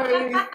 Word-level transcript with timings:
Hi. 0.00 0.32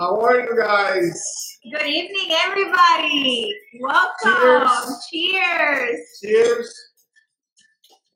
How 0.00 0.20
are 0.20 0.40
you 0.40 0.54
guys? 0.58 1.58
Good 1.72 1.86
evening, 1.86 2.36
everybody. 2.44 3.50
Welcome. 3.80 4.94
Cheers. 5.10 6.00
Cheers. 6.22 6.74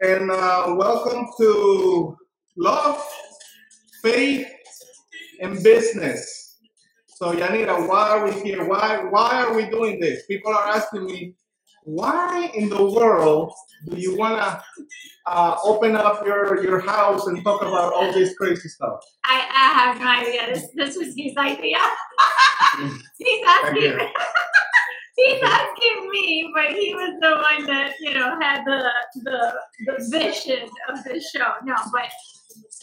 And 0.03 0.30
uh, 0.30 0.74
welcome 0.77 1.27
to 1.40 2.14
Love, 2.59 3.03
Faith, 4.03 4.46
and 5.40 5.62
Business. 5.62 6.59
So, 7.07 7.32
Yanira, 7.32 7.89
why 7.89 8.11
are 8.11 8.27
we 8.27 8.32
here? 8.43 8.68
Why, 8.68 8.98
why 9.09 9.43
are 9.43 9.55
we 9.55 9.70
doing 9.70 10.00
this? 10.00 10.27
People 10.27 10.52
are 10.52 10.68
asking 10.68 11.07
me, 11.07 11.34
why 11.89 12.50
in 12.55 12.68
the 12.68 12.84
world 12.84 13.50
do 13.89 13.96
you 13.96 14.14
want 14.16 14.36
to 14.36 14.62
uh, 15.27 15.57
open 15.64 15.96
up 15.96 16.25
your, 16.27 16.62
your 16.62 16.80
house 16.80 17.27
and 17.27 17.43
talk 17.43 17.62
about 17.62 17.95
all 17.95 18.12
this 18.12 18.34
crazy 18.34 18.68
stuff? 18.68 19.00
I, 19.25 19.39
I 19.39 19.68
have 19.80 19.98
no 19.98 20.07
idea. 20.07 20.53
This, 20.53 20.68
this 20.75 20.96
was 20.98 21.14
his 21.17 21.35
idea. 21.39 21.79
he's 23.18 23.45
asking 23.46 23.96
me. 23.96 24.09
He's 25.17 25.43
asking 25.43 26.11
me, 26.12 26.48
but 26.54 26.76
he 26.76 26.95
was 26.95 27.12
the 27.21 27.31
one 27.43 27.67
that 27.67 27.95
you 27.98 28.14
know 28.14 28.39
had 28.40 28.62
the 28.64 28.89
the 29.25 29.53
the 29.86 30.09
vision 30.17 30.68
of 30.89 31.03
the 31.03 31.20
show. 31.20 31.54
No, 31.64 31.75
but 31.93 32.09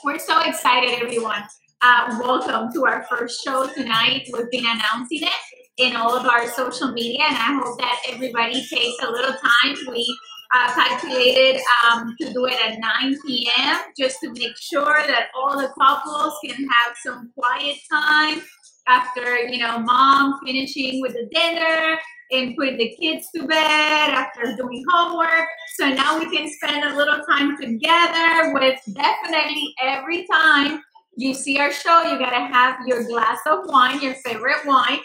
we're 0.04 0.20
so 0.20 0.42
excited, 0.42 1.02
everyone. 1.02 1.44
Uh, 1.82 2.20
welcome 2.22 2.74
to 2.74 2.86
our 2.86 3.06
first 3.10 3.42
show 3.42 3.68
tonight. 3.68 4.28
We've 4.34 4.52
been 4.52 4.66
announcing 4.66 5.22
it 5.22 5.55
in 5.78 5.96
all 5.96 6.16
of 6.16 6.26
our 6.26 6.50
social 6.52 6.92
media, 6.92 7.24
and 7.28 7.36
I 7.36 7.60
hope 7.62 7.78
that 7.80 8.02
everybody 8.10 8.66
takes 8.66 9.04
a 9.04 9.12
little 9.12 9.34
time. 9.34 9.76
We 9.90 10.18
uh, 10.54 10.74
calculated 10.74 11.62
um, 11.86 12.16
to 12.20 12.32
do 12.32 12.46
it 12.46 12.58
at 12.66 12.80
9 12.80 13.16
p.m. 13.26 13.80
just 13.98 14.20
to 14.22 14.32
make 14.32 14.56
sure 14.58 15.04
that 15.06 15.28
all 15.36 15.58
the 15.58 15.70
couples 15.80 16.38
can 16.46 16.56
have 16.68 16.96
some 17.04 17.32
quiet 17.38 17.78
time 17.92 18.42
after 18.88 19.40
you 19.40 19.58
know 19.58 19.80
mom 19.80 20.40
finishing 20.46 21.02
with 21.02 21.14
the 21.14 21.28
dinner 21.34 21.98
and 22.32 22.56
putting 22.56 22.78
the 22.78 22.96
kids 23.00 23.28
to 23.36 23.46
bed 23.48 24.10
after 24.10 24.56
doing 24.56 24.84
homework. 24.90 25.48
So 25.76 25.90
now 25.90 26.20
we 26.20 26.26
can 26.36 26.50
spend 26.52 26.84
a 26.84 26.96
little 26.96 27.22
time 27.30 27.58
together 27.58 28.54
with 28.54 28.80
definitely 28.94 29.74
every 29.82 30.26
time 30.26 30.82
you 31.18 31.34
see 31.34 31.60
our 31.60 31.72
show, 31.72 32.04
you 32.04 32.20
gotta 32.20 32.46
have 32.54 32.78
your 32.86 33.04
glass 33.06 33.40
of 33.48 33.60
wine, 33.66 34.02
your 34.02 34.16
favorite 34.16 34.66
wine. 34.66 35.00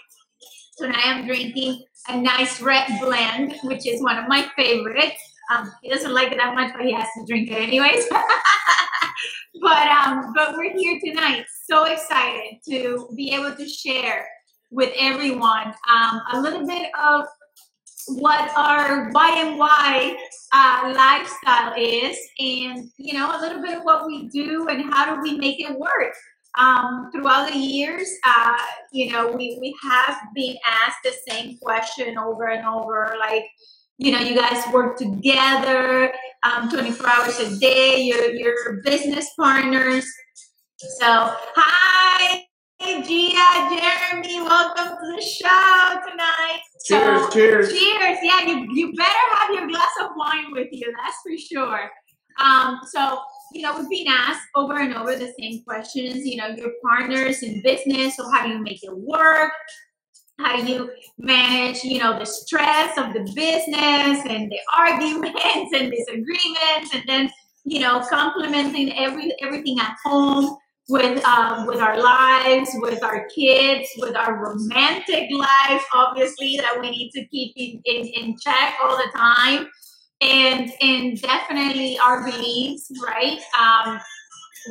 Tonight 0.80 1.04
I'm 1.04 1.26
drinking 1.26 1.84
a 2.08 2.16
nice 2.16 2.62
red 2.62 2.88
blend, 3.02 3.54
which 3.64 3.86
is 3.86 4.02
one 4.02 4.16
of 4.16 4.26
my 4.28 4.50
favorites. 4.56 5.20
Um, 5.54 5.70
he 5.82 5.90
doesn't 5.90 6.14
like 6.14 6.32
it 6.32 6.38
that 6.38 6.54
much, 6.54 6.72
but 6.72 6.86
he 6.86 6.92
has 6.92 7.06
to 7.18 7.26
drink 7.26 7.50
it 7.50 7.56
anyways. 7.56 8.08
but 9.60 9.88
um, 9.88 10.32
but 10.34 10.54
we're 10.56 10.74
here 10.74 10.98
tonight, 11.04 11.44
so 11.68 11.84
excited 11.84 12.60
to 12.70 13.10
be 13.14 13.30
able 13.34 13.54
to 13.54 13.68
share 13.68 14.26
with 14.70 14.90
everyone 14.98 15.74
um, 15.90 16.22
a 16.32 16.40
little 16.40 16.66
bit 16.66 16.90
of 16.98 17.26
what 18.16 18.50
our 18.56 19.10
why 19.10 19.34
and 19.36 19.58
why 19.58 20.16
uh, 20.54 20.94
lifestyle 20.96 21.74
is, 21.76 22.16
and 22.38 22.90
you 22.96 23.12
know 23.12 23.38
a 23.38 23.38
little 23.38 23.60
bit 23.60 23.76
of 23.76 23.82
what 23.82 24.06
we 24.06 24.28
do 24.28 24.66
and 24.68 24.94
how 24.94 25.14
do 25.14 25.20
we 25.20 25.36
make 25.36 25.60
it 25.60 25.78
work. 25.78 26.14
Um, 26.58 27.10
throughout 27.12 27.52
the 27.52 27.58
years, 27.58 28.08
uh, 28.26 28.56
you 28.92 29.12
know, 29.12 29.30
we, 29.30 29.56
we 29.60 29.74
have 29.82 30.16
been 30.34 30.56
asked 30.66 30.98
the 31.04 31.14
same 31.28 31.56
question 31.58 32.18
over 32.18 32.48
and 32.48 32.66
over, 32.66 33.14
like, 33.20 33.44
you 33.98 34.12
know, 34.12 34.18
you 34.18 34.34
guys 34.34 34.64
work 34.72 34.96
together 34.98 36.12
um, 36.44 36.68
24 36.70 37.08
hours 37.08 37.38
a 37.38 37.58
day, 37.58 38.02
you're, 38.02 38.32
you're 38.32 38.82
business 38.82 39.28
partners. 39.38 40.06
So, 40.76 41.34
hi, 41.54 42.42
Gia, 42.80 43.02
Jeremy, 43.04 44.40
welcome 44.40 44.96
to 44.96 45.16
the 45.16 45.22
show 45.22 46.00
tonight. 46.10 46.60
Cheers, 46.86 47.20
So, 47.24 47.30
cheers. 47.30 47.72
Cheers. 47.72 48.18
Yeah, 48.22 48.46
you, 48.46 48.66
you 48.72 48.92
better 48.94 49.34
have 49.34 49.50
your 49.50 49.68
glass 49.68 49.90
of 50.00 50.10
wine 50.16 50.46
with 50.52 50.68
you, 50.72 50.92
that's 50.96 51.16
for 51.22 51.36
sure. 51.36 51.90
Um, 52.40 52.80
so, 52.90 53.20
you 53.52 53.62
know, 53.62 53.78
we've 53.78 53.88
been 53.88 54.08
asked 54.08 54.46
over 54.54 54.78
and 54.78 54.94
over 54.94 55.16
the 55.16 55.32
same 55.38 55.62
questions. 55.64 56.26
You 56.26 56.36
know, 56.36 56.48
your 56.48 56.70
partners 56.82 57.42
in 57.42 57.62
business, 57.62 58.16
so 58.16 58.28
how 58.30 58.46
do 58.46 58.52
you 58.52 58.62
make 58.62 58.82
it 58.82 58.96
work? 58.96 59.52
How 60.38 60.56
do 60.56 60.64
you 60.64 60.90
manage, 61.18 61.84
you 61.84 61.98
know, 61.98 62.18
the 62.18 62.24
stress 62.24 62.96
of 62.96 63.12
the 63.12 63.20
business 63.34 64.24
and 64.26 64.50
the 64.50 64.58
arguments 64.76 65.72
and 65.74 65.92
disagreements, 65.92 66.94
and 66.94 67.02
then, 67.06 67.30
you 67.64 67.80
know, 67.80 68.00
complementing 68.08 68.96
every 68.98 69.34
everything 69.42 69.78
at 69.80 69.96
home 70.04 70.56
with 70.90 71.24
um, 71.24 71.66
with 71.66 71.78
our 71.78 72.00
lives, 72.00 72.70
with 72.74 73.02
our 73.02 73.26
kids, 73.34 73.88
with 73.98 74.16
our 74.16 74.42
romantic 74.42 75.28
life, 75.30 75.84
obviously 75.94 76.56
that 76.56 76.78
we 76.80 76.90
need 76.90 77.10
to 77.12 77.24
keep 77.28 77.52
in, 77.56 77.80
in, 77.84 78.06
in 78.06 78.36
check 78.42 78.74
all 78.82 78.96
the 78.96 79.10
time, 79.14 79.68
and 80.20 80.72
and 80.80 81.20
definitely 81.20 81.98
our 81.98 82.24
beliefs, 82.24 82.90
right? 83.04 83.40
Um, 83.60 84.00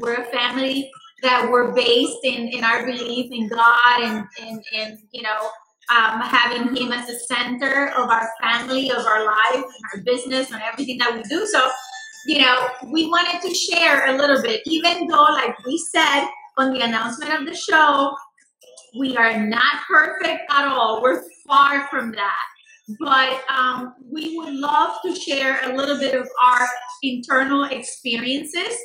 we're 0.02 0.16
a 0.16 0.26
family 0.26 0.92
that 1.24 1.50
we're 1.52 1.74
based 1.74 2.20
in 2.24 2.50
in 2.50 2.64
our 2.64 2.86
belief 2.86 3.32
in 3.32 3.50
God 3.50 4.02
and 4.02 4.26
and 4.42 4.64
and 4.76 5.00
you 5.12 5.24
know. 5.24 5.50
Um, 5.92 6.22
having 6.22 6.76
him 6.76 6.92
as 6.92 7.08
the 7.08 7.16
center 7.16 7.88
of 7.98 8.10
our 8.10 8.30
family, 8.44 8.92
of 8.92 9.06
our 9.06 9.26
life, 9.26 9.56
and 9.56 9.84
our 9.94 10.02
business, 10.06 10.52
and 10.52 10.62
everything 10.62 11.00
that 11.00 11.16
we 11.16 11.24
do. 11.24 11.48
So, 11.48 11.70
you 12.28 12.40
know, 12.42 12.68
we 12.92 13.08
wanted 13.08 13.42
to 13.42 13.54
share 13.56 14.08
a 14.08 14.18
little 14.18 14.42
bit, 14.42 14.62
even 14.66 15.08
though, 15.08 15.24
like 15.24 15.56
we 15.66 15.78
said 15.80 16.28
on 16.60 16.74
the 16.74 16.81
announcement 16.81 17.34
of 17.34 17.48
the 17.48 17.56
show, 17.56 18.16
we 19.00 19.18
are 19.18 19.46
not 19.46 19.84
perfect 19.88 20.44
at 20.52 20.68
all. 20.68 21.02
We're 21.02 21.24
far 21.48 21.88
from 21.90 22.12
that. 22.14 22.46
But 23.00 23.44
um, 23.50 23.94
we 24.12 24.38
would 24.38 24.54
love 24.54 24.98
to 25.06 25.16
share 25.16 25.60
a 25.70 25.76
little 25.76 26.00
bit 26.00 26.16
of 26.16 26.28
our 26.44 26.68
internal 27.04 27.66
experiences 27.66 28.78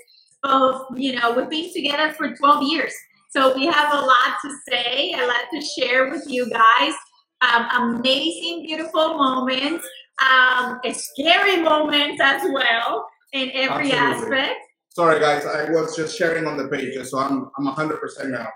of, 0.42 0.82
you 0.94 1.19
know, 1.19 1.32
we've 1.32 1.48
been 1.48 1.72
together 1.72 2.12
for 2.12 2.34
12 2.34 2.62
years. 2.64 2.93
So 3.31 3.54
we 3.56 3.66
have 3.66 3.93
a 3.93 4.00
lot 4.00 4.37
to 4.44 4.50
say, 4.69 5.12
a 5.12 5.26
lot 5.26 5.47
to 5.53 5.60
share 5.60 6.10
with 6.10 6.25
you 6.28 6.48
guys. 6.50 6.93
Um, 7.41 7.97
amazing, 7.97 8.64
beautiful 8.66 9.19
moments, 9.19 9.87
um, 10.31 10.81
scary 10.93 11.60
moments 11.60 12.20
as 12.22 12.43
well 12.53 13.06
in 13.32 13.50
every 13.53 13.93
Absolutely. 13.93 14.38
aspect. 14.38 14.60
Sorry, 14.91 15.19
guys, 15.19 15.44
I 15.44 15.69
was 15.70 15.97
just 15.97 16.16
sharing 16.16 16.47
on 16.47 16.56
the 16.56 16.69
pages, 16.69 17.10
so 17.10 17.19
I'm 17.19 17.50
I'm 17.59 17.66
100% 17.75 17.98
now. 18.31 18.47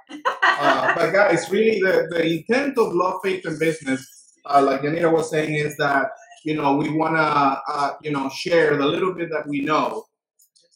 Uh, 0.43 0.95
but 0.95 1.13
guys, 1.13 1.51
really, 1.51 1.81
the, 1.81 2.07
the 2.11 2.25
intent 2.25 2.79
of 2.79 2.93
Love, 2.93 3.21
Faith, 3.25 3.45
and 3.45 3.59
Business, 3.59 4.18
uh, 4.49 4.63
like 4.63 4.83
Yanira 4.83 5.13
was 5.13 5.31
saying, 5.31 5.55
is 5.55 5.77
that 5.77 6.11
you 6.45 6.55
know 6.55 6.77
we 6.77 6.91
want 6.91 7.15
to 7.17 7.21
uh, 7.21 7.95
you 8.03 8.11
know 8.11 8.29
share 8.31 8.77
the 8.77 8.87
little 8.87 9.15
bit 9.15 9.31
that 9.31 9.47
we 9.47 9.61
know 9.61 10.05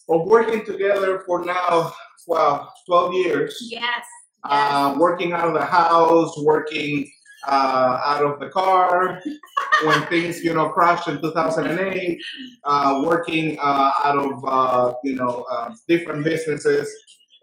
of 0.08 0.26
working 0.26 0.64
together 0.64 1.22
for 1.26 1.44
now, 1.44 1.92
well, 2.26 2.72
12 2.86 3.14
years. 3.14 3.58
Yes. 3.70 4.04
Uh, 4.44 4.96
working 4.98 5.32
out 5.32 5.46
of 5.46 5.54
the 5.54 5.64
house, 5.64 6.36
working 6.42 7.08
uh, 7.46 8.00
out 8.04 8.24
of 8.24 8.40
the 8.40 8.48
car 8.48 9.22
when 9.84 10.02
things 10.06 10.42
you 10.44 10.54
know 10.54 10.68
crashed 10.68 11.08
in 11.08 11.20
2008 11.20 12.20
uh, 12.64 13.02
working 13.04 13.58
uh, 13.60 13.92
out 14.04 14.18
of 14.18 14.44
uh, 14.46 14.94
you 15.02 15.16
know 15.16 15.44
uh, 15.50 15.72
different 15.88 16.24
businesses 16.24 16.88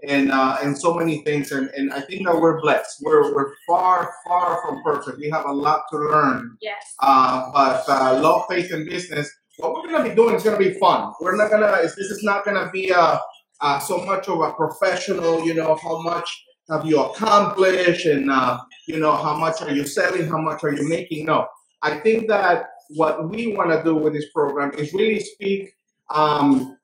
and 0.08 0.32
uh, 0.32 0.58
and 0.62 0.78
so 0.78 0.94
many 0.94 1.22
things 1.24 1.52
and, 1.52 1.70
and 1.76 1.92
I 1.92 2.02
think 2.02 2.26
that 2.26 2.40
we're 2.40 2.62
blessed. 2.62 3.02
We're, 3.02 3.34
we're 3.36 3.54
far 3.68 4.14
far 4.28 4.62
from 4.62 4.82
perfect. 4.84 5.18
We 5.20 5.30
have 5.30 5.46
a 5.46 5.52
lot 5.52 5.84
to 5.92 5.98
learn. 5.98 6.58
Yes. 6.62 6.96
uh, 7.00 7.52
but 7.54 7.84
uh, 7.90 8.20
love 8.22 8.46
faith 8.50 8.72
and 8.72 8.88
business 8.88 9.30
what 9.60 9.74
we're 9.74 9.92
gonna 9.92 10.08
be 10.10 10.16
doing 10.16 10.36
is 10.36 10.44
gonna 10.44 10.58
be 10.58 10.74
fun. 10.74 11.14
We're 11.20 11.36
not 11.36 11.52
gonna 11.52 11.82
this 11.84 11.98
is 11.98 12.24
not 12.24 12.46
gonna 12.46 12.70
be 12.72 12.92
uh, 12.92 13.20
uh, 13.62 13.80
so 13.80 14.06
much 14.06 14.28
of 14.28 14.40
a 14.40 14.54
professional 14.54 15.46
you 15.46 15.54
know 15.54 15.76
how 15.76 16.02
much 16.02 16.46
have 16.70 16.86
you 16.86 17.02
accomplished 17.02 18.06
and 18.06 18.32
uh, 18.32 18.60
you 18.88 19.00
know 19.00 19.16
how 19.16 19.36
much 19.36 19.62
are 19.62 19.72
you 19.72 19.86
selling 19.86 20.28
how 20.28 20.40
much 20.40 20.64
are 20.64 20.74
you 20.74 20.88
making? 20.88 21.26
No. 21.26 21.48
I 21.82 22.00
think 22.00 22.28
that 22.28 22.66
what 22.90 23.30
we 23.30 23.56
want 23.56 23.70
to 23.72 23.84
do 23.84 23.96
with 23.96 24.14
this 24.14 24.30
program 24.34 24.72
is 24.74 24.94
really 24.94 25.20
speak 25.20 25.74
um, 26.10 26.78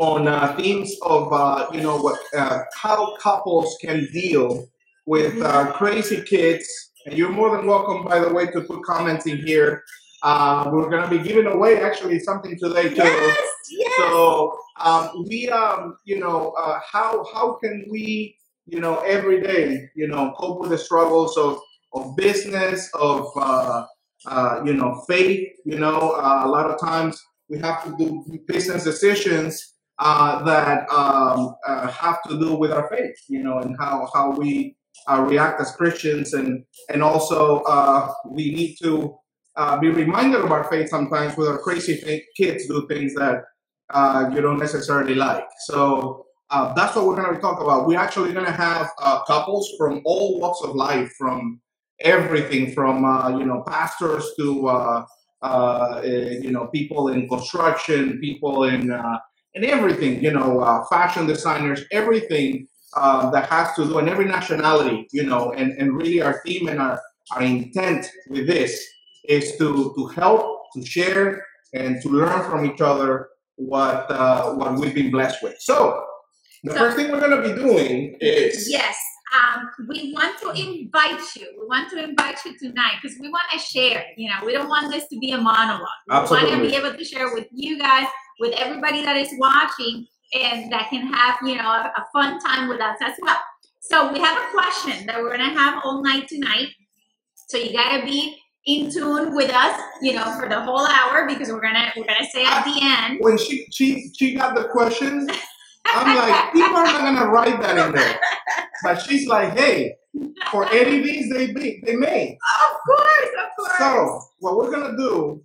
on 0.00 0.26
uh, 0.26 0.56
themes 0.56 0.94
of 1.02 1.32
uh, 1.32 1.68
you 1.72 1.80
know 1.80 1.98
what 1.98 2.18
uh, 2.36 2.60
how 2.74 3.16
couples 3.16 3.76
can 3.80 4.08
deal 4.12 4.66
with 5.06 5.40
uh, 5.42 5.70
crazy 5.72 6.22
kids 6.22 6.66
and 7.06 7.16
you're 7.16 7.30
more 7.30 7.56
than 7.56 7.66
welcome 7.66 8.04
by 8.04 8.18
the 8.18 8.32
way 8.32 8.46
to 8.46 8.62
put 8.62 8.82
comments 8.82 9.26
in 9.26 9.38
here 9.38 9.82
uh, 10.22 10.68
we're 10.72 10.90
going 10.90 11.02
to 11.02 11.08
be 11.08 11.22
giving 11.22 11.46
away 11.46 11.80
actually 11.80 12.18
something 12.18 12.58
today 12.58 12.88
too 12.88 12.96
Yes. 12.96 13.46
Yes. 13.70 13.92
so 13.98 14.58
um, 14.80 15.24
we, 15.28 15.48
um, 15.50 15.96
you 16.04 16.18
know, 16.18 16.54
uh, 16.58 16.80
how 16.90 17.24
how 17.32 17.54
can 17.62 17.86
we, 17.90 18.36
you 18.66 18.80
know, 18.80 18.98
every 19.00 19.42
day, 19.42 19.88
you 19.94 20.08
know, 20.08 20.32
cope 20.38 20.60
with 20.60 20.70
the 20.70 20.78
struggles 20.78 21.36
of 21.36 21.60
of 21.92 22.16
business, 22.16 22.90
of 22.94 23.28
uh, 23.36 23.84
uh, 24.26 24.62
you 24.64 24.72
know, 24.72 25.02
faith. 25.06 25.50
You 25.64 25.78
know, 25.78 26.12
uh, 26.12 26.42
a 26.44 26.48
lot 26.48 26.70
of 26.70 26.80
times 26.80 27.22
we 27.48 27.58
have 27.58 27.84
to 27.84 27.96
do 27.98 28.40
business 28.46 28.84
decisions 28.84 29.74
uh, 30.00 30.42
that 30.44 30.90
um, 30.90 31.54
uh, 31.66 31.86
have 31.88 32.22
to 32.24 32.38
do 32.40 32.54
with 32.54 32.72
our 32.72 32.88
faith, 32.88 33.16
you 33.28 33.42
know, 33.42 33.58
and 33.58 33.76
how 33.78 34.08
how 34.14 34.30
we 34.30 34.76
uh, 35.06 35.24
react 35.28 35.60
as 35.60 35.70
Christians, 35.76 36.32
and 36.32 36.64
and 36.88 37.02
also 37.02 37.60
uh, 37.60 38.12
we 38.26 38.52
need 38.54 38.76
to 38.82 39.16
uh, 39.56 39.78
be 39.78 39.90
reminded 39.90 40.40
of 40.40 40.50
our 40.50 40.64
faith 40.64 40.88
sometimes 40.88 41.36
with 41.36 41.48
our 41.48 41.58
crazy 41.58 41.96
fa- 41.96 42.20
kids 42.36 42.66
do 42.66 42.86
things 42.88 43.14
that 43.14 43.44
uh, 43.90 44.30
you 44.34 44.40
don't 44.40 44.58
necessarily 44.58 45.14
like. 45.14 45.44
So 45.66 46.26
that's 46.50 46.96
what 46.96 47.06
we're 47.06 47.22
going 47.22 47.34
to 47.34 47.40
talk 47.40 47.60
about. 47.60 47.86
We're 47.86 48.00
actually 48.00 48.32
going 48.32 48.46
to 48.46 48.52
have 48.52 48.90
couples 49.26 49.70
from 49.78 50.00
all 50.04 50.40
walks 50.40 50.60
of 50.62 50.74
life, 50.74 51.12
from 51.18 51.60
everything 52.00 52.72
from 52.72 53.04
uh, 53.04 53.36
you 53.38 53.44
know 53.44 53.62
pastors 53.66 54.32
to 54.38 54.68
uh, 54.68 55.04
uh, 55.42 56.00
eh, 56.04 56.38
you 56.42 56.50
know 56.50 56.66
people 56.68 57.08
in 57.08 57.28
construction, 57.28 58.18
people 58.20 58.64
in 58.64 58.90
in 59.54 59.64
everything, 59.64 60.22
you 60.22 60.32
know, 60.32 60.60
uh, 60.60 60.84
fashion 60.86 61.26
designers, 61.26 61.82
everything 61.90 62.68
uh, 62.96 63.30
that 63.30 63.48
has 63.48 63.74
to 63.76 63.84
do, 63.84 63.98
and 63.98 64.08
every 64.08 64.24
nationality, 64.24 65.08
you 65.12 65.24
know, 65.24 65.52
and, 65.52 65.72
and 65.72 65.96
really 65.96 66.20
our 66.22 66.40
theme 66.44 66.68
and 66.68 66.80
our, 66.80 67.00
our 67.32 67.42
intent 67.42 68.06
with 68.28 68.46
this 68.46 68.84
is 69.28 69.56
to 69.58 69.92
to 69.96 70.06
help, 70.08 70.62
to 70.74 70.84
share, 70.84 71.44
and 71.74 72.00
to 72.02 72.08
learn 72.08 72.42
from 72.50 72.64
each 72.66 72.80
other 72.80 73.28
what 73.56 74.10
uh, 74.10 74.52
what 74.54 74.74
we've 74.74 74.94
been 74.94 75.10
blessed 75.10 75.42
with. 75.42 75.56
So 75.60 76.04
the 76.64 76.72
So- 76.72 76.78
first 76.78 76.96
thing 76.96 77.10
we're 77.10 77.20
going 77.20 77.42
to 77.42 77.48
be 77.48 77.54
doing 77.60 78.16
is 78.20 78.68
Yes. 78.70 78.96
Um, 79.32 79.70
we 79.88 80.12
want 80.12 80.40
to 80.40 80.48
invite 80.50 81.20
you. 81.36 81.46
We 81.60 81.64
want 81.68 81.88
to 81.90 82.02
invite 82.02 82.38
you 82.44 82.58
tonight 82.58 82.94
because 83.00 83.16
we 83.20 83.28
want 83.28 83.44
to 83.52 83.60
share. 83.60 84.04
You 84.16 84.28
know, 84.28 84.44
we 84.44 84.52
don't 84.52 84.68
want 84.68 84.90
this 84.90 85.06
to 85.06 85.18
be 85.20 85.30
a 85.30 85.38
monologue. 85.38 85.86
We 86.08 86.14
want 86.16 86.48
to 86.50 86.60
be 86.60 86.74
able 86.74 86.94
to 86.94 87.04
share 87.04 87.32
with 87.32 87.46
you 87.52 87.78
guys, 87.78 88.08
with 88.40 88.54
everybody 88.54 89.04
that 89.04 89.16
is 89.16 89.32
watching, 89.38 90.06
and 90.32 90.72
that 90.72 90.88
can 90.90 91.12
have 91.12 91.36
you 91.44 91.56
know 91.56 91.68
a, 91.68 91.92
a 91.96 92.06
fun 92.12 92.40
time 92.40 92.68
with 92.68 92.80
us 92.80 92.96
as 93.02 93.14
well. 93.20 93.38
So 93.80 94.12
we 94.12 94.18
have 94.20 94.36
a 94.36 94.50
question 94.52 95.06
that 95.06 95.20
we're 95.20 95.36
gonna 95.36 95.58
have 95.58 95.82
all 95.84 96.02
night 96.02 96.26
tonight. 96.26 96.68
So 97.48 97.58
you 97.58 97.72
gotta 97.72 98.04
be 98.04 98.36
in 98.66 98.90
tune 98.90 99.34
with 99.34 99.50
us, 99.50 99.80
you 100.02 100.14
know, 100.14 100.24
for 100.38 100.48
the 100.48 100.60
whole 100.60 100.86
hour 100.86 101.26
because 101.26 101.50
we're 101.50 101.60
gonna 101.60 101.92
we're 101.96 102.04
gonna 102.04 102.26
say 102.32 102.44
at 102.44 102.64
the 102.64 102.78
end. 102.80 103.18
when 103.20 103.38
she 103.38 103.66
she 103.72 104.10
she 104.16 104.34
got 104.34 104.54
the 104.54 104.64
questions, 104.64 105.30
I'm 105.86 106.16
like, 106.16 106.52
people 106.52 106.76
are 106.76 106.84
not 106.84 107.00
gonna 107.00 107.30
write 107.30 107.60
that 107.60 107.88
in 107.88 107.94
there. 107.94 108.20
But 108.82 109.02
she's 109.02 109.26
like, 109.26 109.58
hey, 109.58 109.94
for 110.50 110.70
any 110.72 110.98
of 110.98 111.04
these 111.04 111.30
they 111.30 111.52
be 111.52 111.82
they 111.84 111.96
may. 111.96 112.38
Of 112.70 112.76
course, 112.86 113.30
of 113.42 113.56
course. 113.56 113.78
So 113.78 114.20
what 114.38 114.56
we're 114.56 114.70
gonna 114.70 114.96
do 114.96 115.42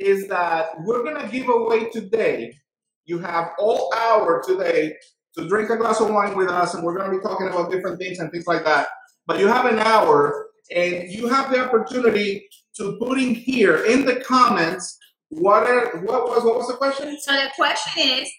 is 0.00 0.26
that 0.28 0.70
we're 0.80 1.04
gonna 1.04 1.28
give 1.28 1.48
away 1.48 1.90
today. 1.90 2.54
You 3.04 3.18
have 3.18 3.50
all 3.58 3.92
hour 3.94 4.42
today 4.44 4.96
to 5.36 5.46
drink 5.48 5.70
a 5.70 5.76
glass 5.76 6.00
of 6.00 6.10
wine 6.10 6.36
with 6.36 6.48
us, 6.48 6.74
and 6.74 6.82
we're 6.82 6.96
gonna 6.96 7.16
be 7.16 7.22
talking 7.22 7.48
about 7.48 7.70
different 7.70 7.98
things 7.98 8.18
and 8.18 8.30
things 8.32 8.46
like 8.46 8.64
that. 8.64 8.88
But 9.26 9.38
you 9.38 9.46
have 9.46 9.66
an 9.66 9.78
hour, 9.78 10.48
and 10.74 11.08
you 11.10 11.28
have 11.28 11.50
the 11.50 11.64
opportunity 11.64 12.48
to 12.76 12.96
put 12.98 13.18
in 13.18 13.34
here 13.34 13.84
in 13.84 14.04
the 14.04 14.16
comments 14.20 14.98
what 15.30 15.62
are 15.68 15.98
what 16.00 16.24
was 16.24 16.44
what 16.44 16.56
was 16.56 16.68
the 16.68 16.74
question? 16.74 17.16
So 17.20 17.32
the 17.32 17.50
question 17.54 18.02
is, 18.02 18.30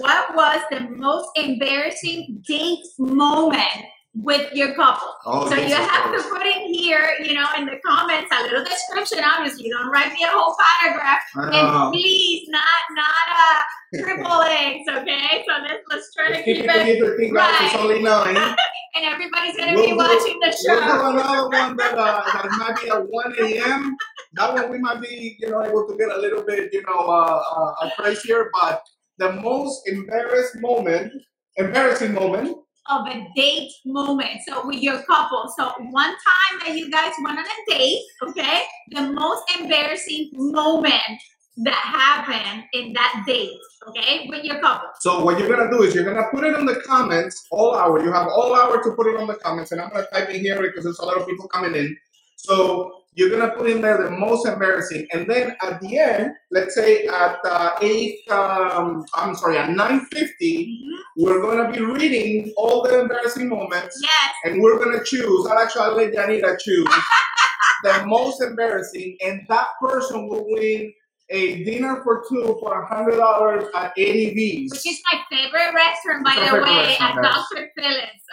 what 0.00 0.34
was 0.34 0.60
the 0.70 0.80
most 0.96 1.28
embarrassing 1.36 2.42
date 2.46 2.84
moment 2.98 3.84
with 4.22 4.52
your 4.52 4.74
couple? 4.74 5.08
Oh, 5.26 5.48
so 5.48 5.54
yes, 5.56 5.70
you 5.70 5.76
have 5.76 6.12
to 6.12 6.28
put 6.30 6.46
in 6.46 6.72
here, 6.74 7.10
you 7.22 7.34
know, 7.34 7.46
in 7.56 7.66
the 7.66 7.76
comments 7.86 8.30
a 8.36 8.42
little 8.42 8.64
description. 8.64 9.18
Obviously, 9.24 9.66
you 9.66 9.72
don't 9.76 9.90
write 9.90 10.12
me 10.12 10.24
a 10.24 10.28
whole 10.28 10.56
paragraph, 10.82 11.20
and 11.34 11.92
please, 11.92 12.46
not 12.48 12.62
not 12.92 13.26
a 13.36 14.02
triple 14.02 14.42
X, 14.42 14.84
okay? 14.88 15.44
So 15.46 15.54
let's 15.62 15.82
let's 15.90 16.14
try 16.14 16.28
to 16.28 16.32
Let's 16.34 16.44
keep 16.44 16.56
keep 16.62 16.64
it 16.70 16.76
it, 16.88 16.94
together, 16.94 17.16
think 17.16 17.34
guys, 17.34 17.54
it's 17.62 17.74
right. 17.74 17.82
only 17.82 18.02
nine. 18.02 18.36
and 18.96 19.04
everybody's 19.04 19.56
gonna 19.56 19.74
We'll 19.74 19.84
be 19.84 19.90
do- 19.92 19.96
watching 19.96 20.38
the 20.40 20.50
show. 20.50 20.74
We'll 20.74 20.80
show. 20.82 21.12
do 21.12 21.18
another 21.18 21.48
one 21.48 21.76
that, 21.76 21.94
uh, 21.96 22.22
that 22.24 22.56
might 22.58 22.82
be 22.82 22.90
at 22.90 23.02
1 23.08 23.34
a.m. 23.40 23.96
That 24.34 24.54
one 24.54 24.70
we 24.70 24.78
might 24.78 25.00
be, 25.00 25.36
you 25.38 25.50
know, 25.50 25.62
able 25.64 25.86
to 25.88 25.96
get 25.96 26.10
a 26.10 26.18
little 26.20 26.42
bit, 26.42 26.70
you 26.72 26.82
know, 26.82 26.98
uh, 26.98 27.42
uh, 27.56 27.72
uh, 27.86 27.90
crazier. 27.96 28.50
But 28.60 28.82
the 29.18 29.32
most 29.34 29.86
embarrassed 29.88 30.56
moment, 30.60 31.12
embarrassing 31.56 32.12
moment, 32.14 32.56
of 32.88 33.06
a 33.06 33.28
date 33.34 33.72
moment. 33.84 34.40
So 34.46 34.66
with 34.66 34.80
your 34.80 35.02
couple. 35.02 35.52
So 35.56 35.72
one 35.90 36.10
time 36.10 36.60
that 36.66 36.76
you 36.76 36.90
guys 36.90 37.12
went 37.22 37.38
on 37.38 37.44
a 37.44 37.70
date, 37.70 38.02
okay? 38.22 38.62
The 38.90 39.12
most 39.12 39.44
embarrassing 39.58 40.30
moment 40.32 41.20
that 41.64 41.74
happened 41.74 42.64
in 42.72 42.92
that 42.92 43.24
date, 43.26 43.58
okay, 43.88 44.26
with 44.28 44.44
your 44.44 44.60
couple. 44.60 44.88
So 45.00 45.24
what 45.24 45.38
you're 45.38 45.48
gonna 45.48 45.70
do 45.70 45.82
is 45.82 45.94
you're 45.94 46.04
gonna 46.04 46.28
put 46.32 46.44
it 46.44 46.58
in 46.58 46.66
the 46.66 46.76
comments 46.86 47.46
all 47.50 47.74
hour. 47.74 48.02
You 48.02 48.12
have 48.12 48.28
all 48.28 48.54
hour 48.54 48.82
to 48.82 48.90
put 48.92 49.06
it 49.08 49.16
on 49.16 49.26
the 49.26 49.34
comments, 49.34 49.72
and 49.72 49.80
I'm 49.80 49.90
gonna 49.90 50.06
type 50.12 50.30
in 50.30 50.40
here 50.40 50.60
because 50.60 50.84
there's 50.84 50.98
a 51.00 51.04
lot 51.04 51.16
of 51.16 51.26
people 51.26 51.48
coming 51.48 51.74
in. 51.74 51.96
So 52.36 52.97
you're 53.18 53.30
gonna 53.30 53.50
put 53.56 53.68
in 53.68 53.80
there 53.80 54.00
the 54.00 54.10
most 54.12 54.46
embarrassing, 54.46 55.04
and 55.12 55.28
then 55.28 55.56
at 55.60 55.80
the 55.80 55.98
end, 55.98 56.30
let's 56.52 56.72
say 56.76 57.04
at 57.06 57.38
uh, 57.44 57.72
eight, 57.82 58.16
um, 58.30 59.04
I'm 59.14 59.34
sorry, 59.34 59.58
at 59.58 59.70
nine 59.70 60.06
fifty, 60.12 60.54
Mhm. 60.68 60.98
we're 61.16 61.40
gonna 61.42 61.72
be 61.72 61.80
reading 61.84 62.52
all 62.56 62.82
the 62.84 63.00
embarrassing 63.00 63.48
moments, 63.48 63.98
Yes. 64.00 64.32
and 64.44 64.62
we're 64.62 64.78
gonna 64.78 65.02
choose. 65.04 65.48
I'll 65.50 65.58
actually 65.58 66.06
let 66.06 66.14
Yanira 66.14 66.56
choose 66.60 66.86
the 67.82 68.04
most 68.06 68.40
embarrassing, 68.40 69.16
and 69.24 69.40
that 69.48 69.66
person 69.82 70.28
will 70.28 70.44
win 70.48 70.92
a 71.30 71.62
dinner 71.64 72.00
for 72.04 72.24
two 72.28 72.56
for 72.60 72.80
a 72.80 72.86
hundred 72.86 73.16
dollars 73.16 73.64
at 73.74 73.92
Eddie 73.98 74.32
V's. 74.34 74.70
Which 74.72 74.86
is 74.86 75.00
my 75.12 75.20
favorite 75.28 75.74
restaurant, 75.74 76.24
by 76.24 76.36
the 76.36 76.62
way, 76.62 76.96
at. 76.98 77.14
Dr. 77.20 77.67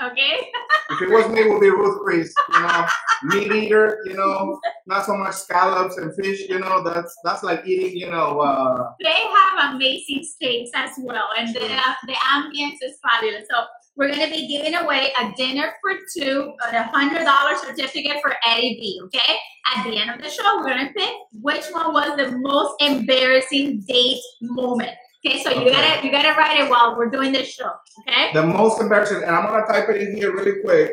Okay? 0.04 0.48
If 0.88 1.02
it 1.02 1.10
was 1.10 1.28
me, 1.30 1.42
it 1.42 1.50
would 1.50 1.62
be 1.62 1.70
Ruth 1.72 2.00
Chris. 2.04 2.32
You 2.54 2.60
know, 2.60 2.86
meat 3.24 3.52
eater. 3.52 3.98
You 4.06 4.14
know, 4.14 4.60
not 4.86 5.04
so 5.04 5.18
much 5.18 5.34
scallops 5.34 5.98
and 5.98 6.14
fish. 6.16 6.48
You 6.48 6.60
know, 6.60 6.84
that's 6.84 7.16
that's 7.24 7.42
like 7.42 7.66
eating. 7.66 7.98
You 7.98 8.12
know, 8.12 8.40
uh, 8.40 8.92
They 9.02 9.10
have 9.10 9.74
amazing 9.74 10.24
steaks 10.24 10.70
as 10.76 10.92
well, 11.00 11.30
and 11.40 11.54
the, 11.56 11.60
the 12.06 12.14
ambience 12.14 12.78
is 12.84 13.00
fabulous. 13.02 13.48
So 13.50 13.66
we're 13.96 14.10
gonna 14.12 14.30
be 14.30 14.48
giving 14.48 14.76
away 14.76 15.12
a 15.20 15.32
dinner 15.36 15.74
for 15.82 15.98
two, 16.16 16.54
a 16.72 16.84
hundred 16.84 17.24
dollar 17.24 17.56
certificate 17.58 18.18
for 18.22 18.36
Eddie 18.46 18.78
V. 18.80 19.02
Okay, 19.06 19.38
at 19.76 19.84
the 19.86 19.98
end 19.98 20.12
of 20.12 20.22
the 20.22 20.30
show, 20.30 20.58
we're 20.58 20.66
gonna 20.66 20.94
pick 20.96 21.14
which 21.42 21.66
one 21.72 21.94
was 21.94 22.16
the 22.16 22.38
most 22.38 22.76
embarrassing 22.80 23.84
date 23.88 24.22
moment. 24.42 24.96
Okay, 25.26 25.42
so 25.42 25.50
you 25.50 25.72
gotta 25.72 26.06
you 26.06 26.12
gotta 26.12 26.38
write 26.38 26.60
it 26.60 26.70
while 26.70 26.96
we're 26.96 27.10
doing 27.10 27.32
this 27.32 27.48
show. 27.48 27.72
Okay, 28.02 28.32
the 28.34 28.46
most 28.46 28.80
embarrassing. 28.80 29.24
And 29.24 29.36
I'm 29.36 29.46
gonna 29.46 29.66
type 29.66 29.90
it 29.90 30.02
in 30.02 30.16
here 30.16 30.36
really 30.36 30.62
quick. 30.62 30.92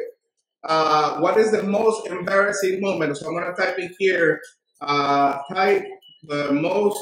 Uh, 0.64 1.18
what 1.18 1.36
is 1.36 1.50
the 1.50 1.62
most 1.64 2.06
embarrassing 2.06 2.80
moment? 2.80 3.16
So 3.18 3.26
I'm 3.28 3.34
gonna 3.34 3.54
type 3.54 3.78
in 3.78 3.94
here. 3.98 4.40
Uh, 4.80 5.38
type 5.52 5.84
the 6.24 6.52
most 6.52 7.00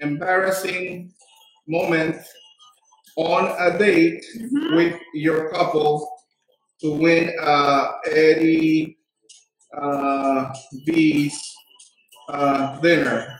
embarrassing 0.00 1.12
moment 1.66 2.16
on 3.16 3.46
a 3.58 3.78
date 3.78 4.24
Mhm. 4.36 4.76
with 4.76 5.00
your 5.14 5.50
couple 5.50 6.06
to 6.80 6.92
win 6.92 7.32
uh, 7.40 7.92
Eddie 8.10 8.98
uh, 9.76 10.52
V's 10.84 11.54
uh, 12.28 12.78
dinner. 12.80 13.38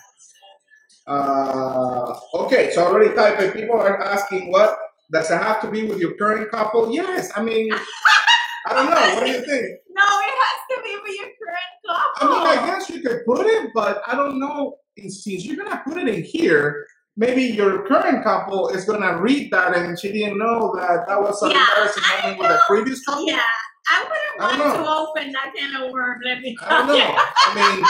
Uh, 1.09 2.15
okay, 2.35 2.71
so 2.73 2.85
I 2.85 2.87
already 2.89 3.15
typed 3.15 3.41
it. 3.41 3.55
People 3.55 3.77
are 3.81 4.03
asking 4.03 4.53
what 4.53 4.79
does 5.11 5.31
it 5.31 5.39
have 5.39 5.61
to 5.63 5.71
be 5.71 5.85
with 5.85 5.99
your 5.99 6.15
current 6.15 6.51
couple? 6.51 6.93
Yes, 6.93 7.31
I 7.35 7.43
mean, 7.43 7.73
I 8.67 8.75
don't 8.75 8.91
know. 8.91 9.15
What 9.15 9.25
do 9.25 9.31
you 9.31 9.41
think? 9.41 9.47
no, 9.97 10.05
it 10.05 10.35
has 10.45 10.61
to 10.71 10.83
be 10.85 10.97
with 11.03 11.17
your 11.17 11.29
current 11.41 11.75
couple. 12.21 12.37
I 12.37 12.55
mean, 12.55 12.59
I 12.59 12.67
guess 12.67 12.91
you 12.91 13.01
could 13.01 13.25
put 13.25 13.47
it, 13.47 13.71
but 13.75 14.03
I 14.07 14.15
don't 14.15 14.39
know. 14.39 14.77
Since 14.99 15.45
you're 15.47 15.57
gonna 15.65 15.81
put 15.87 15.97
it 15.97 16.09
in 16.09 16.23
here, 16.25 16.85
maybe 17.17 17.43
your 17.45 17.87
current 17.87 18.23
couple 18.25 18.69
is 18.69 18.85
gonna 18.85 19.17
read 19.23 19.51
that 19.53 19.77
and 19.77 19.99
she 19.99 20.13
didn't 20.13 20.39
know 20.39 20.75
that 20.77 21.07
that 21.09 21.21
was 21.23 21.41
an 21.43 21.53
Yeah, 21.53 21.65
embarrassing 21.71 22.03
moment 22.23 22.39
with 22.41 22.51
a 22.51 22.61
previous 22.67 23.05
couple. 23.05 23.27
yeah, 23.27 23.41
I 23.91 24.05
wouldn't 24.39 24.61
want 24.61 24.75
to 24.77 24.91
open 24.91 25.33
that 25.33 25.53
can 25.57 25.83
of 25.83 25.93
worm. 25.93 26.21
Let 26.25 26.41
me 26.41 26.57
I 26.63 26.79
don't 26.79 26.89
know. 26.89 26.95
I 26.97 27.77
mean, 27.77 27.85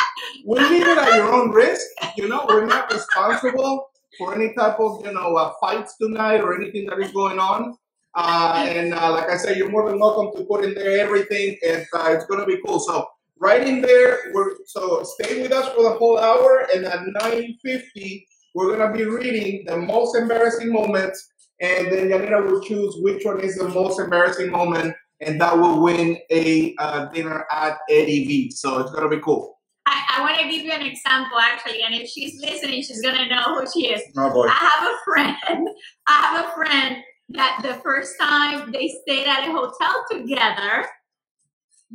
we 0.47 0.61
leave 0.61 0.87
it 0.87 0.99
at 0.99 1.14
your 1.17 1.33
own 1.33 1.50
risk. 1.50 1.87
You 2.17 2.28
know, 2.28 2.45
we're 2.49 2.67
not 2.67 2.93
responsible 2.93 3.90
for 4.17 4.35
any 4.35 4.55
type 4.55 4.78
of 4.78 5.05
you 5.05 5.12
know 5.12 5.37
uh, 5.37 5.52
fights 5.61 5.97
tonight 5.97 6.40
or 6.40 6.61
anything 6.61 6.87
that 6.87 6.99
is 7.00 7.12
going 7.12 7.38
on. 7.38 7.76
Uh, 8.14 8.67
and 8.69 8.95
uh, 8.95 9.12
like 9.12 9.28
I 9.28 9.37
said, 9.37 9.57
you're 9.57 9.71
more 9.71 9.88
than 9.88 9.99
welcome 9.99 10.37
to 10.38 10.45
put 10.47 10.64
in 10.64 10.75
there 10.75 10.99
everything. 11.00 11.57
and 11.67 11.87
uh, 11.95 12.11
it's 12.12 12.26
gonna 12.26 12.47
be 12.47 12.61
cool. 12.64 12.81
So 12.81 13.07
right 13.38 13.67
in 13.67 13.81
there, 13.81 14.31
we're 14.33 14.52
so 14.67 15.02
stay 15.02 15.43
with 15.43 15.52
us 15.52 15.69
for 15.75 15.83
the 15.83 15.90
whole 15.99 16.19
hour. 16.19 16.67
And 16.75 16.85
at 16.85 17.00
9:50, 17.23 18.26
we're 18.55 18.76
gonna 18.76 18.93
be 18.93 19.05
reading 19.05 19.64
the 19.67 19.76
most 19.76 20.17
embarrassing 20.17 20.73
moments, 20.73 21.28
and 21.61 21.90
then 21.93 22.09
Yanira 22.09 22.45
will 22.45 22.61
choose 22.61 22.97
which 23.00 23.25
one 23.25 23.40
is 23.40 23.57
the 23.57 23.69
most 23.69 23.99
embarrassing 23.99 24.50
moment 24.50 24.95
and 25.21 25.41
that 25.41 25.57
will 25.57 25.83
win 25.83 26.19
a 26.31 26.75
uh, 26.79 27.07
dinner 27.07 27.47
at 27.51 27.79
Eddie 27.91 28.27
V. 28.27 28.51
So 28.51 28.81
it's 28.81 28.91
gonna 28.91 29.09
be 29.09 29.21
cool. 29.21 29.59
I, 29.87 30.19
I 30.19 30.21
want 30.21 30.39
to 30.39 30.49
give 30.49 30.65
you 30.65 30.73
an 30.73 30.83
example 30.83 31.39
actually, 31.39 31.83
and 31.83 31.95
if 31.95 32.09
she's 32.09 32.41
listening, 32.41 32.83
she's 32.83 33.03
gonna 33.03 33.29
know 33.29 33.59
who 33.59 33.67
she 33.73 33.89
is. 33.89 34.03
Oh 34.17 34.33
boy. 34.33 34.47
I 34.47 34.53
have 34.53 34.93
a 34.93 34.97
friend. 35.05 35.69
I 36.07 36.13
have 36.13 36.47
a 36.47 36.53
friend 36.53 36.97
that 37.31 37.61
the 37.63 37.75
first 37.83 38.15
time 38.21 38.73
they 38.73 38.89
stayed 39.03 39.27
at 39.27 39.49
a 39.49 39.53
hotel 39.53 40.05
together, 40.11 40.87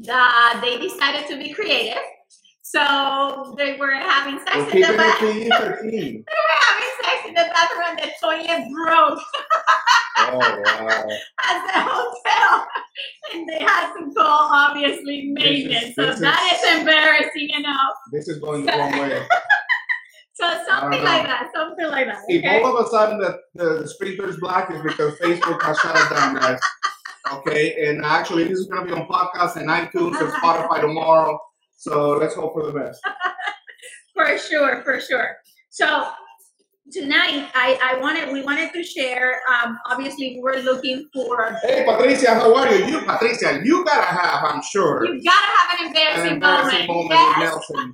uh, 0.10 0.62
they 0.62 0.78
decided 0.80 1.28
to 1.30 1.38
be 1.38 1.54
creative. 1.54 2.02
So 2.62 3.54
they 3.58 3.78
were 3.78 3.94
having 3.94 4.40
sex 4.40 4.74
in 4.74 4.82
the 4.82 4.98
bathroom. 4.98 5.34
PG-13. 5.34 5.82
They 5.92 6.10
were 6.10 6.24
in 7.28 7.34
the 7.34 7.46
bathroom, 7.54 7.98
and 7.98 8.00
the 8.00 8.12
toilet 8.22 8.72
broke 8.74 9.20
Oh 10.20 10.38
wow. 10.38 11.08
at 11.50 11.68
the 11.68 11.80
hotel, 11.80 12.68
and 13.34 13.48
they 13.50 13.60
had 13.60 13.94
to 13.94 14.14
call 14.16 14.50
obviously 14.52 15.30
maintenance. 15.34 15.96
so 15.96 16.06
this 16.08 16.20
that 16.20 16.60
is 16.64 16.80
embarrassing 16.80 17.50
enough. 17.58 17.94
This 18.12 18.28
is 18.28 18.40
going 18.40 18.66
the 18.66 18.72
wrong 18.72 18.92
way. 19.00 19.26
So 20.36 20.50
something 20.68 21.04
like 21.04 21.24
that. 21.28 21.52
Something 21.56 21.86
like 21.88 22.08
that. 22.08 22.18
If 22.28 22.44
Okay. 22.44 22.62
all 22.64 22.76
of 22.76 22.86
a 22.86 22.90
sudden 22.90 23.20
the, 23.20 23.38
the, 23.54 23.82
the 23.84 23.88
speaker 23.88 24.28
is 24.28 24.38
black, 24.38 24.68
it's 24.72 24.82
because 24.82 25.14
Facebook 25.20 25.62
has 25.62 25.78
shut 25.78 25.96
it 25.96 26.10
down, 26.10 26.34
guys. 26.36 26.60
Okay, 27.32 27.86
and 27.88 28.04
actually 28.04 28.46
this 28.46 28.58
is 28.58 28.66
gonna 28.66 28.84
be 28.84 28.92
on 28.92 29.08
podcast 29.08 29.58
and 29.58 29.70
iTunes 29.70 30.20
and 30.20 30.34
Spotify 30.34 30.82
tomorrow. 30.82 31.40
So 31.78 32.14
let's 32.18 32.34
hope 32.34 32.54
for 32.54 32.66
the 32.66 32.72
best. 32.78 33.00
For 34.16 34.38
sure, 34.38 34.82
for 34.84 35.00
sure. 35.00 35.36
So 35.70 36.08
tonight, 36.94 37.50
I, 37.56 37.78
I 37.82 38.00
wanted 38.00 38.32
we 38.32 38.42
wanted 38.44 38.72
to 38.74 38.84
share. 38.84 39.42
Um, 39.52 39.78
obviously, 39.90 40.40
we're 40.42 40.60
looking 40.62 41.10
for. 41.14 41.58
Hey 41.64 41.84
Patricia, 41.86 42.36
how 42.36 42.56
are 42.56 42.74
you? 42.74 42.86
You 42.86 43.02
Patricia, 43.02 43.60
you 43.64 43.84
gotta 43.84 44.06
have, 44.06 44.44
I'm 44.44 44.62
sure. 44.62 45.06
You 45.06 45.22
gotta 45.24 45.48
have 45.58 45.80
an 45.80 45.86
an 45.86 45.88
embarrassing, 45.88 46.34
embarrassing 46.36 46.88
moment. 46.88 47.10
moment 47.10 47.38
Yes. 47.40 47.54
with 47.70 47.78
Nelson. 47.78 47.94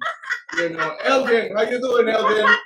You 0.57 0.69
know, 0.77 0.95
Elgin, 1.03 1.55
how 1.55 1.61
you 1.63 1.79
doing, 1.79 2.09
Elgin? 2.09 2.47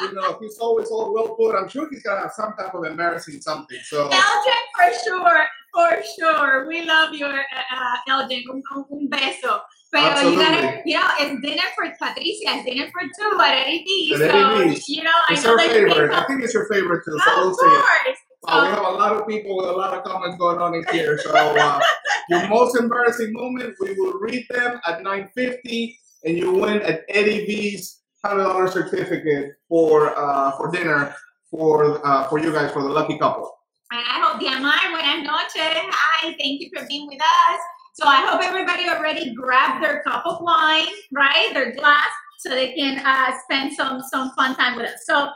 You 0.00 0.12
know, 0.12 0.38
he's 0.40 0.56
always 0.58 0.88
all 0.92 1.12
well 1.12 1.34
put. 1.34 1.56
I'm 1.56 1.68
sure 1.68 1.88
he's 1.90 2.04
gonna 2.04 2.20
have 2.20 2.30
some 2.32 2.52
type 2.56 2.72
of 2.72 2.84
embarrassing 2.84 3.40
something. 3.40 3.78
So 3.82 4.02
Elgin, 4.04 4.62
for 4.76 4.92
sure, 5.04 5.44
for 5.74 6.02
sure. 6.16 6.68
We 6.68 6.84
love 6.84 7.12
your 7.14 7.34
uh, 7.34 7.76
uh, 7.76 7.96
Elgin. 8.06 8.44
Un- 8.48 8.62
un 8.92 9.08
beso. 9.10 9.58
Pero 9.90 10.04
you 10.04 10.36
gotta, 10.36 10.56
Absolutely. 10.56 10.92
you 10.92 10.98
know, 10.98 11.08
it's 11.18 11.40
dinner 11.40 11.62
for 11.74 11.84
Patricia, 11.98 12.60
it's 12.60 12.64
dinner 12.66 12.90
for 12.92 13.00
two 13.00 13.36
but 13.38 13.48
Eddie 13.48 13.84
V. 13.86 14.14
At 14.14 14.18
So, 14.20 14.82
you 14.86 15.02
know, 15.02 15.10
it's 15.30 15.44
I 15.44 15.48
know 15.48 15.56
her 15.56 15.68
favorite. 15.68 16.12
I 16.12 16.26
think 16.26 16.42
it's 16.44 16.52
your 16.52 16.68
favorite 16.68 17.02
too. 17.06 17.18
So 17.24 17.30
of 17.30 17.36
we'll 17.38 17.54
see. 17.54 17.66
it. 17.66 17.70
course. 17.72 18.18
Uh, 18.46 18.64
we 18.68 18.74
have 18.74 18.84
a 18.84 18.96
lot 18.96 19.16
of 19.16 19.26
people 19.26 19.56
with 19.56 19.66
a 19.66 19.72
lot 19.72 19.96
of 19.96 20.04
comments 20.04 20.36
going 20.38 20.58
on 20.58 20.74
in 20.74 20.84
here. 20.92 21.18
So 21.18 21.32
uh, 21.34 21.80
your 22.28 22.48
most 22.48 22.76
embarrassing 22.76 23.32
moment, 23.32 23.74
we 23.80 23.94
will 23.94 24.18
read 24.20 24.44
them 24.50 24.78
at 24.86 25.02
9:50, 25.02 25.96
and 26.24 26.36
you 26.36 26.52
win 26.52 26.82
an 26.82 26.98
Eddie 27.08 27.46
V's 27.46 28.02
hundred 28.24 28.42
dollar 28.42 28.68
certificate 28.68 29.52
for 29.68 30.16
uh, 30.18 30.52
for 30.58 30.70
dinner 30.70 31.14
for 31.50 32.06
uh, 32.06 32.28
for 32.28 32.38
you 32.38 32.52
guys 32.52 32.72
for 32.72 32.82
the 32.82 32.88
lucky 32.90 33.18
couple. 33.18 33.54
And 33.90 34.00
I 34.00 34.20
hope, 34.20 34.38
Diamar, 34.38 34.92
buenas 34.92 35.24
noches. 35.24 35.80
Hi, 35.80 36.36
thank 36.38 36.60
you 36.60 36.68
for 36.76 36.86
being 36.86 37.06
with 37.06 37.22
us. 37.22 37.60
So 37.98 38.06
I 38.06 38.24
hope 38.26 38.40
everybody 38.44 38.88
already 38.88 39.34
grabbed 39.34 39.82
their 39.82 40.04
cup 40.04 40.24
of 40.24 40.40
wine, 40.40 40.86
right? 41.12 41.50
Their 41.52 41.72
glass, 41.74 42.06
so 42.38 42.50
they 42.50 42.72
can 42.72 43.04
uh, 43.04 43.32
spend 43.42 43.72
some 43.72 44.00
some 44.02 44.30
fun 44.36 44.54
time 44.54 44.76
with 44.76 44.86
us. 44.86 45.00
So 45.04 45.30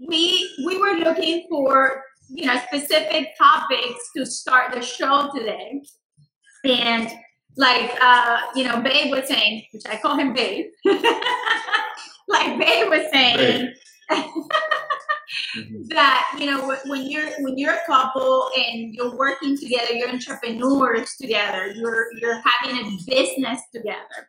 we 0.00 0.50
we 0.66 0.76
were 0.76 0.94
looking 0.94 1.46
for 1.48 2.02
you 2.28 2.46
know 2.46 2.60
specific 2.66 3.28
topics 3.38 4.10
to 4.16 4.26
start 4.26 4.74
the 4.74 4.82
show 4.82 5.30
today, 5.32 5.82
and 6.64 7.08
like 7.56 7.96
uh, 8.02 8.38
you 8.56 8.64
know, 8.64 8.80
Babe 8.80 9.12
was 9.12 9.28
saying, 9.28 9.62
which 9.72 9.84
I 9.88 9.96
call 9.96 10.18
him 10.18 10.32
Babe, 10.32 10.66
like 10.84 12.58
Babe 12.58 12.88
was 12.88 13.08
saying 13.12 13.72
that 15.88 16.36
you 16.38 16.46
know 16.46 16.76
when 16.86 17.10
you're 17.10 17.30
when 17.40 17.56
you're 17.56 17.74
a 17.74 17.86
couple 17.86 18.50
and 18.56 18.94
you're 18.94 19.16
working 19.16 19.56
together 19.56 19.92
you're 19.92 20.08
entrepreneurs 20.08 21.16
together 21.20 21.72
you're 21.76 22.06
you're 22.20 22.42
having 22.44 22.76
a 22.76 22.90
business 23.06 23.60
together 23.72 24.28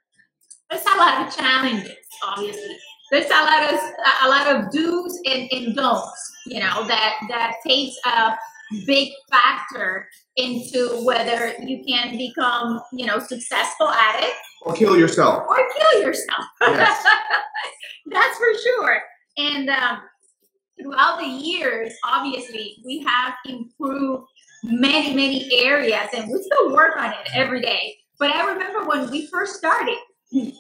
there's 0.69 0.85
a 0.85 0.97
lot 0.97 1.27
of 1.27 1.35
challenges 1.35 1.97
obviously. 2.23 2.77
There's 3.11 3.25
a 3.25 3.29
lot 3.29 3.73
of 3.73 3.79
a 4.23 4.29
lot 4.29 4.55
of 4.55 4.71
do's 4.71 5.19
and, 5.25 5.49
and 5.51 5.75
don'ts 5.75 6.31
you 6.47 6.59
know 6.59 6.87
that 6.87 7.15
that 7.29 7.55
takes 7.67 7.95
a 8.05 8.37
big 8.85 9.09
factor 9.29 10.07
into 10.37 11.03
whether 11.03 11.53
you 11.61 11.83
can 11.85 12.17
become 12.17 12.81
you 12.93 13.05
know 13.05 13.19
successful 13.19 13.89
at 13.89 14.23
it. 14.23 14.33
Or 14.63 14.73
kill 14.73 14.97
yourself. 14.97 15.43
or 15.49 15.57
kill 15.77 16.01
yourself. 16.03 16.45
Yes. 16.61 17.05
that's 18.11 18.37
for 18.37 18.53
sure. 18.63 19.01
And 19.37 19.69
um, 19.69 20.01
throughout 20.81 21.19
the 21.19 21.27
years, 21.27 21.93
obviously, 22.05 22.77
we 22.85 23.03
have 23.03 23.33
improved 23.45 24.25
many, 24.63 25.13
many 25.13 25.49
areas, 25.63 26.07
and 26.15 26.31
we 26.31 26.41
still 26.41 26.71
work 26.73 26.97
on 26.97 27.11
it 27.11 27.29
every 27.33 27.61
day. 27.61 27.95
But 28.19 28.35
I 28.35 28.51
remember 28.51 28.85
when 28.85 29.09
we 29.09 29.27
first 29.27 29.55
started, 29.55 29.97
and 30.31 30.51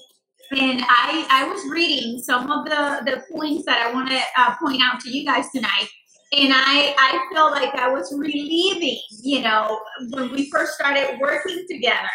I 0.51 1.25
I 1.29 1.47
was 1.47 1.63
reading 1.69 2.21
some 2.21 2.51
of 2.51 2.65
the 2.65 3.01
the 3.05 3.23
points 3.31 3.65
that 3.65 3.85
I 3.85 3.93
want 3.93 4.09
to 4.09 4.19
uh, 4.37 4.55
point 4.57 4.81
out 4.83 4.99
to 5.01 5.09
you 5.09 5.25
guys 5.25 5.45
tonight. 5.53 5.87
And 6.33 6.53
I, 6.53 6.95
I 6.97 7.27
felt 7.33 7.51
like 7.51 7.75
I 7.75 7.89
was 7.89 8.13
relieving, 8.17 8.97
you 9.21 9.41
know, 9.41 9.81
when 10.11 10.31
we 10.31 10.49
first 10.49 10.75
started 10.75 11.19
working 11.19 11.65
together. 11.69 12.09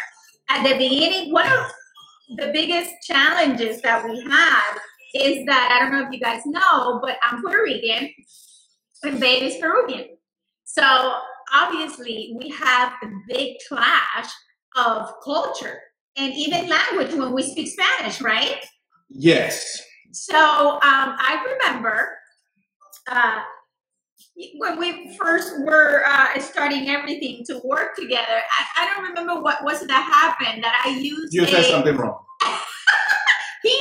At 0.49 0.63
the 0.63 0.75
beginning, 0.75 1.31
one 1.31 1.45
of 1.45 1.71
the 2.35 2.49
biggest 2.51 2.91
challenges 3.03 3.79
that 3.83 4.03
we 4.03 4.19
had 4.21 4.79
is 5.13 5.45
that 5.45 5.71
I 5.71 5.83
don't 5.83 5.91
know 5.91 6.05
if 6.05 6.13
you 6.13 6.19
guys 6.19 6.41
know, 6.45 6.99
but 7.01 7.17
I'm 7.23 7.41
Puerto 7.41 7.63
Rican 7.63 8.09
and 9.03 9.19
Babe 9.19 9.43
is 9.43 9.55
Peruvian. 9.57 10.17
So 10.65 11.15
obviously 11.53 12.35
we 12.37 12.49
have 12.49 12.93
a 13.03 13.07
big 13.27 13.57
clash 13.67 14.29
of 14.75 15.09
culture 15.23 15.79
and 16.17 16.33
even 16.33 16.67
language 16.67 17.13
when 17.13 17.33
we 17.33 17.43
speak 17.43 17.67
Spanish, 17.67 18.21
right? 18.21 18.63
Yes. 19.09 19.81
So 20.11 20.35
um, 20.35 20.79
I 20.83 21.43
remember 21.53 22.17
uh, 23.09 23.39
when 24.57 24.79
we 24.79 25.15
first 25.17 25.59
were 25.61 26.03
uh, 26.07 26.39
starting 26.39 26.89
everything 26.89 27.43
to 27.45 27.61
work 27.63 27.95
together. 27.95 28.25
I, 28.27 28.83
I 28.83 28.93
don't 28.93 29.03
remember 29.09 29.41
what 29.41 29.63
was 29.63 29.81
it 29.81 29.87
that 29.87 30.03
happened 30.03 30.63
that 30.63 30.83
I 30.85 30.89
used. 30.89 31.33
You 31.33 31.45
said 31.45 31.65
a- 31.65 31.69
something 31.69 31.95
wrong. 31.95 32.19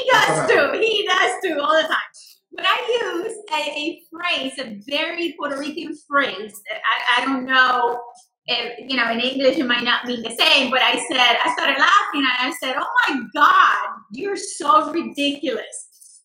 He 0.06 0.12
does 0.12 0.50
too. 0.50 0.78
He 0.78 1.06
does 1.06 1.32
too 1.42 1.60
all 1.60 1.82
the 1.82 1.88
time. 1.88 2.10
But 2.54 2.64
I 2.66 3.22
use 3.24 3.34
a, 3.52 3.54
a 3.54 4.02
phrase, 4.10 4.52
a 4.58 4.80
very 4.88 5.34
Puerto 5.38 5.58
Rican 5.58 5.94
phrase. 6.08 6.60
I, 6.70 7.20
I 7.20 7.24
don't 7.24 7.44
know 7.44 8.00
if, 8.46 8.90
you 8.90 8.96
know, 8.96 9.10
in 9.10 9.20
English 9.20 9.58
it 9.58 9.66
might 9.66 9.82
not 9.82 10.06
mean 10.06 10.22
the 10.22 10.30
same, 10.30 10.70
but 10.70 10.80
I 10.80 10.92
said, 11.08 11.36
I 11.44 11.52
started 11.54 11.78
laughing 11.78 12.24
and 12.24 12.26
I 12.38 12.54
said, 12.62 12.76
oh 12.78 12.86
my 13.08 13.20
God, 13.34 13.88
you're 14.12 14.36
so 14.36 14.90
ridiculous. 14.90 16.22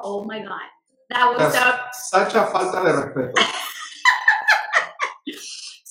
Oh 0.00 0.24
my 0.24 0.40
God. 0.40 0.60
That 1.10 1.36
was 1.36 1.54
such 2.10 2.34
a 2.34 2.46
falta 2.46 2.82
de 2.82 2.92
respeto. 2.92 3.72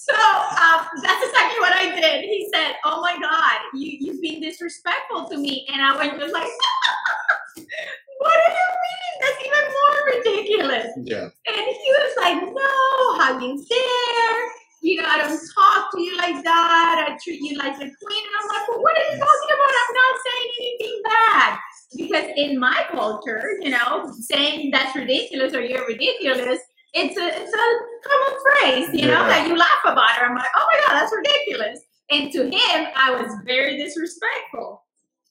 So 0.05 0.13
um, 0.13 0.85
that's 1.01 1.25
exactly 1.25 1.59
what 1.59 1.74
I 1.74 1.89
did. 1.89 2.25
He 2.25 2.47
said, 2.53 2.75
"Oh 2.85 3.01
my 3.01 3.17
God, 3.19 3.57
you 3.74 3.97
you've 4.00 4.21
been 4.21 4.39
disrespectful 4.39 5.27
to 5.29 5.38
me," 5.38 5.65
and 5.74 5.81
I 5.81 5.97
went 5.97 6.19
just 6.19 6.33
like, 6.33 6.45
"What 8.19 8.38
do 8.38 8.51
you 8.53 8.69
mean? 8.85 9.13
That's 9.21 9.39
even 9.50 9.65
more 9.74 9.97
ridiculous." 10.13 10.88
Yeah. 11.01 11.29
And 11.50 11.65
he 11.65 11.89
was 11.97 12.13
like, 12.21 12.38
"No, 12.38 13.17
how 13.17 13.39
you 13.39 13.57
dare? 13.65 14.38
You 14.83 15.01
know, 15.01 15.07
I 15.09 15.17
don't 15.17 15.41
talk 15.57 15.91
to 15.93 16.00
you 16.00 16.15
like 16.17 16.43
that. 16.43 17.05
I 17.09 17.17
treat 17.24 17.41
you 17.41 17.57
like 17.57 17.74
a 17.74 17.89
queen." 17.89 18.24
And 18.29 18.35
I'm 18.38 18.47
like, 18.53 18.69
well, 18.69 18.81
"What 18.83 18.93
are 18.97 19.09
you 19.09 19.17
talking 19.17 19.51
about? 19.57 19.74
I'm 19.81 19.95
not 19.97 20.15
saying 20.25 20.50
anything 20.62 21.01
bad." 21.03 21.59
Because 21.97 22.29
in 22.35 22.59
my 22.59 22.85
culture, 22.91 23.57
you 23.62 23.71
know, 23.71 24.12
saying 24.19 24.69
that's 24.69 24.95
ridiculous 24.95 25.55
or 25.55 25.62
you're 25.62 25.88
ridiculous, 25.88 26.59
it's 26.96 27.18
a 27.18 27.28
it's 27.28 27.54
a 27.54 28.10
common 28.10 28.40
phrase, 28.42 29.02
you 29.02 29.08
know, 29.08 29.28
that 29.28 29.48
you 29.48 29.58
laugh 29.58 29.84
about 29.84 30.18
it. 30.18 30.24
I'm 30.24 30.36
like, 30.36 30.50
oh 30.56 30.66
my 30.72 30.80
god, 30.80 31.02
that's 31.02 31.14
ridiculous. 31.16 31.80
And 32.10 32.32
to 32.32 32.44
him, 32.46 32.88
I 32.96 33.12
was 33.12 33.32
very 33.46 33.78
disrespectful. 33.78 34.84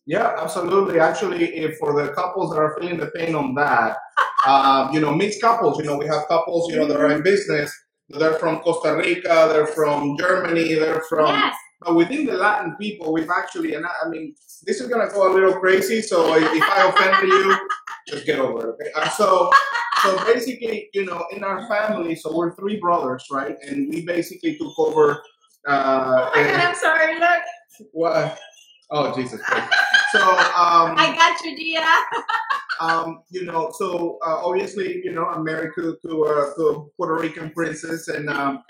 Yeah, 0.07 0.37
absolutely. 0.39 1.01
Actually, 1.01 1.45
if 1.57 1.79
for 1.79 1.95
the 1.95 2.13
couples 2.13 2.51
that 2.51 2.59
are 2.59 2.77
feeling 2.79 2.99
the 2.99 3.07
pain 3.07 3.35
on 3.35 3.55
that, 3.55 3.97
um, 4.47 4.93
you 4.93 5.01
know, 5.01 5.15
mixed 5.15 5.41
couples, 5.41 5.79
you 5.79 5.85
know, 5.85 5.97
we 5.97 6.07
have 6.07 6.29
couples, 6.29 6.71
you 6.71 6.77
know, 6.79 6.87
that 6.87 6.99
are 6.99 7.11
in 7.11 7.23
business. 7.23 7.73
They're 8.11 8.35
from 8.35 8.61
Costa 8.61 8.95
Rica, 8.97 9.49
they're 9.51 9.67
from 9.67 10.17
Germany, 10.19 10.75
they're 10.75 11.03
from. 11.09 11.29
yes. 11.29 11.57
But 11.81 11.95
within 11.95 12.27
the 12.27 12.35
Latin 12.35 12.77
people, 12.79 13.13
we've 13.13 13.31
actually, 13.31 13.75
and 13.75 13.87
I, 13.87 13.91
I 14.05 14.09
mean, 14.09 14.35
this 14.67 14.81
is 14.81 14.89
gonna 14.89 15.09
go 15.11 15.31
a 15.31 15.33
little 15.33 15.55
crazy. 15.55 16.03
So 16.03 16.35
if 16.37 16.63
I 16.63 16.89
offended 16.89 17.31
you, 17.31 17.69
just 18.09 18.27
get 18.27 18.39
over 18.39 18.71
it. 18.71 18.73
Okay. 18.75 18.91
Uh, 18.95 19.09
so, 19.09 19.51
so 20.05 20.25
basically, 20.25 20.89
you 20.93 21.05
know, 21.07 21.25
in 21.33 21.43
our 21.43 21.67
family, 21.67 22.15
so 22.15 22.37
we're 22.37 22.55
three 22.55 22.79
brothers, 22.79 23.25
right? 23.31 23.57
And 23.67 23.89
we 23.93 24.05
basically 24.05 24.57
took 24.57 24.79
over. 24.79 25.23
Uh, 25.67 26.31
Oh 26.31 26.31
my 26.37 26.43
god, 26.43 26.51
and- 26.53 26.63
I'm 26.63 26.75
sorry. 26.75 27.19
Look, 27.19 27.43
what? 27.93 28.39
Oh 28.91 29.15
Jesus 29.15 29.41
Christ. 29.41 29.73
So 30.13 30.21
um, 30.21 30.95
I 30.99 31.15
got 31.17 31.41
you, 31.45 31.57
Dia. 31.57 31.85
um, 32.81 33.23
you 33.31 33.45
know, 33.47 33.73
so 33.79 34.19
uh, 34.27 34.45
obviously, 34.45 35.01
you 35.03 35.13
know, 35.13 35.25
I'm 35.25 35.43
married 35.43 35.71
to 35.77 35.97
to, 36.07 36.25
uh, 36.25 36.55
to 36.55 36.63
a 36.69 36.85
Puerto 36.97 37.15
Rican 37.23 37.51
princess, 37.51 38.09
and 38.09 38.29
um, 38.29 38.63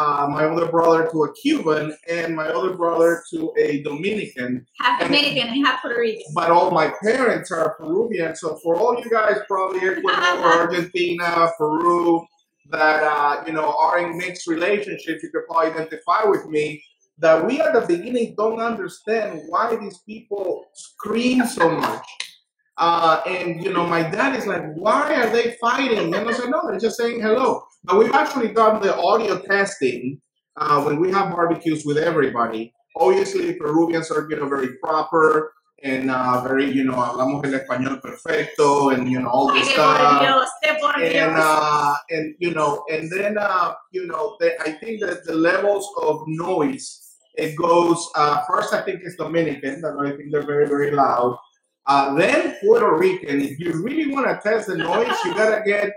uh, 0.00 0.26
my 0.28 0.46
older 0.46 0.66
brother 0.66 1.08
to 1.12 1.24
a 1.24 1.34
Cuban, 1.34 1.94
and 2.08 2.34
my 2.34 2.46
other 2.46 2.74
brother 2.74 3.22
to 3.30 3.52
a 3.58 3.82
Dominican. 3.82 4.66
Half 4.80 5.00
Dominican 5.00 5.48
and 5.48 5.66
half 5.66 5.82
Puerto 5.82 6.00
Rican. 6.00 6.24
But 6.34 6.50
all 6.50 6.70
my 6.70 6.92
parents 7.02 7.50
are 7.50 7.74
Peruvian, 7.74 8.34
so 8.34 8.58
for 8.62 8.76
all 8.76 8.98
you 8.98 9.10
guys 9.10 9.36
probably 9.46 9.80
Ecuador, 9.80 10.10
Argentina, 10.12 11.50
Peru, 11.58 12.26
that 12.70 13.02
uh, 13.02 13.44
you 13.46 13.52
know 13.52 13.76
are 13.78 13.98
in 13.98 14.16
mixed 14.16 14.46
relationships, 14.46 15.22
you 15.22 15.30
could 15.30 15.46
probably 15.46 15.70
identify 15.72 16.24
with 16.24 16.46
me. 16.46 16.82
That 17.18 17.44
we 17.44 17.60
at 17.60 17.74
the 17.74 17.82
beginning 17.82 18.34
don't 18.38 18.60
understand 18.60 19.42
why 19.48 19.76
these 19.76 19.98
people 19.98 20.64
scream 20.72 21.44
so 21.46 21.68
much. 21.70 22.06
Uh, 22.80 23.20
and 23.26 23.62
you 23.62 23.72
know, 23.72 23.86
my 23.86 24.02
dad 24.02 24.34
is 24.34 24.46
like, 24.46 24.64
"Why 24.74 25.14
are 25.14 25.28
they 25.28 25.56
fighting?" 25.60 26.14
And 26.14 26.28
I 26.28 26.32
said, 26.32 26.48
"No, 26.48 26.60
they're 26.66 26.80
just 26.80 26.96
saying 26.96 27.20
hello." 27.20 27.62
But 27.84 27.98
we've 27.98 28.12
actually 28.12 28.52
done 28.52 28.80
the 28.80 28.96
audio 28.96 29.38
testing 29.38 30.20
uh, 30.56 30.82
when 30.82 30.98
we 30.98 31.12
have 31.12 31.30
barbecues 31.30 31.84
with 31.84 31.98
everybody. 31.98 32.72
Obviously, 32.96 33.54
Peruvians 33.54 34.10
are 34.10 34.26
you 34.30 34.36
know 34.36 34.48
very 34.48 34.78
proper 34.82 35.52
and 35.82 36.10
uh, 36.10 36.42
very 36.42 36.70
you 36.70 36.84
know 36.84 36.94
hablamos 36.94 37.44
el 37.44 37.52
español 37.52 38.00
perfecto 38.00 38.90
and 38.90 39.10
you 39.10 39.20
know 39.20 39.28
all 39.28 39.52
this 39.52 39.68
stuff 39.70 40.20
Dios, 40.20 40.48
te 40.62 40.76
por 40.80 40.92
and 41.00 41.36
uh, 41.36 41.94
and 42.10 42.34
you 42.38 42.52
know, 42.52 42.84
and 42.90 43.10
then 43.10 43.38
uh, 43.38 43.74
you 43.92 44.06
know, 44.06 44.36
the, 44.40 44.60
I 44.60 44.72
think 44.72 45.00
that 45.00 45.24
the 45.24 45.34
levels 45.34 45.88
of 46.02 46.22
noise 46.26 47.00
it 47.36 47.56
goes. 47.56 48.08
Uh, 48.14 48.42
first, 48.48 48.74
I 48.74 48.82
think 48.82 49.00
it's 49.04 49.16
Dominican. 49.16 49.82
I 49.84 50.10
think 50.10 50.32
they're 50.32 50.46
very 50.46 50.66
very 50.66 50.90
loud. 50.90 51.38
Uh, 51.90 52.14
then 52.14 52.56
Puerto 52.60 52.96
Rican. 52.96 53.40
If 53.40 53.58
you 53.58 53.82
really 53.82 54.12
want 54.12 54.28
to 54.28 54.38
test 54.48 54.68
the 54.68 54.76
noise, 54.76 55.12
you 55.24 55.34
gotta 55.34 55.60
get 55.66 55.90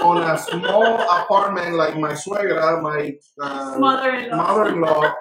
on 0.00 0.22
a 0.22 0.38
small 0.38 1.02
apartment 1.02 1.74
like 1.74 1.98
my 1.98 2.12
suegra, 2.12 2.80
my 2.80 3.14
uh, 3.38 3.76
Mother-in-law. 3.78 4.36
mother-in-law, 4.38 5.14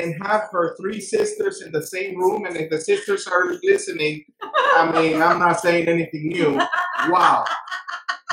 and 0.00 0.20
have 0.24 0.48
her 0.50 0.74
three 0.80 1.00
sisters 1.00 1.62
in 1.62 1.70
the 1.70 1.86
same 1.86 2.18
room. 2.18 2.44
And 2.44 2.56
if 2.56 2.70
the 2.70 2.80
sisters 2.80 3.28
are 3.28 3.54
listening, 3.62 4.24
I 4.42 4.90
mean, 4.90 5.22
I'm 5.22 5.38
not 5.38 5.60
saying 5.60 5.86
anything 5.86 6.26
new. 6.30 6.60
Wow, 7.08 7.44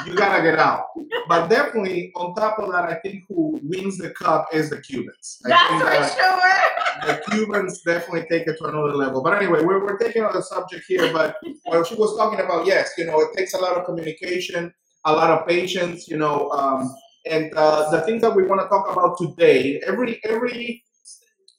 you 0.06 0.16
gotta 0.16 0.42
get 0.42 0.60
out. 0.60 0.86
But 1.28 1.48
definitely, 1.48 2.12
on 2.16 2.36
top 2.36 2.60
of 2.60 2.72
that, 2.72 2.86
I 2.86 2.96
think 2.96 3.24
who 3.28 3.60
wins 3.64 3.98
the 3.98 4.10
cup 4.12 4.48
is 4.54 4.70
the 4.70 4.82
Cubans. 4.82 5.40
I 5.46 5.50
That's 5.50 5.84
that 5.84 7.00
for 7.02 7.06
sure. 7.06 7.16
the 7.16 7.32
Cubans 7.32 7.82
definitely 7.82 8.26
take 8.30 8.48
it 8.48 8.58
to 8.58 8.66
another 8.66 8.96
level. 8.96 9.22
But 9.22 9.42
anyway, 9.42 9.64
we're, 9.64 9.84
we're 9.84 9.98
taking 9.98 10.24
on 10.24 10.34
the 10.34 10.42
subject 10.42 10.86
here. 10.88 11.12
But 11.14 11.38
what 11.66 11.88
she 11.88 11.96
was 11.96 12.18
talking 12.18 12.40
about, 12.40 12.66
yes, 12.66 12.92
you 12.98 13.06
know, 13.06 13.20
it 13.22 13.38
takes 13.38 13.54
a 13.54 13.58
lot 13.58 13.78
of 13.78 13.86
communication, 13.86 14.74
a 15.06 15.14
lot 15.14 15.30
of 15.30 15.48
patience, 15.48 16.08
you 16.08 16.18
know, 16.18 16.50
um, 16.52 16.94
and 17.30 17.54
uh, 17.56 17.90
the 17.92 18.02
things 18.02 18.22
that 18.22 18.36
we 18.36 18.44
want 18.44 18.62
to 18.62 18.68
talk 18.68 18.92
about 18.92 19.18
today. 19.18 19.82
Every 19.86 20.20
every 20.24 20.84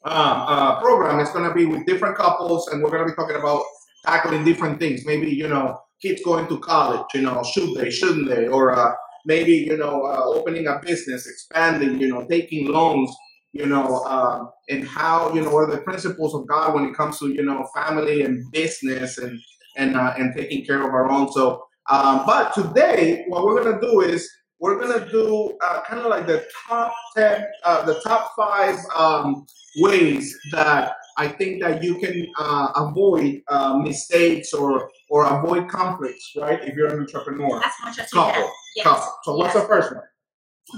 um, 0.05 0.15
uh, 0.15 0.81
program 0.81 1.21
is 1.21 1.29
going 1.31 1.49
to 1.49 1.55
be 1.55 1.67
with 1.67 1.87
different 1.87 2.17
couples, 2.17 2.69
and 2.69 2.83
we're 2.83 2.91
going 2.91 3.07
to 3.07 3.11
be 3.11 3.15
talking 3.15 3.37
about 3.37 3.63
tackling 4.05 4.45
different 4.45 4.79
things. 4.79 5.05
Maybe 5.05 5.31
you 5.31 5.49
know, 5.49 5.79
kids 6.01 6.23
going 6.25 6.47
to 6.49 6.59
college. 6.59 7.07
You 7.15 7.23
know, 7.23 7.43
should 7.43 7.75
they, 7.75 7.91
shouldn't 7.91 8.29
they, 8.29 8.49
or 8.49 8.75
uh, 8.77 8.95
maybe 9.25 9.53
you 9.53 9.77
know, 9.77 10.05
uh, 10.05 10.23
opening 10.25 10.67
a 10.67 10.81
business, 10.85 11.27
expanding. 11.27 12.01
You 12.01 12.09
know, 12.09 12.27
taking 12.27 12.69
loans. 12.69 13.15
You 13.53 13.67
know, 13.67 14.05
uh, 14.07 14.47
and 14.69 14.87
how 14.87 15.35
you 15.35 15.43
know 15.43 15.51
what 15.51 15.69
are 15.69 15.73
the 15.73 15.83
principles 15.83 16.37
of 16.37 16.47
God 16.47 16.73
when 16.73 16.85
it 16.85 16.95
comes 16.95 17.19
to 17.19 17.29
you 17.29 17.43
know 17.43 17.67
family 17.75 18.23
and 18.23 18.49
business 18.53 19.19
and 19.19 19.41
and 19.77 19.97
uh, 19.97 20.15
and 20.17 20.37
taking 20.37 20.65
care 20.65 20.81
of 20.81 20.95
our 20.95 21.11
own. 21.11 21.33
So, 21.33 21.65
um, 21.91 22.23
but 22.27 22.55
today, 22.55 23.25
what 23.27 23.45
we're 23.45 23.63
gonna 23.63 23.81
do 23.81 24.03
is 24.03 24.31
we're 24.61 24.79
gonna 24.79 25.11
do 25.11 25.57
uh, 25.63 25.81
kind 25.83 26.01
of 26.01 26.07
like 26.07 26.29
the 26.29 26.47
top 26.69 26.93
ten, 27.17 27.45
uh, 27.65 27.85
the 27.85 28.01
top 28.03 28.33
five 28.37 28.79
um, 28.95 29.47
ways 29.79 30.39
that 30.53 30.95
I 31.19 31.27
think 31.27 31.61
that 31.63 31.83
you 31.83 31.97
can 31.99 32.29
avoid 32.77 33.43
mistakes 33.83 34.53
or 34.53 34.89
or 35.11 35.27
avoid 35.27 35.69
conflicts, 35.69 36.33
right? 36.37 36.63
If 36.63 36.75
you're 36.77 36.89
an 36.95 37.01
entrepreneur, 37.01 37.61
That's 37.61 37.77
much 37.85 37.99
as 37.99 38.11
couple, 38.11 38.49
Yes. 38.77 38.85
couple. 38.87 39.13
So 39.25 39.37
what's 39.37 39.55
the 39.55 39.67
first 39.67 39.91
one? 39.93 40.05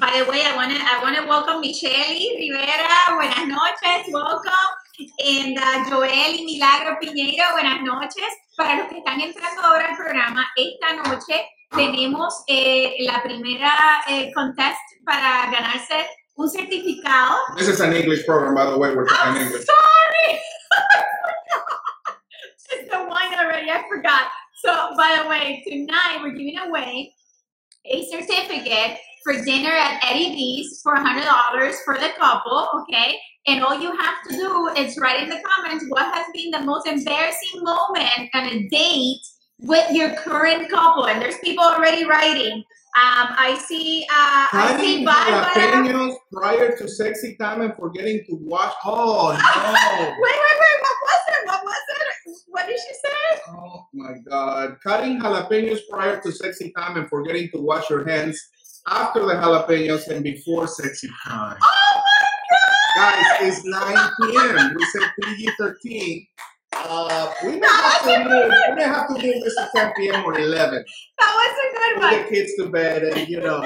By 0.00 0.24
the 0.24 0.30
way, 0.30 0.40
I 0.42 0.56
want 0.56 0.72
to 0.72 0.80
I 0.80 1.02
want 1.04 1.16
to 1.20 1.24
welcome 1.28 1.60
Michelle 1.60 1.92
Rivera. 1.92 2.88
Buenas 3.12 3.46
noches, 3.46 4.08
welcome. 4.10 4.70
And 5.20 5.58
uh, 5.58 5.84
Joel 5.88 6.32
y 6.40 6.44
Milagro 6.48 6.96
Piñeiro, 7.00 7.44
buenas 7.52 7.82
noches. 7.82 8.30
Para 8.56 8.76
los 8.78 8.88
que 8.88 8.98
están 8.98 9.20
entrando 9.20 9.60
ahora 9.62 9.90
al 9.90 9.96
programa, 9.96 10.46
esta 10.56 10.94
noche 10.96 11.44
tenemos 11.76 12.42
eh, 12.48 12.96
la 13.00 13.22
primera 13.22 14.02
eh, 14.08 14.32
contest 14.34 14.80
para 15.04 15.50
ganarse 15.50 16.06
un 16.36 16.48
certificado. 16.48 17.36
This 17.58 17.68
is 17.68 17.80
an 17.80 17.92
English 17.92 18.24
program, 18.24 18.54
by 18.54 18.64
the 18.70 18.78
way. 18.78 18.94
We're 18.94 19.06
talking 19.06 19.42
I'm 19.42 19.46
English. 19.46 19.66
sorry. 19.66 20.40
the 22.90 22.98
wine 22.98 23.34
already. 23.38 23.70
I 23.70 23.84
forgot. 23.88 24.28
So, 24.64 24.72
by 24.96 25.20
the 25.22 25.28
way, 25.28 25.62
tonight 25.66 26.20
we're 26.22 26.32
giving 26.32 26.58
away 26.58 27.12
a 27.84 28.04
certificate 28.06 28.98
for 29.24 29.34
dinner 29.44 29.70
at 29.70 30.04
Eddie 30.04 30.34
V's 30.34 30.80
for 30.82 30.94
$100 30.94 31.74
for 31.84 31.94
the 31.94 32.10
couple, 32.18 32.68
okay? 32.82 33.16
And 33.46 33.62
all 33.64 33.80
you 33.80 33.90
have 33.96 34.22
to 34.28 34.36
do 34.36 34.68
is 34.76 34.98
write 34.98 35.22
in 35.22 35.28
the 35.28 35.42
comments 35.44 35.84
what 35.88 36.14
has 36.14 36.26
been 36.32 36.50
the 36.52 36.60
most 36.60 36.86
embarrassing 36.86 37.62
moment 37.62 38.30
on 38.34 38.46
a 38.46 38.68
date 38.68 39.20
with 39.58 39.90
your 39.90 40.14
current 40.14 40.70
couple. 40.70 41.06
And 41.06 41.20
there's 41.20 41.38
people 41.38 41.64
already 41.64 42.04
writing. 42.04 42.62
Um, 42.94 43.28
I 43.38 43.58
see, 43.66 44.04
uh, 44.04 44.46
I 44.52 44.76
see 44.78 45.02
jalapenos 45.02 46.14
prior 46.30 46.76
to 46.76 46.86
sexy 46.86 47.36
time 47.36 47.62
and 47.62 47.74
forgetting 47.74 48.22
to 48.28 48.36
wash. 48.42 48.74
Oh 48.84 49.32
no! 49.32 49.38
Wait, 50.04 50.18
wait, 50.20 50.58
wait. 50.60 50.78
What 50.82 50.98
was 51.02 51.21
it? 51.21 51.21
What 51.21 51.21
was 51.21 51.21
it? 51.21 51.21
What 52.62 52.68
did 52.68 52.78
she 52.78 52.94
say? 52.94 53.40
Oh 53.48 53.86
my 53.92 54.12
God! 54.30 54.76
Cutting 54.84 55.18
jalapenos 55.20 55.80
prior 55.90 56.20
to 56.20 56.30
sexy 56.30 56.70
time 56.76 56.96
and 56.96 57.08
forgetting 57.08 57.48
to 57.52 57.60
wash 57.60 57.90
your 57.90 58.06
hands 58.08 58.40
after 58.86 59.18
the 59.26 59.32
jalapenos 59.34 60.06
and 60.06 60.22
before 60.22 60.68
sexy 60.68 61.08
time. 61.26 61.56
Oh 61.60 62.02
my 62.04 62.26
God. 62.94 63.40
Guys, 63.40 63.52
it's 63.56 63.64
9 63.64 64.10
p.m. 64.20 64.74
We 64.76 64.84
said 64.84 65.10
PG 65.24 65.50
13. 65.58 66.26
Uh, 66.74 67.32
we 67.44 67.56
may 67.58 67.66
have 67.66 68.02
to 68.04 68.28
move. 68.28 68.52
We 68.68 68.74
may 68.76 68.84
have 68.84 69.08
to 69.08 69.14
move 69.14 69.22
this 69.42 69.56
to 69.56 69.68
10 69.74 69.92
p.m. 69.96 70.24
or 70.24 70.38
11. 70.38 70.84
that 71.18 71.34
was 71.34 71.58
a 71.58 71.76
good 71.76 71.94
Put 72.00 72.12
one. 72.12 72.22
the 72.22 72.28
kids 72.30 72.52
to 72.58 72.68
bed, 72.68 73.02
and 73.02 73.28
you 73.28 73.40
know, 73.40 73.60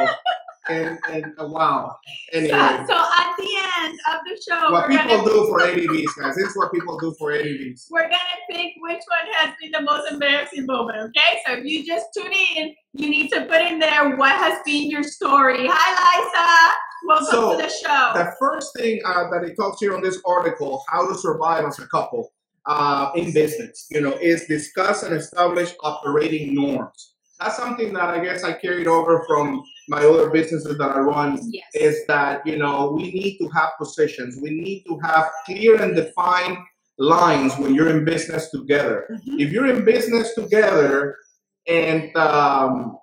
and 0.68 0.98
and 1.11 1.26
uh, 1.38 1.46
wow. 1.46 1.96
So, 2.33 2.38
Anyway, 2.38 2.50
so 2.88 2.94
at 2.96 3.35
the 3.38 3.48
end 3.83 3.98
of 4.12 4.20
the 4.26 4.42
show, 4.48 4.70
what 4.72 4.88
people 4.88 5.05
gonna 5.07 5.24
do 5.24 5.46
for 5.48 5.61
Eddie 5.62 5.87
V's, 5.87 6.12
guys. 6.14 6.35
This 6.37 6.48
is 6.48 6.57
what 6.57 6.72
people 6.72 6.98
do 6.98 7.14
for 7.18 7.33
Eddie 7.33 7.57
V's. 7.59 7.87
we're 7.90 8.02
gonna 8.02 8.38
pick 8.50 8.72
which 8.79 9.02
one 9.09 9.33
has 9.38 9.55
been 9.61 9.70
the 9.70 9.83
most 9.83 10.11
embarrassing 10.12 10.66
moment. 10.66 10.98
Okay, 11.16 11.38
so 11.46 11.52
if 11.55 11.64
you 11.64 11.85
just 11.85 12.07
tune 12.16 12.33
in, 12.33 12.74
you 12.94 13.09
need 13.11 13.29
to 13.31 13.44
put 13.46 13.61
in 13.62 13.79
there 13.79 14.16
what 14.16 14.33
has 14.33 14.59
been 14.64 14.90
your 14.90 15.02
story. 15.02 15.68
Hi, 15.70 16.20
Liza. 16.20 16.74
Welcome 17.07 17.26
So, 17.31 17.50
to 17.57 17.62
the 17.62 17.68
show. 17.68 18.11
The 18.14 18.33
first 18.40 18.74
thing 18.76 19.00
uh, 19.05 19.31
that 19.31 19.44
it 19.44 19.55
talks 19.57 19.81
here 19.81 19.94
on 19.94 20.02
this 20.02 20.20
article, 20.26 20.83
how 20.88 21.07
to 21.07 21.14
survive 21.16 21.64
as 21.64 21.79
a 21.79 21.87
couple 21.88 22.33
uh, 22.64 23.11
in 23.14 23.33
business, 23.33 23.87
you 23.90 24.00
know, 24.00 24.12
is 24.14 24.46
discuss 24.46 25.02
and 25.05 25.14
establish 25.14 25.72
operating 25.83 26.55
norms. 26.55 27.14
That's 27.40 27.57
something 27.57 27.92
that 27.94 28.09
I 28.09 28.18
guess 28.25 28.44
I 28.44 28.53
carried 28.55 28.87
over 28.87 29.25
from 29.27 29.62
my 29.88 29.99
other 30.05 30.31
businesses 30.31 30.79
that 30.79 30.90
I 30.96 30.99
run. 31.01 31.38
yes. 31.53 31.64
Is 31.75 32.07
that 32.09 32.46
you 32.46 32.57
know 32.59 32.92
we 32.92 33.05
need 33.12 33.38
to 33.38 33.49
have 33.51 33.70
positions. 33.79 34.38
We 34.40 34.51
need 34.51 34.85
to 34.88 34.99
have 35.05 35.31
clear 35.44 35.81
and 35.83 35.94
defined 35.94 36.59
lines 36.99 37.57
when 37.59 37.75
you're 37.75 37.90
in 37.90 38.05
business 38.05 38.51
together. 38.51 39.07
Mhm. 39.11 39.40
If 39.40 39.53
you're 39.53 39.66
in 39.66 39.85
business 39.85 40.35
together 40.35 41.16
and 41.68 42.14
um, 42.16 42.96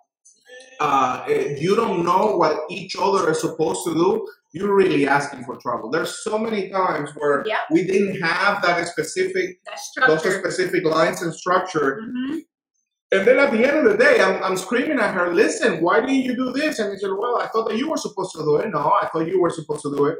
uh, 0.79 1.23
eh, 1.27 1.55
you 1.59 1.75
don't 1.75 2.03
know 2.03 2.35
what 2.37 2.61
each 2.71 2.95
other 2.99 3.29
is 3.29 3.39
supposed 3.41 3.83
to 3.85 3.93
do, 3.93 4.27
you're 4.51 4.73
really 4.75 5.07
asking 5.07 5.43
for 5.45 5.57
trouble. 5.57 5.91
There's 5.91 6.23
so 6.23 6.37
many 6.39 6.69
times 6.69 7.11
where 7.15 7.43
Yep. 7.45 7.57
we 7.71 7.83
didn't 7.83 8.19
have 8.21 8.61
that 8.63 8.87
specific, 8.87 9.59
That 9.65 9.79
those 10.07 10.23
specific 10.23 10.83
lines 10.85 11.21
and 11.21 11.33
structure. 11.33 12.01
Mhm. 12.01 12.39
And 13.13 13.27
then 13.27 13.37
at 13.37 13.51
the 13.51 13.63
end 13.63 13.77
of 13.77 13.91
the 13.91 13.97
day, 13.97 14.19
I'm, 14.21 14.43
I'm 14.43 14.57
screaming 14.57 14.99
at 14.99 15.13
her, 15.13 15.33
listen, 15.33 15.81
why 15.83 16.01
didn't 16.01 16.23
you 16.23 16.35
do 16.35 16.51
this? 16.51 16.79
And 16.79 16.93
she 16.93 16.99
said, 16.99 17.11
well, 17.15 17.37
I 17.39 17.47
thought 17.47 17.69
that 17.69 17.77
you 17.77 17.89
were 17.89 17.97
supposed 17.97 18.33
to 18.35 18.39
do 18.39 18.55
it. 18.55 18.69
No, 18.69 18.79
I 18.79 19.07
thought 19.13 19.27
you 19.27 19.39
were 19.39 19.51
supposed 19.51 19.83
to 19.83 19.95
do 19.95 20.05
it. 20.07 20.17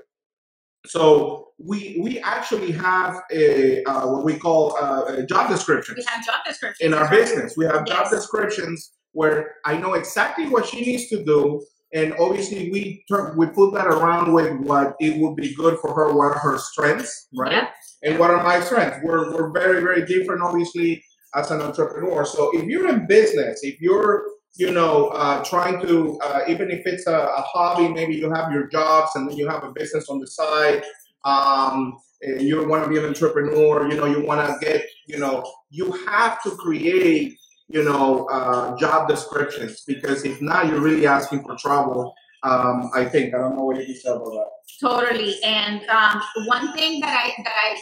So 0.86 1.50
we 1.58 1.98
we 2.02 2.20
actually 2.20 2.72
have 2.74 3.22
a 3.32 3.84
uh, 3.86 4.08
what 4.08 4.26
we 4.26 4.38
call 4.38 4.76
uh, 4.78 5.06
a 5.20 5.26
job 5.26 5.50
descriptions 5.50 5.98
We 5.98 6.04
have 6.08 6.26
job 6.26 6.42
descriptions 6.46 6.86
in 6.86 6.94
our 6.94 7.10
business. 7.10 7.56
We 7.56 7.66
have 7.66 7.86
job 7.86 8.10
descriptions 8.12 8.92
where 9.14 9.56
I 9.66 9.78
know 9.78 9.94
exactly 9.94 10.50
what 10.50 10.66
she 10.66 10.82
needs 10.82 11.08
to 11.10 11.24
do, 11.24 11.66
and 11.94 12.14
obviously 12.20 12.70
we 12.70 13.06
turn 13.10 13.38
we 13.38 13.48
put 13.48 13.74
that 13.76 13.88
around 13.88 14.34
with 14.34 14.52
what 14.60 14.96
it 15.00 15.18
would 15.22 15.38
be 15.38 15.56
good 15.56 15.80
for 15.80 15.94
her, 15.96 16.14
what 16.14 16.36
are 16.36 16.40
her 16.40 16.58
strengths, 16.58 17.30
right? 17.34 17.54
Yeah. 17.54 17.70
And 18.04 18.20
what 18.20 18.32
are 18.32 18.44
my 18.44 18.60
strengths? 18.60 19.00
We're 19.04 19.34
we're 19.34 19.52
very 19.52 19.82
very 19.82 20.06
different, 20.06 20.42
obviously, 20.42 21.02
as 21.36 21.52
an 21.52 21.62
entrepreneur. 21.62 22.26
So 22.26 22.52
if 22.58 22.66
you're 22.66 22.88
in 22.90 23.08
business, 23.08 23.62
if 23.64 23.80
you're 23.82 24.26
you 24.56 24.72
know 24.72 25.08
uh, 25.08 25.44
trying 25.44 25.82
to 25.86 26.20
uh, 26.24 26.42
even 26.48 26.70
if 26.72 26.86
it's 26.86 27.08
a, 27.08 27.18
a 27.18 27.42
hobby, 27.42 27.88
maybe 27.90 28.16
you 28.16 28.32
have 28.32 28.52
your 28.52 28.68
jobs 28.68 29.12
and 29.16 29.30
then 29.30 29.38
you 29.38 29.48
have 29.48 29.64
a 29.64 29.72
business 29.72 30.10
on 30.10 30.20
the 30.20 30.28
side. 30.28 30.84
Um, 31.26 31.98
and 32.22 32.42
you 32.42 32.66
want 32.68 32.84
to 32.84 32.90
be 32.90 32.98
an 32.98 33.06
entrepreneur, 33.06 33.90
you 33.90 33.98
know, 33.98 34.06
you 34.06 34.22
want 34.22 34.40
to 34.48 34.66
get, 34.66 34.86
you 35.08 35.20
know, 35.20 35.44
you 35.70 35.92
have 36.08 36.42
to 36.44 36.52
create 36.52 37.38
you 37.74 37.84
know, 37.84 38.26
uh, 38.26 38.78
job 38.78 39.08
descriptions 39.08 39.84
because 39.88 40.24
if 40.26 40.42
not, 40.42 40.68
you're 40.68 40.80
really 40.80 41.08
asking 41.08 41.44
for 41.44 41.56
trouble. 41.56 42.14
Um, 42.44 42.92
I 42.94 43.06
think 43.06 43.34
I 43.34 43.40
don't 43.40 43.56
know 43.56 43.64
what 43.64 43.88
you 43.88 43.96
say 43.96 44.10
about 44.10 44.26
that. 44.26 44.50
Totally. 44.80 45.36
And 45.44 45.82
um, 45.88 46.22
one 46.46 46.74
thing 46.74 47.00
that 47.00 47.10
I 47.10 47.44
that 47.44 47.54
I 47.54 47.78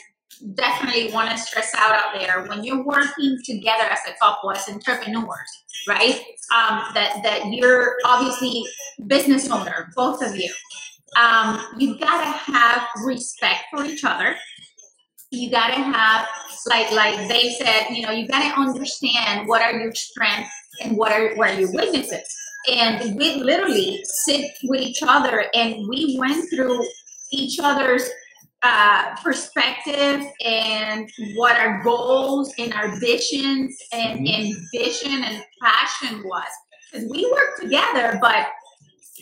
definitely 0.56 1.12
want 1.12 1.30
to 1.32 1.38
stress 1.38 1.74
out 1.76 1.94
out 1.94 2.20
there 2.20 2.46
when 2.48 2.64
you're 2.64 2.84
working 2.84 3.38
together 3.46 3.84
as 3.84 4.00
a 4.08 4.14
couple 4.20 4.52
as 4.52 4.68
entrepreneurs, 4.68 5.50
right? 5.88 6.20
Um, 6.54 6.84
that 6.94 7.22
that 7.24 7.46
you're 7.48 7.96
obviously 8.06 8.64
business 9.08 9.50
owner, 9.50 9.92
both 9.96 10.22
of 10.22 10.36
you. 10.36 10.52
Um, 11.18 11.62
you 11.78 11.98
gotta 11.98 12.26
have 12.26 12.88
respect 13.04 13.66
for 13.72 13.86
each 13.86 14.04
other. 14.04 14.36
You 15.32 15.50
gotta 15.50 15.76
have 15.76 16.28
like 16.68 16.92
like 16.92 17.28
they 17.28 17.54
said, 17.54 17.88
you 17.92 18.06
know, 18.06 18.12
you 18.12 18.28
gotta 18.28 18.60
understand 18.60 19.48
what 19.48 19.62
are 19.62 19.80
your 19.80 19.94
strengths 19.94 20.52
and 20.82 20.98
what 20.98 21.12
are 21.12 21.36
what 21.36 21.52
are 21.52 21.60
your 21.60 21.72
weaknesses. 21.72 22.36
And 22.72 23.16
we 23.16 23.36
literally 23.36 24.04
sit 24.04 24.52
with 24.64 24.82
each 24.82 25.02
other 25.02 25.46
and 25.54 25.88
we 25.88 26.16
went 26.20 26.48
through 26.50 26.86
each 27.32 27.60
other's 27.60 28.08
uh, 28.64 29.16
perspective 29.24 30.26
and 30.46 31.10
what 31.36 31.56
our 31.58 31.82
goals 31.84 32.54
and 32.60 32.74
our 32.74 33.00
visions 33.00 33.78
and, 33.92 34.20
Mhm. 34.20 34.34
and 34.36 34.56
vision 34.74 35.24
and 35.24 35.44
passion 35.62 36.22
was. 36.24 36.48
Because 36.92 37.10
we 37.10 37.30
work 37.32 37.60
together, 37.60 38.20
but 38.22 38.48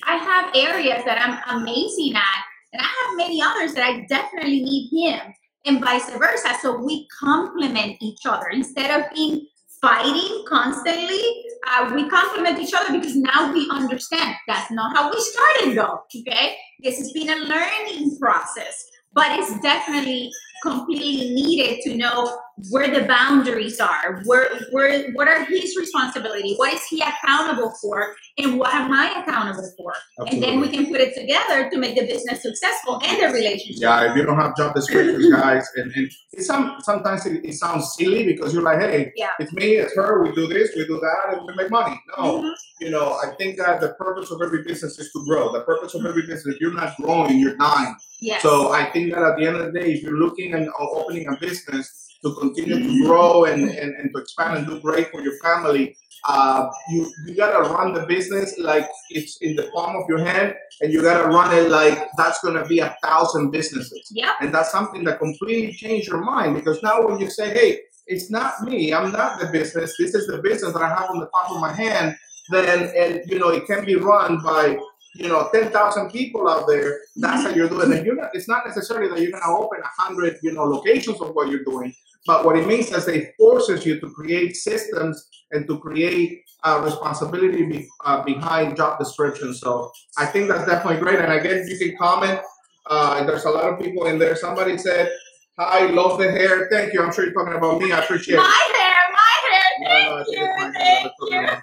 I 0.04 0.16
have 0.18 0.56
areas 0.56 1.04
that 1.06 1.22
I'm 1.22 1.60
amazing 1.62 2.16
at, 2.16 2.44
and 2.74 2.82
I 2.82 2.86
have 2.86 3.18
many 3.18 3.42
others 3.42 3.74
that 3.74 3.84
I 3.86 4.06
definitely 4.10 4.62
need 4.62 4.90
him, 4.92 5.34
and 5.66 5.80
vice 5.80 6.10
versa. 6.12 6.58
So 6.62 6.78
we 6.78 7.08
complement 7.20 7.98
each 8.02 8.26
other 8.26 8.48
instead 8.48 8.90
of 9.00 9.10
being 9.14 9.48
fighting 9.82 10.44
constantly. 10.48 11.22
Uh, 11.68 11.92
we 11.94 12.10
complement 12.10 12.60
each 12.60 12.74
other 12.74 12.92
because 12.92 13.16
now 13.16 13.52
we 13.54 13.70
understand 13.72 14.36
that's 14.48 14.72
not 14.72 14.96
how 14.96 15.12
we 15.12 15.20
started, 15.20 15.78
though. 15.78 16.02
Okay, 16.16 16.58
this 16.80 16.98
has 16.98 17.12
been 17.12 17.30
a 17.30 17.36
learning 17.36 18.18
process, 18.20 18.86
but 19.14 19.40
it's 19.40 19.60
definitely 19.62 20.32
completely 20.64 21.34
needed 21.34 21.82
to 21.84 21.96
know 21.96 22.40
where 22.70 22.90
the 22.94 23.08
boundaries 23.08 23.80
are, 23.80 24.22
where 24.26 24.50
where 24.72 25.12
what 25.12 25.28
are 25.28 25.46
his 25.46 25.76
responsibility, 25.78 26.56
what 26.56 26.74
is 26.74 26.84
he 26.86 27.02
accountable 27.02 27.72
for, 27.82 28.16
and 28.38 28.60
what 28.60 28.74
am 28.74 28.92
I 28.92 29.22
accountable 29.22 29.70
for, 29.78 29.94
and 30.28 30.44
then 30.44 30.60
we 30.60 30.70
can 30.70 30.88
put 30.88 31.00
it 31.00 31.16
together 31.16 31.70
to 31.70 31.78
make 31.78 31.96
the 31.96 32.06
business 32.06 32.42
successful 32.42 33.00
and 33.04 33.22
the 33.22 33.34
relationship. 33.34 33.82
Yeah, 33.82 34.10
if 34.12 34.18
you 34.18 34.26
don't 34.26 34.36
have 34.40 34.56
job 34.58 34.76
descriptions, 34.76 35.34
guys, 35.34 35.68
and, 35.76 35.92
and 35.96 36.12
it's 36.34 36.48
some 36.48 36.76
sometimes 36.82 37.26
it, 37.26 37.46
it 37.46 37.54
sounds 37.54 37.96
silly 37.98 38.26
because 38.26 38.54
you're 38.54 38.64
like, 38.64 38.80
hey, 38.80 39.14
Yeah. 39.16 39.30
it's 39.40 39.54
me, 39.54 39.76
it's 39.76 39.96
her, 39.96 40.22
we 40.24 40.32
do 40.34 40.48
this, 40.48 40.72
we 40.76 40.86
do 40.86 41.00
that, 41.00 41.34
and 41.38 41.48
we 41.48 41.54
make 41.56 41.72
money. 41.72 42.00
No, 42.18 42.42
Mhm. 42.42 42.54
you 42.82 42.90
know, 42.92 43.14
I 43.24 43.34
think 43.38 43.58
that 43.58 43.80
the 43.82 43.90
purpose 43.94 44.32
of 44.32 44.42
every 44.42 44.64
business 44.64 45.00
is 45.00 45.12
to 45.14 45.24
grow. 45.26 45.52
The 45.54 45.62
purpose 45.62 45.94
of 45.96 46.06
every 46.06 46.24
business, 46.24 46.56
if 46.56 46.62
you're 46.62 46.74
not 46.74 46.96
growing, 46.98 47.40
you're 47.40 47.56
dying. 47.56 47.96
Yes. 48.22 48.42
So 48.42 48.72
I 48.72 48.86
think 48.92 49.14
that 49.14 49.24
at 49.24 49.38
the 49.38 49.48
end 49.48 49.56
of 49.58 49.72
the 49.72 49.80
day, 49.80 49.94
if 49.94 50.04
you're 50.04 50.18
looking 50.18 50.54
and 50.54 50.70
opening 50.78 51.28
a 51.28 51.38
business 51.38 52.09
to 52.24 52.36
continue 52.36 52.80
to 52.80 53.06
grow 53.06 53.46
and, 53.46 53.70
and, 53.70 53.96
and 53.96 54.12
to 54.14 54.22
expand 54.22 54.58
and 54.58 54.68
do 54.68 54.80
great 54.82 55.10
for 55.10 55.22
your 55.22 55.38
family, 55.40 55.96
uh, 56.28 56.70
you 56.90 57.10
you 57.26 57.36
gotta 57.36 57.70
run 57.70 57.94
the 57.94 58.06
business 58.06 58.58
like 58.60 58.88
it's 59.10 59.38
in 59.38 59.56
the 59.56 59.70
palm 59.74 59.96
of 59.96 60.04
your 60.10 60.20
hand, 60.20 60.54
and 60.82 60.92
you 60.92 61.02
gotta 61.02 61.28
run 61.30 61.56
it 61.56 61.70
like 61.70 61.98
that's 62.18 62.42
gonna 62.42 62.66
be 62.66 62.80
a 62.80 62.96
thousand 63.02 63.52
businesses. 63.52 64.12
Yep. 64.12 64.36
And 64.42 64.54
that's 64.54 64.72
something 64.72 65.04
that 65.06 65.20
completely 65.20 65.74
changed 65.74 66.10
your 66.10 66.22
mind 66.22 66.56
because 66.56 66.84
now 66.84 67.08
when 67.08 67.20
you 67.20 67.30
say, 67.30 67.54
hey, 67.54 67.80
it's 68.08 68.30
not 68.30 68.62
me, 68.64 68.94
I'm 68.94 69.12
not 69.12 69.40
the 69.40 69.48
business, 69.48 69.96
this 69.98 70.14
is 70.14 70.28
the 70.28 70.40
business 70.40 70.74
that 70.74 70.82
I 70.82 70.90
have 70.90 71.10
on 71.10 71.20
the 71.20 71.28
top 71.28 71.52
of 71.52 71.62
my 71.62 71.72
hand, 71.72 72.18
then 72.50 72.92
and 72.96 73.22
you 73.30 73.40
know 73.40 73.50
it 73.50 73.66
can 73.66 73.86
be 73.86 73.96
run 73.96 74.42
by 74.44 74.78
you 75.16 75.28
know, 75.28 75.50
10,000 75.54 76.10
people 76.12 76.48
out 76.48 76.68
there, 76.68 77.00
that's 77.16 77.44
how 77.44 77.50
you're 77.50 77.70
doing 77.70 77.92
it. 77.92 78.06
You're 78.06 78.16
not, 78.16 78.30
it's 78.34 78.48
not 78.48 78.66
necessarily 78.66 79.10
that 79.10 79.20
you're 79.20 79.32
going 79.32 79.44
to 79.44 79.50
open 79.50 79.80
100, 79.80 80.38
you 80.44 80.54
know, 80.54 80.64
locations 80.64 81.20
of 81.22 81.34
what 81.36 81.50
you're 81.50 81.64
doing, 81.64 81.94
but 82.26 82.46
what 82.46 82.58
it 82.58 82.68
means 82.68 82.92
is 82.92 83.08
it 83.08 83.34
forces 83.38 83.86
you 83.86 84.00
to 84.00 84.10
create 84.12 84.56
systems 84.56 85.28
and 85.52 85.68
to 85.68 85.80
create 85.80 86.44
uh, 86.64 86.82
responsibility 86.84 87.66
be, 87.66 87.88
uh, 88.06 88.24
behind 88.24 88.76
job 88.76 89.00
descriptions. 89.00 89.60
So 89.62 89.92
I 90.18 90.26
think 90.26 90.50
that's 90.50 90.66
definitely 90.66 91.00
great. 91.00 91.20
And 91.20 91.32
again, 91.32 91.66
you 91.68 91.78
can 91.78 91.98
comment. 91.98 92.40
Uh, 92.86 93.24
there's 93.24 93.46
a 93.46 93.50
lot 93.50 93.72
of 93.72 93.80
people 93.80 94.06
in 94.08 94.20
there. 94.20 94.36
Somebody 94.36 94.78
said, 94.78 95.12
Hi, 95.58 95.88
love 95.88 96.18
the 96.20 96.32
hair. 96.32 96.70
Thank 96.72 96.94
you. 96.94 97.04
I'm 97.04 97.12
sure 97.12 97.26
you're 97.26 97.34
talking 97.34 97.54
about 97.54 97.82
me. 97.82 97.92
I 97.92 98.00
appreciate 98.00 98.36
it. 98.36 98.38
My 98.38 98.70
hair, 98.76 98.96
my 99.12 99.50
hair. 99.50 99.70
Thank 99.84 100.10
no, 100.10 100.24
think 100.24 100.38
you, 100.38 100.72
thank 100.74 101.58
you. 101.58 101.62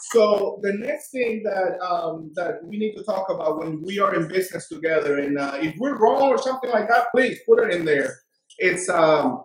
So 0.00 0.58
the 0.62 0.72
next 0.72 1.10
thing 1.10 1.42
that 1.44 1.78
um, 1.80 2.30
that 2.34 2.64
we 2.64 2.78
need 2.78 2.94
to 2.96 3.04
talk 3.04 3.30
about 3.30 3.58
when 3.58 3.82
we 3.82 3.98
are 3.98 4.14
in 4.14 4.28
business 4.28 4.68
together, 4.68 5.18
and 5.18 5.38
uh, 5.38 5.58
if 5.60 5.76
we're 5.78 5.98
wrong 5.98 6.22
or 6.22 6.38
something 6.38 6.70
like 6.70 6.88
that, 6.88 7.06
please 7.14 7.38
put 7.46 7.60
it 7.60 7.74
in 7.74 7.84
there. 7.84 8.20
It's 8.58 8.88
um, 8.88 9.42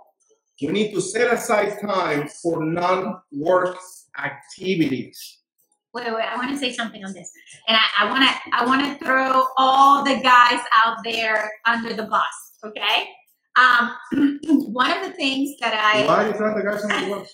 you 0.59 0.71
need 0.71 0.93
to 0.93 1.01
set 1.01 1.33
aside 1.33 1.79
time 1.81 2.29
for 2.41 2.63
non-work 2.63 3.77
activities. 4.17 5.39
Wait, 5.93 6.05
wait, 6.07 6.25
I 6.25 6.35
want 6.35 6.51
to 6.51 6.57
say 6.57 6.73
something 6.73 7.03
on 7.03 7.13
this, 7.13 7.31
and 7.67 7.77
I 7.97 8.09
want 8.09 8.23
to, 8.23 8.35
I 8.53 8.65
want 8.65 8.81
to 8.85 9.05
throw 9.05 9.45
all 9.57 10.03
the 10.03 10.21
guys 10.21 10.59
out 10.75 10.97
there 11.03 11.49
under 11.65 11.93
the 11.93 12.03
bus. 12.03 12.23
Okay, 12.65 13.09
um, 13.55 13.95
one 14.73 14.91
of 14.91 15.05
the 15.05 15.13
things 15.13 15.57
that 15.59 15.73
I 15.73 16.05
Why 16.05 16.25
are 16.25 16.27
you 16.27 16.33
trying 16.33 16.57
to 16.57 16.63
guys 16.63 16.83
on 16.83 16.89
the 16.89 17.15
bus? 17.15 17.31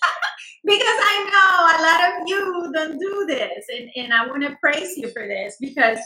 Because 0.64 0.98
I 1.00 1.16
know 1.32 1.76
a 1.76 1.78
lot 1.82 2.00
of 2.08 2.28
you 2.28 2.72
don't 2.72 2.98
do 2.98 3.24
this, 3.26 3.64
and, 3.68 3.90
and 3.96 4.12
I 4.12 4.26
want 4.26 4.42
to 4.42 4.56
praise 4.60 4.96
you 4.96 5.08
for 5.10 5.26
this 5.26 5.56
because 5.60 5.98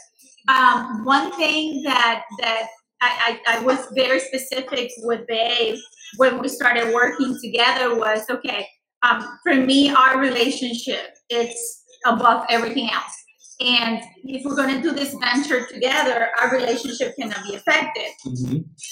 um, 0.48 1.04
one 1.04 1.32
thing 1.32 1.82
that 1.84 2.24
that 2.40 2.66
I, 3.00 3.40
I, 3.46 3.58
I 3.58 3.64
was 3.64 3.86
very 3.94 4.20
specific 4.20 4.90
with 5.02 5.26
Babe 5.26 5.76
when 6.16 6.40
we 6.40 6.48
started 6.48 6.94
working 6.94 7.38
together 7.42 7.96
was 7.96 8.24
okay. 8.30 8.66
Um, 9.02 9.38
for 9.42 9.54
me, 9.54 9.90
our 9.90 10.18
relationship 10.18 11.16
it's 11.28 11.84
above 12.06 12.46
everything 12.48 12.90
else, 12.90 13.24
and 13.60 14.02
if 14.24 14.44
we're 14.44 14.56
going 14.56 14.74
to 14.74 14.82
do 14.82 14.94
this 14.94 15.14
venture 15.14 15.66
together, 15.66 16.28
our 16.40 16.50
relationship 16.50 17.14
cannot 17.18 17.42
be 17.44 17.54
affected. 17.54 18.12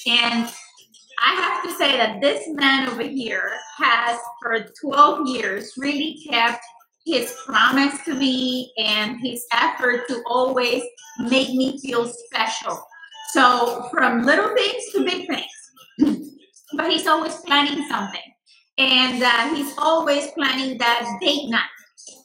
And 0.06 0.50
I 1.20 1.34
have 1.34 1.62
to 1.64 1.70
say 1.76 1.96
that 1.96 2.20
this 2.20 2.46
man 2.48 2.88
over 2.88 3.02
here 3.02 3.52
has, 3.78 4.18
for 4.42 4.66
12 4.80 5.28
years, 5.28 5.72
really 5.76 6.18
kept 6.28 6.64
his 7.06 7.34
promise 7.46 8.02
to 8.04 8.14
me 8.14 8.72
and 8.78 9.18
his 9.20 9.44
effort 9.52 10.08
to 10.08 10.22
always 10.26 10.82
make 11.20 11.50
me 11.50 11.78
feel 11.78 12.06
special. 12.06 12.82
So, 13.32 13.88
from 13.90 14.22
little 14.22 14.54
things 14.54 14.84
to 14.92 15.04
big 15.04 15.26
things. 15.26 16.30
but 16.76 16.90
he's 16.90 17.06
always 17.06 17.36
planning 17.36 17.86
something. 17.88 18.20
And 18.78 19.22
uh, 19.22 19.54
he's 19.54 19.72
always 19.78 20.28
planning 20.32 20.78
that 20.78 21.18
date 21.20 21.48
night 21.48 21.62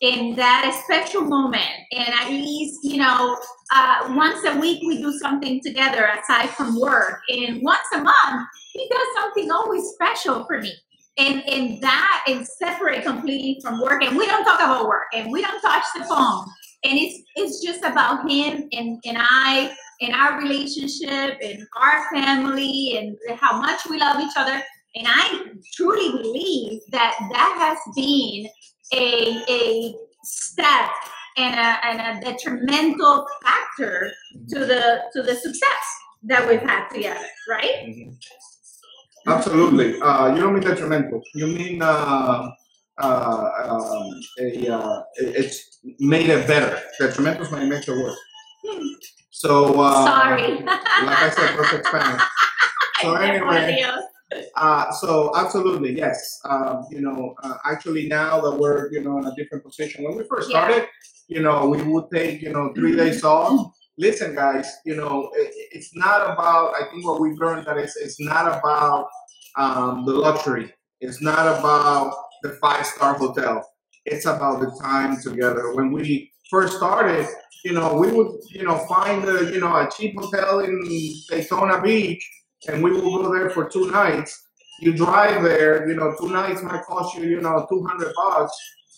and 0.02 0.36
that 0.38 0.82
special 0.86 1.22
moment. 1.22 1.70
And 1.92 2.08
at 2.08 2.30
least, 2.30 2.80
you 2.84 2.98
know, 2.98 3.38
uh, 3.72 4.14
once 4.16 4.44
a 4.46 4.60
week 4.60 4.82
we 4.86 4.98
do 4.98 5.12
something 5.20 5.62
together 5.62 6.08
aside 6.08 6.50
from 6.52 6.80
work. 6.80 7.22
And 7.30 7.62
once 7.62 7.88
a 7.94 8.00
month, 8.00 8.48
he 8.74 8.88
does 8.90 9.08
something 9.16 9.52
always 9.52 9.84
special 9.94 10.46
for 10.46 10.60
me. 10.62 10.74
And 11.18 11.44
and 11.48 11.82
that 11.82 12.24
is 12.28 12.58
separate 12.58 13.04
completely 13.04 13.60
from 13.62 13.82
work. 13.82 14.04
And 14.04 14.18
we 14.18 14.26
don't 14.26 14.46
talk 14.46 14.60
about 14.60 14.88
work 14.88 15.08
and 15.14 15.32
we 15.32 15.42
don't 15.42 15.62
touch 15.62 15.84
the 15.96 16.06
phone. 16.06 16.46
And 16.84 16.98
it's 16.98 17.22
it's 17.36 17.64
just 17.64 17.84
about 17.84 18.30
him 18.30 18.70
and, 18.72 19.00
and 19.06 19.18
I 19.20 19.76
and 20.02 20.14
our 20.14 20.40
relationship 20.40 21.38
and 21.42 21.68
our 21.76 22.10
family 22.14 22.98
and 22.98 23.18
how 23.38 23.60
much 23.60 23.82
we 23.90 24.00
love 24.00 24.22
each 24.22 24.38
other. 24.38 24.62
And 24.96 25.08
I 25.08 25.44
truly 25.76 26.12
believe 26.22 26.82
that 26.92 27.16
that 27.32 27.56
has 27.60 27.96
been 27.96 28.48
a, 28.94 29.44
a 29.50 29.96
step 30.24 30.90
and 31.40 31.56
a, 31.56 31.70
and 31.88 31.98
a 32.18 32.26
detrimental 32.26 33.26
factor 33.44 34.12
to 34.50 34.60
the 34.60 35.02
to 35.14 35.22
the 35.22 35.36
success 35.36 35.84
that 36.24 36.48
we've 36.48 36.62
had 36.62 36.88
together, 36.90 37.26
right? 37.48 38.10
Absolutely. 39.28 40.00
Uh, 40.02 40.34
you 40.36 40.42
don't 40.42 40.54
mean 40.54 40.64
detrimental. 40.64 41.22
You 41.36 41.48
mean 41.48 41.82
uh, 41.82 42.50
uh, 43.02 43.50
um, 43.70 44.10
a, 44.40 44.70
uh, 44.70 45.02
it- 45.16 45.36
it's 45.36 45.80
made 46.00 46.30
it 46.30 46.48
better. 46.48 46.80
Detrimentos 47.00 47.52
may 47.52 47.66
make 47.70 47.88
it 47.88 47.92
worse. 47.92 48.18
So, 49.32 49.80
uh, 49.80 50.06
Sorry. 50.06 50.52
like 50.64 51.20
I 51.28 51.30
said, 51.30 51.56
perfect 51.56 51.88
Spanish. 51.88 52.22
So 53.02 53.14
anyway, 53.16 53.82
uh, 54.58 54.92
so 54.92 55.32
absolutely, 55.34 55.96
yes. 55.98 56.20
Um, 56.44 56.84
you 56.92 57.00
know, 57.00 57.34
uh, 57.42 57.54
actually 57.66 58.10
now 58.10 58.42
that 58.42 58.60
we're, 58.60 58.92
you 58.92 59.02
know, 59.02 59.18
in 59.20 59.26
a 59.26 59.34
different 59.36 59.64
position, 59.64 60.04
when 60.04 60.18
we 60.18 60.26
first 60.26 60.50
Yeah. 60.52 60.68
started, 60.68 60.90
you 61.30 61.42
know, 61.42 61.68
we 61.68 61.82
would 61.84 62.06
take, 62.12 62.42
you 62.42 62.52
know, 62.52 62.74
three 62.74 62.96
days 62.96 63.24
off. 63.24 63.72
Listen, 63.98 64.34
guys, 64.34 64.68
you 64.86 64.96
know, 64.96 65.30
it, 65.36 65.54
it's 65.72 65.96
not 65.96 66.22
about, 66.22 66.74
I 66.74 66.90
think 66.90 67.06
what 67.06 67.22
we've 67.22 67.38
learned 67.38 67.68
that 67.68 67.78
it's, 67.78 67.96
it's 67.96 68.20
not 68.20 68.48
about 68.48 69.08
um, 69.56 70.06
the 70.06 70.14
luxury. 70.14 70.74
It's 71.02 71.22
not 71.22 71.60
about 71.60 72.16
the 72.42 72.58
five 72.62 72.86
star 72.86 73.14
hotel. 73.14 73.66
It's 74.06 74.26
about 74.26 74.60
the 74.60 74.76
time 74.82 75.22
together. 75.22 75.76
When 75.76 75.92
we 75.92 76.32
first 76.50 76.78
started, 76.78 77.28
you 77.64 77.74
know, 77.74 77.94
we 77.94 78.12
would, 78.12 78.40
you 78.50 78.64
know, 78.64 78.78
find 78.88 79.24
a, 79.26 79.52
you 79.54 79.60
know, 79.60 79.76
a 79.76 79.88
cheap 79.96 80.18
hotel 80.18 80.62
in 80.62 80.82
Daytona 81.30 81.82
Beach 81.82 82.28
and 82.68 82.84
we 82.84 82.92
will 82.92 83.22
go 83.22 83.34
there 83.34 83.52
for 83.52 83.70
two 83.70 83.92
nights. 83.92 84.48
You 84.80 84.94
drive 84.94 85.44
there, 85.44 85.88
you 85.88 85.96
know, 85.96 86.16
two 86.20 86.30
nights 86.30 86.64
might 86.64 86.84
cost 86.86 87.16
you, 87.18 87.26
you 87.26 87.42
know, 87.42 87.68
200 87.70 88.14
bucks 88.16 88.54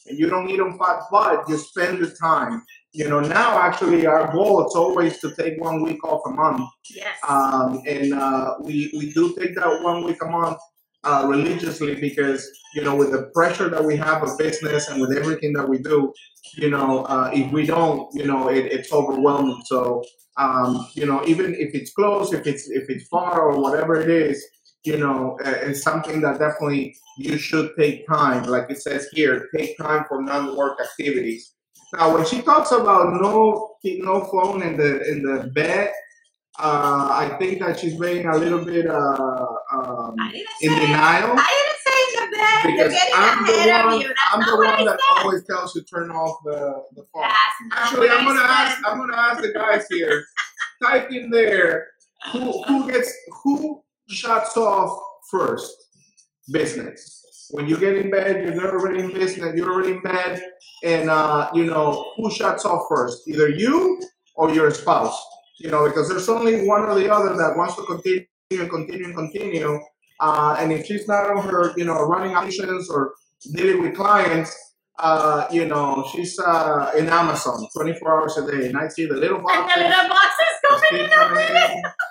and 0.08 0.18
you 0.18 0.30
don't 0.30 0.46
need 0.46 0.60
them 0.60 0.78
five, 0.78 1.04
but 1.12 1.48
you 1.48 1.58
spend 1.58 2.00
the 2.00 2.12
time. 2.12 2.64
You 2.94 3.08
know, 3.08 3.20
now 3.20 3.60
actually 3.60 4.06
our 4.06 4.32
goal 4.32 4.66
is 4.68 4.76
always 4.76 5.20
to 5.20 5.34
take 5.36 5.62
one 5.62 5.82
week 5.82 6.04
off 6.04 6.22
a 6.26 6.32
month. 6.32 6.70
Yes. 6.94 7.18
Um, 7.28 7.82
and 7.88 8.14
uh, 8.14 8.56
we, 8.62 8.92
we 8.98 9.14
do 9.14 9.34
take 9.36 9.56
that 9.56 9.82
one 9.84 10.04
week 10.04 10.22
a 10.22 10.26
month 10.26 10.58
uh, 11.04 11.26
religiously 11.28 11.96
because, 11.96 12.46
you 12.76 12.84
know, 12.84 12.96
with 12.96 13.12
the 13.12 13.30
pressure 13.34 13.70
that 13.70 13.84
we 13.84 13.96
have 13.96 14.24
of 14.24 14.38
business 14.38 14.90
and 14.90 15.00
with 15.00 15.16
everything 15.18 15.54
that 15.54 15.68
we 15.68 15.78
do, 15.78 16.14
you 16.56 16.70
know, 16.70 17.04
uh, 17.06 17.32
if 17.34 17.52
we 17.52 17.66
don't, 17.66 18.14
you 18.14 18.26
know, 18.26 18.50
it, 18.50 18.66
it's 18.66 18.92
overwhelming. 18.92 19.62
So, 19.66 20.04
um, 20.38 20.88
you 20.94 21.06
know, 21.06 21.24
even 21.26 21.56
if 21.56 21.74
it's 21.74 21.94
close, 21.94 22.34
if 22.34 22.46
it's 22.48 22.70
if 22.70 22.90
it's 22.90 23.08
far 23.08 23.52
or 23.52 23.62
whatever 23.62 23.96
it 24.00 24.10
is, 24.10 24.46
you 24.84 24.98
know, 24.98 25.38
it's 25.46 25.84
something 25.84 26.22
that 26.22 26.40
definitely 26.40 26.96
you 27.18 27.38
should 27.38 27.72
take 27.78 28.08
time. 28.08 28.44
Like 28.44 28.70
it 28.70 28.82
says 28.82 29.08
here, 29.12 29.48
take 29.56 29.78
time 29.78 30.06
for 30.08 30.22
non-work 30.22 30.80
activities. 30.82 31.54
Now, 31.94 32.14
when 32.16 32.26
she 32.26 32.42
talks 32.42 32.72
about 32.72 33.22
no 33.22 33.76
no 33.84 34.24
phone 34.26 34.62
in 34.64 34.78
the 34.78 35.08
in 35.12 35.24
the 35.24 35.50
bed, 35.54 35.92
uh, 36.60 37.08
I 37.12 37.36
think 37.38 37.60
that 37.60 37.80
she's 37.80 37.98
being 38.00 38.26
a 38.28 38.38
little 38.38 38.64
bit 38.64 38.88
uh, 38.88 39.46
um, 39.74 40.16
in 40.62 40.74
denial 40.74 41.36
I 41.38 41.48
didn't 41.58 41.82
say 41.86 42.24
in 42.24 42.32
the 42.32 42.38
bed. 42.38 42.64
You're 42.64 42.72
because 42.72 42.94
getting 42.94 43.14
I'm 43.16 43.46
the 43.46 43.52
one. 43.84 43.94
of 43.94 44.02
you. 44.02 44.08
That's 44.08 44.20
I'm 44.34 44.40
the 44.46 44.56
one 44.56 44.86
that 44.86 45.00
said. 45.00 45.24
always 45.24 45.46
tells 45.46 45.76
you 45.76 45.82
turn 45.84 46.12
off 46.12 46.38
the 46.46 46.84
the 46.96 47.04
phone. 47.14 47.24
Actually, 47.74 48.10
I'm 48.10 48.26
gonna 48.26 48.40
ask. 48.42 48.78
I'm 48.88 48.98
gonna 48.98 49.18
ask 49.18 49.42
the 49.42 49.54
guys 49.54 49.86
here. 49.90 50.24
Type 50.82 51.12
in 51.12 51.30
there 51.30 51.88
who 52.32 52.64
who 52.64 52.90
gets 52.90 53.14
who 53.44 53.84
shuts 54.10 54.58
off 54.58 55.00
first. 55.30 55.72
Business. 56.52 57.48
When 57.52 57.68
you 57.68 57.78
get 57.78 57.98
in 57.98 58.10
bed, 58.10 58.54
you're 58.56 58.72
already 58.80 59.04
in 59.04 59.14
business. 59.14 59.56
You're 59.56 59.72
already 59.72 59.92
in 59.94 60.02
bed, 60.02 60.42
and 60.84 61.10
uh, 61.10 61.50
you 61.54 61.66
know 61.66 62.12
who 62.18 62.32
shuts 62.32 62.66
off 62.66 62.86
first. 62.90 63.28
Either 63.28 63.50
you 63.50 64.02
or 64.36 64.52
your 64.54 64.72
spouse. 64.72 65.18
You 65.60 65.70
know 65.70 65.86
because 65.86 66.10
there's 66.10 66.28
only 66.30 66.66
one 66.66 66.82
or 66.84 66.96
the 66.96 67.12
other 67.14 67.36
that 67.38 67.56
wants 67.56 67.76
to 67.76 67.84
continue 67.84 68.26
and 68.52 68.70
continue 68.70 69.06
and 69.06 69.16
continue. 69.16 69.80
Uh, 70.20 70.56
and 70.60 70.72
if 70.72 70.86
she's 70.86 71.08
not 71.08 71.30
on 71.30 71.48
her, 71.48 71.74
you 71.78 71.86
know, 71.86 72.02
running 72.06 72.36
operations 72.36 72.90
or 72.90 73.14
dealing 73.56 73.82
with 73.82 73.96
clients, 73.96 74.56
uh, 75.00 75.48
you 75.52 75.66
know, 75.66 76.08
she's 76.12 76.38
uh, 76.40 76.92
in 76.98 77.08
Amazon 77.10 77.68
24 77.76 78.22
hours 78.22 78.38
a 78.38 78.52
day, 78.52 78.68
and 78.68 78.78
I 78.78 78.88
see 78.88 79.06
the 79.06 79.16
little 79.16 79.38
And 79.38 79.46
boxes. 79.46 79.76
the 79.84 79.90
little 79.90 80.10
boxes 80.10 81.02
coming 81.10 81.46
in 81.76 81.84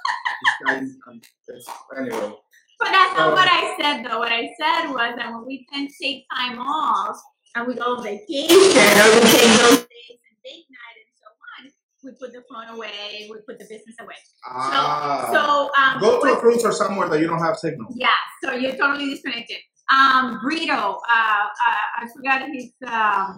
coming 0.67 0.77
every 0.77 0.77
day. 0.77 0.79
in. 0.79 0.85
It's 0.87 1.05
kind- 1.05 1.25
um, 1.25 1.55
it's- 1.55 2.19
Anyway, 2.21 2.37
But 2.79 2.89
that's 2.93 3.13
not 3.19 3.29
So- 3.29 3.35
what 3.35 3.49
I 3.51 3.77
said 3.81 4.05
though. 4.07 4.19
What 4.21 4.33
I 4.33 4.49
said 4.61 4.89
was 4.91 5.15
that 5.17 5.29
when 5.33 5.45
we 5.47 5.67
can 5.73 5.89
take 6.01 6.25
time 6.35 6.59
off 6.59 7.17
and 7.55 7.67
we 7.69 7.75
go 7.75 7.97
on 7.97 8.03
vacation 8.03 8.57
or 8.57 8.61
we 8.65 9.21
take 9.21 9.59
those 9.61 9.81
days 9.85 10.19
and 10.25 10.37
date 10.45 10.67
night 10.73 10.97
and 10.97 11.13
so 11.21 11.27
on, 11.29 11.73
we 12.05 12.11
put 12.19 12.33
the 12.33 12.43
phone 12.51 12.69
away, 12.75 13.29
we 13.31 13.37
put 13.47 13.59
the 13.59 13.67
business 13.69 13.97
away. 14.01 14.15
ah, 14.47 15.29
So 15.33 15.71
um 15.77 16.01
go 16.01 16.25
to 16.25 16.33
a 16.33 16.37
cruise 16.41 16.65
or 16.65 16.73
somewhere 16.73 17.09
that 17.11 17.21
you 17.21 17.27
don't 17.27 17.43
have 17.45 17.57
signal. 17.59 17.89
yeah, 17.95 18.17
so 18.43 18.53
you're 18.53 18.77
totally 18.77 19.11
disconnected. 19.11 19.59
Um 19.93 20.39
Brito, 20.43 20.73
uh, 20.73 21.47
uh 21.67 22.01
I 22.01 22.09
forgot 22.17 22.49
his 22.49 22.73
um 22.87 23.37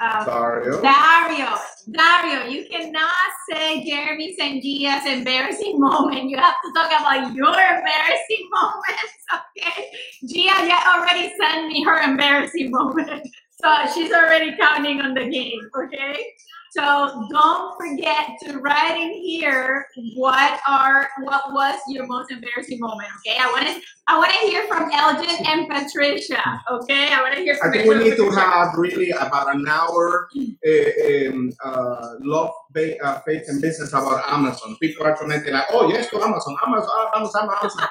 uh, 0.00 0.24
Dario. 0.24 0.82
Dario, 0.82 1.48
Dario, 1.90 2.46
you 2.48 2.66
cannot 2.68 3.12
say 3.48 3.84
Jeremy 3.84 4.34
Sandia's 4.38 5.06
embarrassing 5.06 5.78
moment. 5.78 6.28
You 6.28 6.36
have 6.38 6.54
to 6.64 6.72
talk 6.74 6.88
about 6.88 7.34
your 7.34 7.48
embarrassing 7.48 8.48
moments, 8.52 9.14
okay? 9.34 9.90
Gia 10.26 10.66
yeah, 10.66 10.82
already 10.94 11.32
sent 11.38 11.68
me 11.68 11.84
her 11.84 12.00
embarrassing 12.02 12.70
moment. 12.70 13.28
So 13.62 13.72
she's 13.94 14.12
already 14.12 14.54
counting 14.60 15.00
on 15.00 15.14
the 15.14 15.26
game, 15.30 15.60
okay? 15.74 16.34
So 16.76 17.28
don't 17.30 17.76
forget 17.78 18.30
to 18.42 18.58
write 18.58 19.00
in 19.00 19.12
here 19.12 19.86
what 20.16 20.60
are 20.68 21.08
what 21.22 21.52
was 21.52 21.78
your 21.86 22.04
most 22.08 22.32
embarrassing 22.32 22.80
moment, 22.80 23.08
okay? 23.18 23.38
I 23.40 23.46
want 23.52 23.66
to 23.68 23.80
I 24.08 24.18
want 24.18 24.32
to 24.32 24.38
hear 24.38 24.66
from 24.66 24.90
Elgin 24.92 25.46
and 25.46 25.68
Patricia, 25.68 26.42
okay? 26.68 27.12
I 27.12 27.22
want 27.22 27.36
to 27.36 27.42
hear 27.42 27.56
I 27.62 27.70
think 27.70 27.88
we 27.88 28.02
need 28.02 28.16
to 28.16 28.28
have 28.30 28.74
really 28.76 29.10
about 29.10 29.54
an 29.54 29.64
hour 29.68 30.28
uh, 30.36 31.28
um, 31.28 31.52
uh, 31.64 32.08
love, 32.22 32.50
ba- 32.72 33.00
uh, 33.06 33.20
faith, 33.20 33.44
and 33.46 33.62
business 33.62 33.90
about 33.90 34.28
Amazon. 34.28 34.76
People 34.80 35.06
are 35.06 35.16
commenting 35.16 35.52
like, 35.52 35.66
"Oh, 35.70 35.88
yes, 35.88 36.10
to 36.10 36.20
Amazon, 36.20 36.56
Amazon, 36.66 36.90
Amazon, 37.14 37.48
Amazon." 37.62 37.88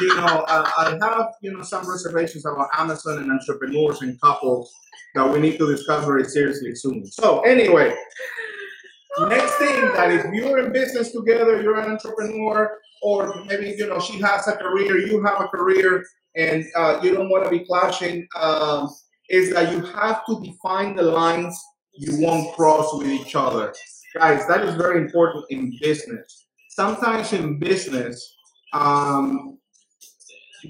you 0.00 0.14
know, 0.14 0.44
uh, 0.46 0.70
I 0.76 0.98
have 1.00 1.28
you 1.40 1.52
know 1.56 1.62
some 1.62 1.88
reservations 1.88 2.44
about 2.44 2.68
Amazon 2.76 3.18
and 3.18 3.32
entrepreneurs 3.32 4.02
and 4.02 4.20
couples 4.20 4.74
that 5.14 5.32
we 5.32 5.40
need 5.40 5.58
to 5.58 5.66
discuss 5.66 6.04
very 6.04 6.24
seriously 6.24 6.74
soon. 6.74 7.04
So 7.06 7.40
anyway, 7.40 7.94
next 9.20 9.54
thing 9.54 9.80
that 9.94 10.10
if 10.10 10.24
you're 10.32 10.58
in 10.58 10.72
business 10.72 11.12
together, 11.12 11.60
you're 11.62 11.80
an 11.80 11.90
entrepreneur, 11.90 12.78
or 13.02 13.44
maybe 13.46 13.74
you 13.76 13.86
know 13.86 14.00
she 14.00 14.20
has 14.20 14.46
a 14.48 14.56
career, 14.56 14.98
you 14.98 15.22
have 15.22 15.40
a 15.40 15.48
career, 15.48 16.04
and 16.36 16.64
uh, 16.76 17.00
you 17.02 17.14
don't 17.14 17.28
want 17.28 17.44
to 17.44 17.50
be 17.50 17.64
clashing, 17.64 18.26
um, 18.36 18.88
is 19.28 19.52
that 19.54 19.72
you 19.72 19.80
have 19.80 20.24
to 20.26 20.40
define 20.42 20.96
the 20.96 21.02
lines 21.02 21.58
you 21.94 22.24
won't 22.24 22.54
cross 22.54 22.94
with 22.94 23.08
each 23.08 23.34
other, 23.34 23.74
guys. 24.14 24.46
That 24.46 24.64
is 24.64 24.74
very 24.74 25.00
important 25.00 25.44
in 25.50 25.76
business. 25.80 26.46
Sometimes 26.70 27.32
in 27.32 27.58
business, 27.58 28.36
um, 28.72 29.58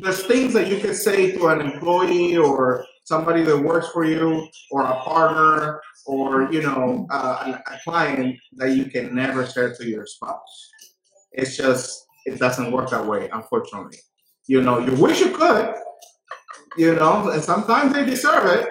there's 0.00 0.24
things 0.24 0.55
that 0.55 0.68
you 0.68 0.79
can 0.79 0.94
say 0.94 1.33
to 1.33 1.48
an 1.48 1.61
employee 1.61 2.37
or 2.37 2.87
somebody 3.11 3.42
that 3.42 3.59
works 3.70 3.88
for 3.94 4.05
you 4.05 4.46
or 4.70 4.83
a 4.83 4.96
partner 5.11 5.81
or 6.07 6.27
you 6.55 6.62
know 6.62 7.07
uh, 7.11 7.59
a, 7.75 7.79
client 7.85 8.37
that 8.59 8.70
you 8.79 8.85
can 8.94 9.07
never 9.23 9.42
say 9.55 9.64
to 9.77 9.85
your 9.94 10.07
spouse 10.14 10.55
it's 11.33 11.57
just 11.57 12.07
it 12.25 12.38
doesn't 12.44 12.70
work 12.77 12.88
that 12.90 13.05
way 13.12 13.29
unfortunately 13.38 13.99
you 14.46 14.61
know 14.66 14.77
you 14.87 14.92
wish 15.05 15.18
you 15.25 15.31
could 15.40 15.75
you 16.83 16.94
know 16.94 17.14
and 17.31 17.42
sometimes 17.42 17.92
they 17.92 18.05
deserve 18.05 18.46
it 18.59 18.68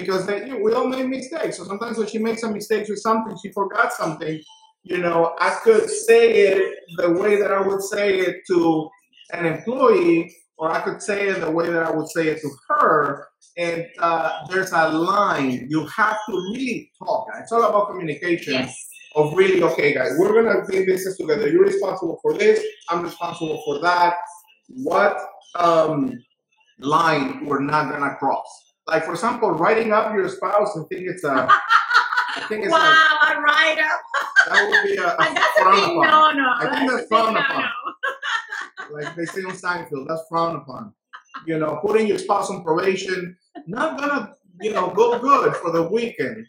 because 0.00 0.22
they, 0.26 0.38
you, 0.46 0.62
we 0.64 0.72
all 0.72 0.86
make 0.86 1.08
mistakes 1.08 1.56
so 1.56 1.64
sometimes 1.64 1.98
when 1.98 2.06
she 2.06 2.18
makes 2.18 2.42
a 2.44 2.50
mistake 2.58 2.86
with 2.88 3.00
something 3.08 3.36
she 3.42 3.50
forgot 3.60 3.92
something 3.92 4.40
you 4.84 4.98
know 4.98 5.34
i 5.40 5.50
could 5.64 5.90
say 5.90 6.22
it 6.48 6.62
the 6.98 7.10
way 7.20 7.32
that 7.40 7.50
i 7.50 7.60
would 7.60 7.82
say 7.82 8.06
it 8.26 8.36
to 8.46 8.88
an 9.32 9.44
employee 9.44 10.32
or 10.62 10.70
I 10.70 10.80
could 10.80 11.02
say 11.02 11.28
it 11.28 11.40
the 11.40 11.50
way 11.50 11.68
that 11.70 11.82
I 11.82 11.90
would 11.90 12.08
say 12.08 12.28
it 12.28 12.40
to 12.40 12.50
her. 12.68 13.26
And 13.56 13.86
uh, 13.98 14.46
there's 14.48 14.72
a 14.72 14.88
line. 14.88 15.66
You 15.68 15.86
have 15.86 16.16
to 16.28 16.32
really 16.32 16.90
talk. 16.98 17.26
It's 17.40 17.52
all 17.52 17.62
about 17.64 17.88
communication. 17.90 18.54
Yes. 18.54 18.88
Of 19.14 19.34
really, 19.34 19.62
okay, 19.62 19.92
guys, 19.92 20.12
we're 20.18 20.32
gonna 20.42 20.64
do 20.70 20.86
business 20.86 21.18
together. 21.18 21.46
You're 21.48 21.64
responsible 21.64 22.18
for 22.22 22.32
this. 22.32 22.64
I'm 22.88 23.02
responsible 23.02 23.60
for 23.66 23.78
that. 23.80 24.14
What 24.68 25.18
um, 25.54 26.14
line 26.78 27.44
we're 27.44 27.60
not 27.60 27.90
gonna 27.90 28.14
cross? 28.16 28.46
Like 28.86 29.04
for 29.04 29.12
example, 29.12 29.50
writing 29.50 29.92
up 29.92 30.14
your 30.14 30.28
spouse. 30.30 30.70
I 30.78 30.82
think 30.88 31.06
it's 31.08 31.24
a. 31.24 31.46
I 31.46 32.40
think 32.48 32.64
it's 32.64 32.72
Wow, 32.72 32.78
a, 32.78 33.26
I 33.26 33.38
write 33.44 33.78
up. 33.84 34.00
that 34.48 34.70
would 34.70 34.90
be 34.90 34.96
a, 34.96 35.12
a 35.12 35.16
that's 35.18 35.60
a 35.60 35.64
big 35.70 35.84
upon. 35.84 36.06
no 36.08 36.30
no. 36.32 36.54
I 36.56 36.78
think 36.78 36.90
that's 36.90 37.04
a 37.04 37.08
frowned 37.08 37.36
upon. 37.36 37.60
no-no. 37.60 38.94
like 38.98 39.14
they 39.14 39.26
say 39.26 39.42
on 39.42 39.52
Seinfeld, 39.52 40.08
that's 40.08 40.22
frowned 40.30 40.56
upon. 40.56 40.94
You 41.46 41.58
know, 41.58 41.80
putting 41.84 42.06
your 42.06 42.18
spouse 42.18 42.50
on 42.50 42.62
probation, 42.62 43.36
not 43.66 43.98
gonna, 43.98 44.34
you 44.60 44.72
know, 44.72 44.90
go 44.90 45.18
good 45.18 45.56
for 45.56 45.70
the 45.70 45.82
weekend. 45.82 46.46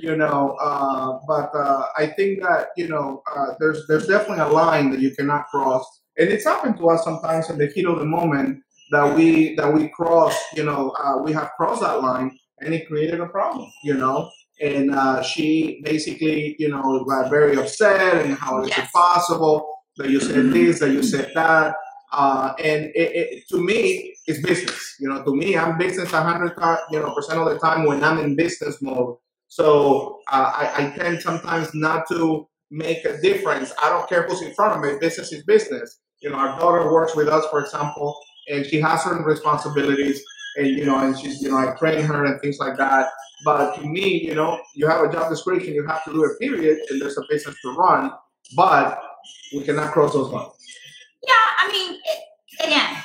You 0.00 0.16
know, 0.16 0.56
uh, 0.60 1.18
but 1.26 1.54
uh, 1.54 1.86
I 1.96 2.06
think 2.08 2.42
that 2.42 2.68
you 2.76 2.88
know, 2.88 3.22
uh, 3.34 3.54
there's 3.58 3.86
there's 3.86 4.06
definitely 4.06 4.44
a 4.44 4.48
line 4.48 4.90
that 4.90 5.00
you 5.00 5.14
cannot 5.14 5.46
cross, 5.46 5.84
and 6.18 6.28
it's 6.28 6.44
happened 6.44 6.76
to 6.78 6.88
us 6.90 7.04
sometimes 7.04 7.50
in 7.50 7.58
the 7.58 7.66
heat 7.66 7.86
of 7.86 7.98
the 7.98 8.04
moment 8.04 8.60
that 8.90 9.16
we 9.16 9.54
that 9.56 9.72
we 9.72 9.88
cross, 9.88 10.36
you 10.54 10.64
know, 10.64 10.90
uh, 11.02 11.18
we 11.18 11.32
have 11.32 11.50
crossed 11.56 11.80
that 11.82 12.02
line, 12.02 12.36
and 12.60 12.74
it 12.74 12.86
created 12.86 13.20
a 13.20 13.26
problem, 13.26 13.70
you 13.82 13.94
know. 13.94 14.30
And 14.60 14.94
uh, 14.94 15.22
she 15.22 15.80
basically, 15.84 16.54
you 16.58 16.68
know, 16.68 17.04
got 17.04 17.28
very 17.28 17.56
upset 17.56 18.24
and 18.24 18.34
how 18.34 18.62
is 18.62 18.68
it 18.68 18.84
possible 18.92 19.66
that 19.96 20.10
you 20.10 20.20
said 20.20 20.52
this, 20.52 20.78
that 20.78 20.90
you 20.90 21.02
said 21.02 21.32
that. 21.34 21.74
Uh, 22.16 22.54
and 22.58 22.86
it, 22.94 23.10
it, 23.16 23.48
to 23.48 23.58
me, 23.58 24.14
it's 24.26 24.40
business. 24.40 24.96
You 25.00 25.08
know, 25.08 25.24
to 25.24 25.34
me, 25.34 25.56
I'm 25.56 25.76
business 25.76 26.12
100 26.12 26.54
you 26.90 27.00
know 27.00 27.12
percent 27.14 27.40
of 27.40 27.48
the 27.48 27.58
time 27.58 27.86
when 27.86 28.04
I'm 28.04 28.18
in 28.18 28.36
business 28.36 28.80
mode. 28.80 29.16
So 29.48 30.20
uh, 30.30 30.52
I, 30.54 30.86
I 30.86 30.90
tend 30.96 31.20
sometimes 31.22 31.74
not 31.74 32.08
to 32.10 32.48
make 32.70 33.04
a 33.04 33.20
difference. 33.20 33.72
I 33.82 33.88
don't 33.88 34.08
care 34.08 34.22
who's 34.28 34.42
in 34.42 34.54
front 34.54 34.74
of 34.74 34.80
me. 34.80 34.98
Business 35.00 35.32
is 35.32 35.42
business. 35.44 35.98
You 36.20 36.30
know, 36.30 36.36
our 36.36 36.58
daughter 36.58 36.92
works 36.92 37.16
with 37.16 37.28
us, 37.28 37.44
for 37.50 37.60
example, 37.60 38.16
and 38.48 38.64
she 38.64 38.80
has 38.80 39.02
certain 39.02 39.24
responsibilities. 39.24 40.22
And 40.56 40.68
you 40.68 40.84
know, 40.84 40.98
and 40.98 41.18
she's 41.18 41.42
you 41.42 41.50
know, 41.50 41.56
I 41.58 41.74
train 41.76 42.04
her 42.04 42.24
and 42.26 42.40
things 42.40 42.58
like 42.60 42.76
that. 42.78 43.08
But 43.44 43.74
to 43.76 43.82
me, 43.82 44.24
you 44.24 44.36
know, 44.36 44.60
you 44.76 44.86
have 44.86 45.02
a 45.02 45.12
job 45.12 45.30
description, 45.30 45.74
you 45.74 45.84
have 45.86 46.04
to 46.04 46.12
do 46.12 46.24
a 46.24 46.36
period, 46.38 46.78
and 46.90 47.02
there's 47.02 47.18
a 47.18 47.22
business 47.28 47.56
to 47.62 47.72
run. 47.74 48.12
But 48.54 49.00
we 49.52 49.64
cannot 49.64 49.92
cross 49.92 50.12
those 50.12 50.30
lines. 50.30 50.52
Yeah, 51.26 51.46
I 51.60 51.72
mean, 51.72 52.00
again, 52.60 52.96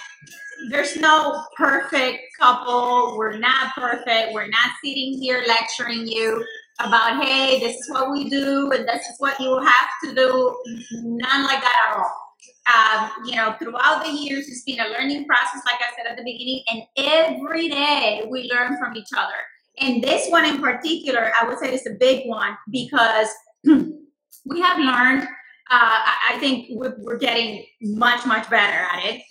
there's 0.69 0.97
no 0.97 1.43
perfect 1.55 2.19
couple. 2.39 3.15
We're 3.17 3.37
not 3.37 3.73
perfect. 3.75 4.33
We're 4.33 4.47
not 4.47 4.71
sitting 4.83 5.17
here 5.21 5.43
lecturing 5.47 6.05
you 6.05 6.43
about, 6.79 7.23
hey, 7.23 7.59
this 7.59 7.77
is 7.77 7.89
what 7.89 8.11
we 8.11 8.29
do 8.29 8.71
and 8.71 8.87
this 8.87 9.05
is 9.07 9.15
what 9.19 9.39
you 9.39 9.59
have 9.59 9.89
to 10.03 10.15
do. 10.15 10.57
None 10.91 11.43
like 11.43 11.61
that 11.61 11.89
at 11.89 11.97
all. 11.97 12.29
Um, 12.69 13.25
you 13.25 13.35
know, 13.35 13.55
throughout 13.59 14.03
the 14.05 14.11
years, 14.11 14.47
it's 14.47 14.63
been 14.63 14.79
a 14.79 14.89
learning 14.89 15.25
process, 15.25 15.61
like 15.65 15.79
I 15.81 15.95
said 15.95 16.09
at 16.09 16.17
the 16.17 16.23
beginning, 16.23 16.63
and 16.69 16.83
every 16.97 17.67
day 17.67 18.25
we 18.29 18.49
learn 18.53 18.77
from 18.77 18.95
each 18.95 19.09
other. 19.17 19.33
And 19.79 20.03
this 20.03 20.29
one 20.29 20.45
in 20.45 20.61
particular, 20.61 21.31
I 21.39 21.47
would 21.47 21.57
say 21.57 21.73
is 21.73 21.87
a 21.87 21.95
big 21.99 22.27
one 22.27 22.55
because 22.69 23.27
we 23.63 24.61
have 24.61 24.77
learned 24.77 25.27
uh, 25.71 25.99
I 26.31 26.37
think 26.39 26.67
we're, 26.71 26.95
we're 26.99 27.17
getting 27.17 27.65
much, 27.81 28.25
much 28.25 28.49
better 28.49 28.87
at 28.91 29.05
it. 29.05 29.21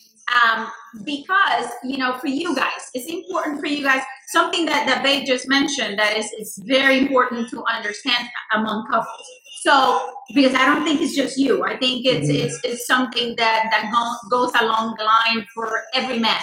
Um, 0.45 0.71
because, 1.05 1.71
you 1.85 1.97
know, 1.97 2.19
for 2.19 2.27
you 2.27 2.55
guys, 2.55 2.91
it's 2.93 3.11
important 3.11 3.61
for 3.61 3.67
you 3.67 3.83
guys, 3.83 4.03
something 4.29 4.67
that, 4.67 4.87
that 4.87 5.03
Babe 5.03 5.27
just 5.27 5.49
mentioned 5.49 5.99
that 5.99 6.17
is, 6.17 6.31
is 6.39 6.63
very 6.67 6.99
important 6.99 7.49
to 7.51 7.65
understand 7.65 8.29
among 8.53 8.87
couples. 8.91 9.27
So, 9.63 10.13
because 10.35 10.55
I 10.55 10.67
don't 10.67 10.85
think 10.85 11.01
it's 11.01 11.17
just 11.17 11.39
you, 11.39 11.65
I 11.65 11.77
think 11.79 12.05
it's, 12.05 12.29
Mhm. 12.29 12.45
it's, 12.45 12.61
it's 12.63 12.87
something 12.87 13.35
that, 13.37 13.69
that 13.71 13.91
go, 13.91 14.29
goes 14.31 14.53
along 14.61 14.97
the 14.99 15.05
line 15.05 15.47
for 15.55 15.83
every 15.95 16.19
man. 16.19 16.41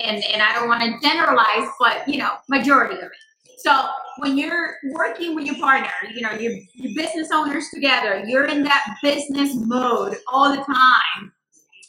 And, 0.00 0.24
and 0.24 0.40
I 0.40 0.54
don't 0.54 0.68
want 0.68 0.82
to 0.82 0.98
generalize, 1.06 1.68
but, 1.78 2.08
you 2.08 2.18
know, 2.18 2.30
majority 2.48 2.96
of 2.96 3.02
it. 3.02 3.10
So 3.58 3.86
when 4.18 4.38
you're 4.38 4.76
working 4.92 5.34
with 5.34 5.46
your 5.46 5.56
partner, 5.56 5.90
you 6.14 6.22
know, 6.22 6.32
you're, 6.32 6.56
you're 6.74 6.94
business 6.94 7.28
owners 7.32 7.68
together, 7.72 8.22
you're 8.26 8.46
in 8.46 8.62
that 8.64 8.96
business 9.02 9.52
mode 9.54 10.16
all 10.32 10.50
the 10.50 10.62
time. 10.62 11.32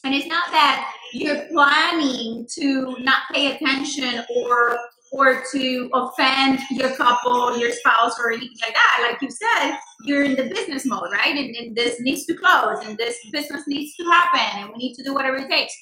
And 0.03 0.15
it's 0.15 0.27
not 0.27 0.51
that 0.51 0.91
you're 1.13 1.45
planning 1.51 2.47
to 2.57 2.95
not 2.99 3.23
pay 3.31 3.55
attention 3.55 4.23
or 4.35 4.77
or 5.11 5.43
to 5.51 5.89
offend 5.93 6.59
your 6.69 6.95
couple, 6.95 7.57
your 7.57 7.71
spouse, 7.71 8.19
or 8.19 8.31
anything 8.31 8.57
like 8.61 8.73
that. 8.73 9.09
Like 9.09 9.21
you 9.21 9.29
said, 9.31 9.77
you're 10.03 10.23
in 10.23 10.35
the 10.35 10.43
business 10.53 10.85
mode, 10.85 11.09
right? 11.11 11.35
And, 11.35 11.55
and 11.55 11.75
this 11.75 11.99
needs 11.99 12.25
to 12.27 12.35
close, 12.35 12.85
and 12.85 12.97
this 12.97 13.17
business 13.31 13.63
needs 13.67 13.95
to 13.95 14.03
happen, 14.03 14.61
and 14.61 14.69
we 14.69 14.77
need 14.77 14.93
to 14.95 15.03
do 15.03 15.13
whatever 15.13 15.37
it 15.37 15.49
takes. 15.49 15.73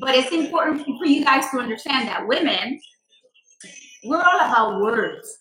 But 0.00 0.14
it's 0.14 0.32
important 0.32 0.86
for 0.98 1.04
you 1.04 1.24
guys 1.24 1.44
to 1.50 1.58
understand 1.58 2.08
that 2.08 2.26
women, 2.26 2.80
we're 4.04 4.22
all 4.22 4.40
about 4.40 4.80
words, 4.80 5.38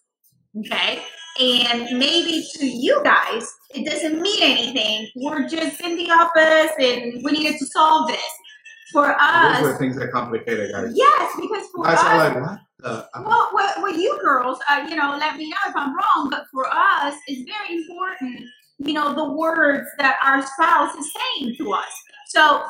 okay? 0.60 1.04
And 1.40 1.98
maybe 1.98 2.46
to 2.56 2.66
you 2.66 3.02
guys, 3.04 3.48
it 3.74 3.86
doesn't 3.90 4.22
mean 4.22 4.42
anything. 4.44 5.08
We're 5.16 5.48
just 5.48 5.80
in 5.82 5.96
the 5.96 6.10
office 6.12 6.72
and 6.80 7.24
we 7.24 7.32
needed 7.32 7.58
to 7.60 7.66
solve 7.68 8.08
this. 8.10 8.22
For 8.92 9.16
us, 9.20 9.62
Those 9.62 9.76
are 9.76 9.78
things 9.78 9.96
that 9.98 10.12
complicate 10.12 10.60
it, 10.60 10.72
guys. 10.72 10.92
yes, 10.96 11.36
because 11.40 11.68
for 11.76 11.84
Guys 11.86 12.00
us, 12.00 12.04
are 12.06 12.18
like, 12.18 12.42
what? 12.42 12.60
The? 12.80 13.08
well, 13.24 13.50
well, 13.54 13.74
well, 13.84 13.94
you 13.96 14.18
girls, 14.20 14.58
uh, 14.68 14.84
you 14.90 14.96
know, 14.96 15.16
let 15.20 15.36
me 15.38 15.48
know 15.50 15.58
if 15.68 15.76
I'm 15.76 15.96
wrong, 15.96 16.30
but 16.32 16.46
for 16.52 16.66
us, 16.66 17.14
it's 17.28 17.48
very 17.48 17.78
important, 17.84 18.42
you 18.80 18.94
know, 18.94 19.14
the 19.14 19.32
words 19.34 19.88
that 20.00 20.18
our 20.24 20.42
spouse 20.42 20.96
is 20.96 21.14
saying 21.14 21.56
to 21.60 21.72
us. 21.74 21.92
So 22.30 22.64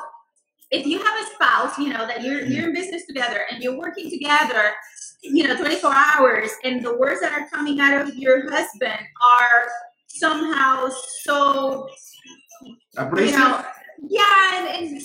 if 0.72 0.86
you 0.86 0.98
have 1.02 1.22
a 1.22 1.26
spouse, 1.36 1.78
you 1.78 1.88
know, 1.94 2.06
that 2.06 2.22
you're 2.22 2.42
you're 2.42 2.68
in 2.68 2.74
business 2.74 3.06
together 3.06 3.42
and 3.50 3.64
you're 3.64 3.78
working 3.78 4.10
together, 4.10 4.74
you 5.22 5.48
know, 5.48 5.56
24 5.58 5.92
hours, 5.94 6.52
and 6.64 6.84
the 6.84 6.98
words 6.98 7.22
that 7.22 7.32
are 7.34 7.48
coming 7.50 7.80
out 7.80 8.02
of 8.02 8.16
your 8.16 8.50
husband 8.50 9.00
are 9.26 9.68
somehow 10.08 10.90
so 11.24 11.88
you 13.18 13.32
know, 13.32 13.64
yeah, 14.08 14.56
and, 14.56 14.88
and 14.88 15.02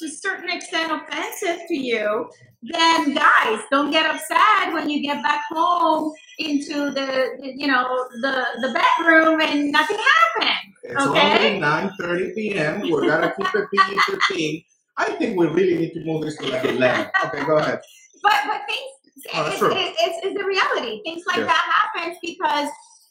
to 0.00 0.06
a 0.06 0.08
certain 0.10 0.50
extent 0.50 0.92
offensive 0.92 1.60
to 1.68 1.74
you, 1.74 2.28
then 2.62 3.14
guys, 3.14 3.60
don't 3.70 3.90
get 3.90 4.06
upset 4.06 4.72
when 4.72 4.88
you 4.88 5.02
get 5.02 5.22
back 5.22 5.42
home 5.50 6.12
into 6.38 6.90
the, 6.90 7.30
you 7.56 7.66
know 7.66 8.08
the 8.22 8.44
the 8.60 8.72
bedroom 8.72 9.40
and 9.40 9.72
nothing 9.72 9.98
happened. 9.98 10.74
It's 10.84 11.06
Okay. 11.06 11.54
only 11.54 11.60
9.30 11.60 12.34
p.m. 12.34 12.90
We're 12.90 13.02
to 13.02 13.34
keep 13.36 13.54
it 13.54 13.68
PG-13. 13.74 14.64
I 14.96 15.04
think 15.12 15.38
we 15.38 15.46
really 15.46 15.76
need 15.78 15.92
to 15.94 16.04
move 16.04 16.22
this 16.24 16.36
to 16.38 16.48
like 16.48 16.64
11. 16.64 17.10
Okay, 17.26 17.44
go 17.44 17.56
ahead. 17.58 17.80
But 18.20 18.34
but 18.46 18.62
things 18.66 18.97
Oh, 19.34 19.46
it's, 19.46 19.60
it's, 19.62 19.96
it's, 20.02 20.26
it's 20.26 20.38
the 20.38 20.44
reality. 20.44 21.02
Things 21.04 21.22
like 21.26 21.38
Yeah. 21.38 21.44
that 21.46 21.90
happens 21.94 22.16
because 22.22 22.68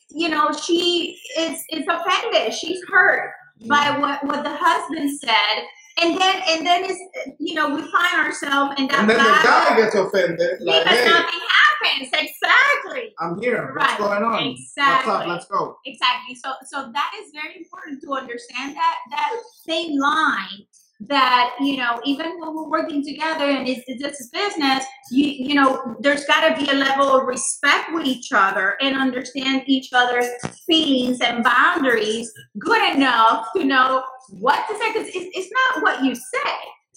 you 0.10 0.30
know 0.30 0.52
she 0.54 1.20
is 1.38 1.64
is 1.72 1.86
offended. 1.88 2.54
She's 2.54 2.82
hurt 2.90 3.32
by 3.68 3.78
mm-hmm. 3.88 4.02
what 4.02 4.24
what 4.26 4.44
the 4.44 4.56
husband 4.56 5.10
said. 5.20 5.64
And 6.00 6.16
then, 6.16 6.42
and 6.48 6.66
then 6.66 6.86
is 6.86 6.98
you 7.40 7.56
know 7.56 7.74
we 7.74 7.82
find 7.82 8.26
ourselves 8.26 8.76
in 8.78 8.88
that 8.88 9.00
And 9.00 9.10
then 9.10 9.18
the 9.18 9.24
guy 9.24 9.78
gets 9.78 9.96
offended. 9.96 10.62
Like, 10.62 10.84
because 10.84 11.00
hey, 11.00 11.10
nothing 11.10 11.40
happens. 11.58 12.10
Exactly. 12.14 13.16
I'm 13.20 13.40
here. 13.42 13.74
What's 13.76 13.90
Right. 13.92 13.98
going 13.98 14.24
on? 14.24 14.48
What's 14.50 14.78
up? 14.78 15.00
Exactly. 15.02 15.28
Let's 15.28 15.46
go. 15.48 15.78
Exactly. 15.86 16.36
So 16.36 16.54
so 16.68 16.92
that 16.94 17.12
is 17.20 17.32
very 17.34 17.58
important 17.58 18.02
to 18.04 18.14
understand 18.14 18.76
that 18.76 18.96
that 19.10 19.32
same 19.66 20.00
line 20.00 20.68
that 21.00 21.56
you 21.62 21.78
know 21.78 22.00
even 22.06 22.40
when 22.40 22.56
we're 22.56 22.70
working 22.70 23.06
together 23.06 23.46
and 23.46 23.68
it's, 23.68 23.82
it's 23.88 24.02
just 24.02 24.34
business 24.34 24.84
you 25.12 25.28
you 25.28 25.54
know 25.54 25.96
there's 26.00 26.26
got 26.26 26.48
to 26.48 26.64
be 26.64 26.70
a 26.72 26.74
level 26.74 27.08
of 27.08 27.28
respect 27.28 27.94
with 27.94 28.06
each 28.06 28.32
other 28.34 28.76
and 28.82 28.98
understand 28.98 29.62
each 29.68 29.90
other's 29.94 30.28
feelings 30.66 31.22
and 31.22 31.44
boundaries 31.44 32.32
good 32.60 32.96
enough 32.96 33.48
to 33.56 33.64
know 33.64 34.04
what 34.40 34.68
to 34.68 34.78
say 34.78 34.92
because 34.92 35.08
it's, 35.10 35.38
it's 35.38 35.52
not 35.52 35.84
what 35.84 36.04
you 36.04 36.16
say 36.16 36.54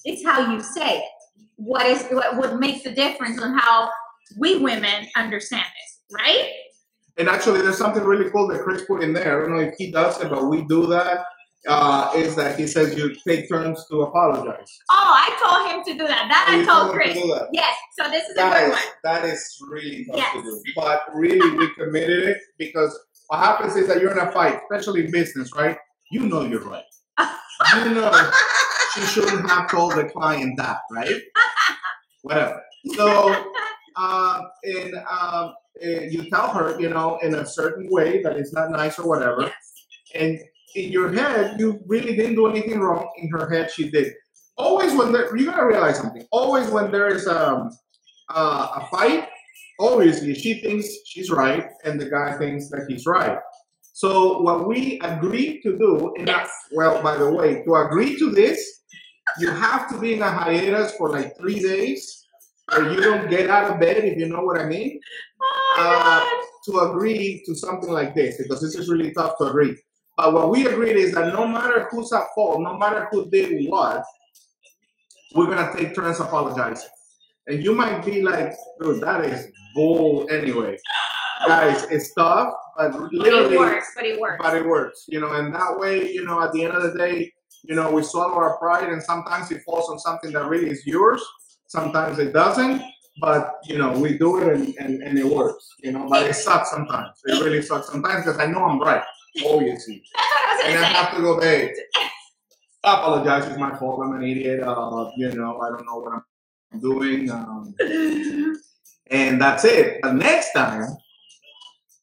it's 0.06 0.24
how 0.24 0.50
you 0.50 0.60
say 0.60 0.98
it 0.98 1.04
what 1.56 1.84
is 1.84 2.04
what, 2.10 2.36
what 2.36 2.58
makes 2.58 2.82
the 2.82 2.90
difference 2.92 3.40
on 3.42 3.56
how 3.58 3.90
we 4.38 4.56
women 4.58 5.06
understand 5.14 5.66
it 5.66 6.14
right 6.14 6.50
And 7.18 7.28
actually, 7.28 7.60
there's 7.60 7.76
something 7.76 8.02
really 8.02 8.30
cool 8.30 8.48
that 8.48 8.62
Chris 8.62 8.84
put 8.86 9.02
in 9.02 9.12
there. 9.12 9.36
I 9.36 9.46
don't 9.46 9.54
know 9.54 9.62
if 9.62 9.74
he 9.76 9.90
does 9.90 10.18
it, 10.22 10.30
but 10.30 10.48
we 10.48 10.62
do 10.62 10.86
that. 10.86 11.26
Uh, 11.68 12.10
is 12.16 12.34
that 12.36 12.58
he 12.58 12.66
says 12.66 12.96
you 12.96 13.14
take 13.26 13.46
turns 13.46 13.86
to 13.90 14.00
apologize. 14.00 14.78
Oh, 14.90 14.94
I 14.94 15.28
told 15.42 15.70
him 15.70 15.84
to 15.84 16.02
do 16.02 16.08
that. 16.08 16.26
That 16.28 16.46
I 16.48 16.64
told 16.64 16.66
told 16.66 17.02
him 17.02 17.12
to 17.14 17.22
Chris. 17.22 17.48
Yes. 17.52 17.76
So 17.98 18.10
this 18.10 18.24
is 18.28 18.36
a 18.36 18.40
good 18.40 18.68
is 18.68 18.70
one. 18.70 18.80
that 19.04 19.24
is 19.26 19.58
really 19.68 20.06
tough 20.06 20.32
to 20.32 20.42
do. 20.42 20.62
But 20.74 21.02
really, 21.12 21.56
we 21.58 21.68
committed 21.74 22.30
it 22.30 22.38
because 22.58 22.98
what 23.28 23.40
happens 23.40 23.76
is 23.76 23.88
that 23.88 24.00
you're 24.00 24.12
in 24.12 24.26
a 24.26 24.32
fight, 24.32 24.58
especially 24.70 25.04
in 25.04 25.10
business, 25.10 25.50
right? 25.54 25.76
You 26.10 26.26
know 26.26 26.42
you're 26.42 26.64
right. 26.64 26.84
You 27.84 27.90
know 27.90 28.30
she 28.94 29.00
shouldn't 29.02 29.48
have 29.48 29.70
told 29.70 29.94
the 29.94 30.04
client 30.04 30.56
that, 30.56 30.78
right? 30.90 31.20
Whatever. 32.22 32.62
So, 32.94 33.44
uh, 33.96 34.40
and 34.64 34.94
um, 35.10 35.54
you 35.80 36.28
tell 36.30 36.48
her, 36.48 36.80
you 36.80 36.88
know, 36.88 37.18
in 37.22 37.34
a 37.34 37.46
certain 37.46 37.88
way 37.90 38.22
that 38.22 38.36
it's 38.36 38.52
not 38.52 38.70
nice 38.70 38.98
or 38.98 39.06
whatever. 39.06 39.42
yes. 39.42 39.52
And 40.14 40.40
in 40.74 40.92
your 40.92 41.12
head, 41.12 41.58
you 41.58 41.80
really 41.86 42.16
didn't 42.16 42.36
do 42.36 42.46
anything 42.48 42.80
wrong. 42.80 43.08
In 43.18 43.28
her 43.30 43.48
head, 43.50 43.70
she 43.70 43.90
did. 43.90 44.12
Always 44.56 44.94
when 44.94 45.12
there, 45.12 45.34
you 45.36 45.46
gotta 45.46 45.66
realize 45.66 45.98
something. 45.98 46.26
Always 46.30 46.68
when 46.70 46.90
there 46.90 47.08
is 47.08 47.26
um, 47.26 47.70
uh, 48.28 48.80
a 48.82 48.86
fight, 48.90 49.28
obviously 49.80 50.34
she 50.34 50.60
thinks 50.60 50.86
she's 51.06 51.30
right, 51.30 51.66
and 51.84 52.00
the 52.00 52.10
guy 52.10 52.36
thinks 52.38 52.68
that 52.70 52.84
he's 52.88 53.06
right. 53.06 53.38
So 53.94 54.40
what 54.42 54.66
we 54.68 54.98
agreed 55.02 55.62
to 55.62 55.76
do, 55.78 56.14
and 56.18 56.28
Yes. 56.28 56.48
well, 56.72 57.02
by 57.02 57.16
the 57.16 57.30
way, 57.30 57.62
to 57.64 57.74
agree 57.74 58.18
to 58.18 58.30
this, 58.30 58.60
you 59.38 59.50
have 59.50 59.88
to 59.90 59.98
be 59.98 60.14
in 60.14 60.22
a 60.22 60.30
hiatus 60.30 60.92
for 60.96 61.10
like 61.10 61.36
three 61.38 61.60
days, 61.60 62.26
or 62.72 62.92
you 62.92 63.00
don't 63.00 63.28
get 63.30 63.50
out 63.50 63.70
of 63.70 63.80
bed, 63.80 63.98
if 64.04 64.18
you 64.18 64.28
know 64.28 64.42
what 64.42 64.58
I 64.60 64.64
mean 64.66 65.00
Oh 65.42 65.74
Uh, 65.78 66.22
to 66.66 66.78
agree 66.90 67.42
to 67.46 67.54
something 67.54 67.90
like 67.90 68.14
this 68.14 68.36
because 68.36 68.60
this 68.60 68.74
is 68.74 68.88
really 68.90 69.12
tough 69.12 69.34
to 69.38 69.44
agree. 69.44 69.74
But 70.20 70.34
what 70.34 70.50
we 70.50 70.66
agreed 70.66 70.96
is 70.96 71.14
that 71.14 71.32
no 71.32 71.48
matter 71.48 71.88
who's 71.90 72.12
at 72.12 72.24
fault, 72.34 72.60
no 72.60 72.76
matter 72.76 73.08
who 73.10 73.30
did 73.30 73.66
what, 73.70 74.04
we're 75.34 75.46
gonna 75.46 75.72
take 75.74 75.94
turns 75.94 76.20
apologizing. 76.20 76.90
And 77.46 77.64
you 77.64 77.74
might 77.74 78.04
be 78.04 78.20
like, 78.20 78.52
dude, 78.82 79.00
that 79.00 79.24
is 79.24 79.48
bull 79.74 80.28
anyway. 80.30 80.76
Guys, 81.46 81.84
it's 81.84 82.12
tough, 82.12 82.52
but 82.76 82.94
literally, 83.14 83.54
it 83.54 83.58
works. 83.58 83.92
But 83.96 84.04
it 84.04 84.20
works. 84.20 84.36
but 84.42 84.56
it 84.58 84.66
works, 84.66 85.06
you 85.08 85.20
know, 85.20 85.32
and 85.32 85.54
that 85.54 85.78
way, 85.78 86.12
you 86.12 86.22
know, 86.22 86.42
at 86.42 86.52
the 86.52 86.64
end 86.64 86.74
of 86.74 86.82
the 86.82 86.98
day, 86.98 87.32
you 87.64 87.74
know, 87.74 87.90
we 87.90 88.02
swallow 88.02 88.34
our 88.34 88.58
pride 88.58 88.90
and 88.90 89.02
sometimes 89.02 89.50
it 89.50 89.62
falls 89.62 89.88
on 89.88 89.98
something 89.98 90.32
that 90.32 90.44
really 90.44 90.68
is 90.68 90.86
yours. 90.86 91.22
Sometimes 91.68 92.18
it 92.18 92.34
doesn't, 92.34 92.82
but 93.22 93.54
you 93.64 93.78
know, 93.78 93.98
we 93.98 94.18
do 94.18 94.36
it 94.36 94.54
and, 94.54 94.74
and, 94.78 95.02
and 95.02 95.18
it 95.18 95.24
works, 95.24 95.66
you 95.82 95.92
know, 95.92 96.06
but 96.10 96.26
it 96.26 96.34
sucks 96.34 96.70
sometimes. 96.70 97.16
It 97.24 97.42
really 97.42 97.62
sucks 97.62 97.88
sometimes 97.90 98.26
because 98.26 98.38
I 98.38 98.44
know 98.44 98.62
I'm 98.62 98.78
right, 98.78 99.02
obviously. 99.46 100.02
That's 100.14 100.24
what 100.64 100.66
I 100.66 100.68
And 100.68 100.78
I 100.84 100.88
say. 100.88 100.94
have 100.94 101.16
to 101.16 101.22
go, 101.22 101.40
hey, 101.40 101.72
I 102.84 102.94
apologize, 102.94 103.46
it's 103.46 103.58
my 103.58 103.76
fault, 103.78 104.00
I'm 104.04 104.12
an 104.16 104.22
idiot, 104.22 104.62
uh, 104.62 105.10
you 105.16 105.32
know, 105.32 105.60
I 105.60 105.68
don't 105.70 105.84
know 105.86 105.98
what 105.98 106.22
I'm 106.72 106.80
doing. 106.80 107.30
Um, 107.30 107.74
and 109.10 109.40
that's 109.40 109.64
it. 109.64 110.00
The 110.02 110.12
next 110.12 110.52
time 110.52 110.86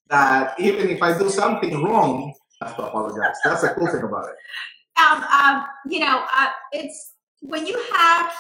that 0.10 0.60
even 0.60 0.90
if 0.90 1.02
I 1.02 1.18
do 1.18 1.30
something 1.30 1.84
wrong, 1.84 2.34
I 2.62 2.68
have 2.68 2.78
to 2.78 2.84
apologize. 2.88 3.36
That's 3.44 3.62
the 3.62 3.70
cool 3.70 3.88
thing 3.88 4.04
about 4.04 4.28
it. 4.30 4.36
um, 5.02 5.24
um, 5.24 5.66
you 5.88 6.00
know, 6.00 6.24
uh, 6.36 6.50
it's 6.72 7.14
when 7.42 7.68
you 7.68 7.80
have 7.94 8.32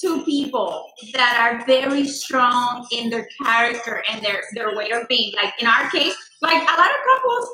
two 0.00 0.24
people 0.24 0.86
that 1.12 1.36
are 1.40 1.66
very 1.66 2.06
strong 2.06 2.86
in 2.92 3.10
their 3.10 3.26
character 3.42 4.02
and 4.10 4.22
their 4.24 4.42
their 4.54 4.74
way 4.76 4.90
of 4.90 5.08
being. 5.08 5.32
Like 5.34 5.54
in 5.60 5.66
our 5.66 5.90
case, 5.90 6.14
like 6.40 6.62
a 6.62 6.76
lot 6.80 6.90
of 6.90 6.96
couples 7.14 7.48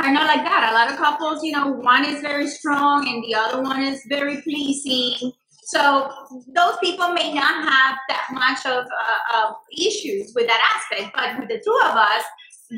are 0.00 0.12
not 0.12 0.26
like 0.26 0.44
that. 0.44 0.70
A 0.70 0.74
lot 0.74 0.90
of 0.90 0.96
couples, 0.96 1.42
you 1.42 1.52
know, 1.52 1.68
one 1.68 2.04
is 2.04 2.20
very 2.20 2.46
strong 2.48 3.08
and 3.08 3.22
the 3.24 3.34
other 3.34 3.62
one 3.62 3.82
is 3.82 4.02
very 4.08 4.40
pleasing. 4.42 5.32
So 5.64 6.10
those 6.54 6.76
people 6.80 7.08
may 7.08 7.32
not 7.32 7.68
have 7.68 7.96
that 8.08 8.28
much 8.32 8.64
of, 8.66 8.84
uh, 8.84 9.38
of 9.38 9.54
issues 9.76 10.32
with 10.34 10.46
that 10.46 10.60
aspect, 10.74 11.12
but 11.14 11.38
with 11.40 11.48
the 11.48 11.62
two 11.64 11.78
of 11.90 11.96
us, 11.96 12.22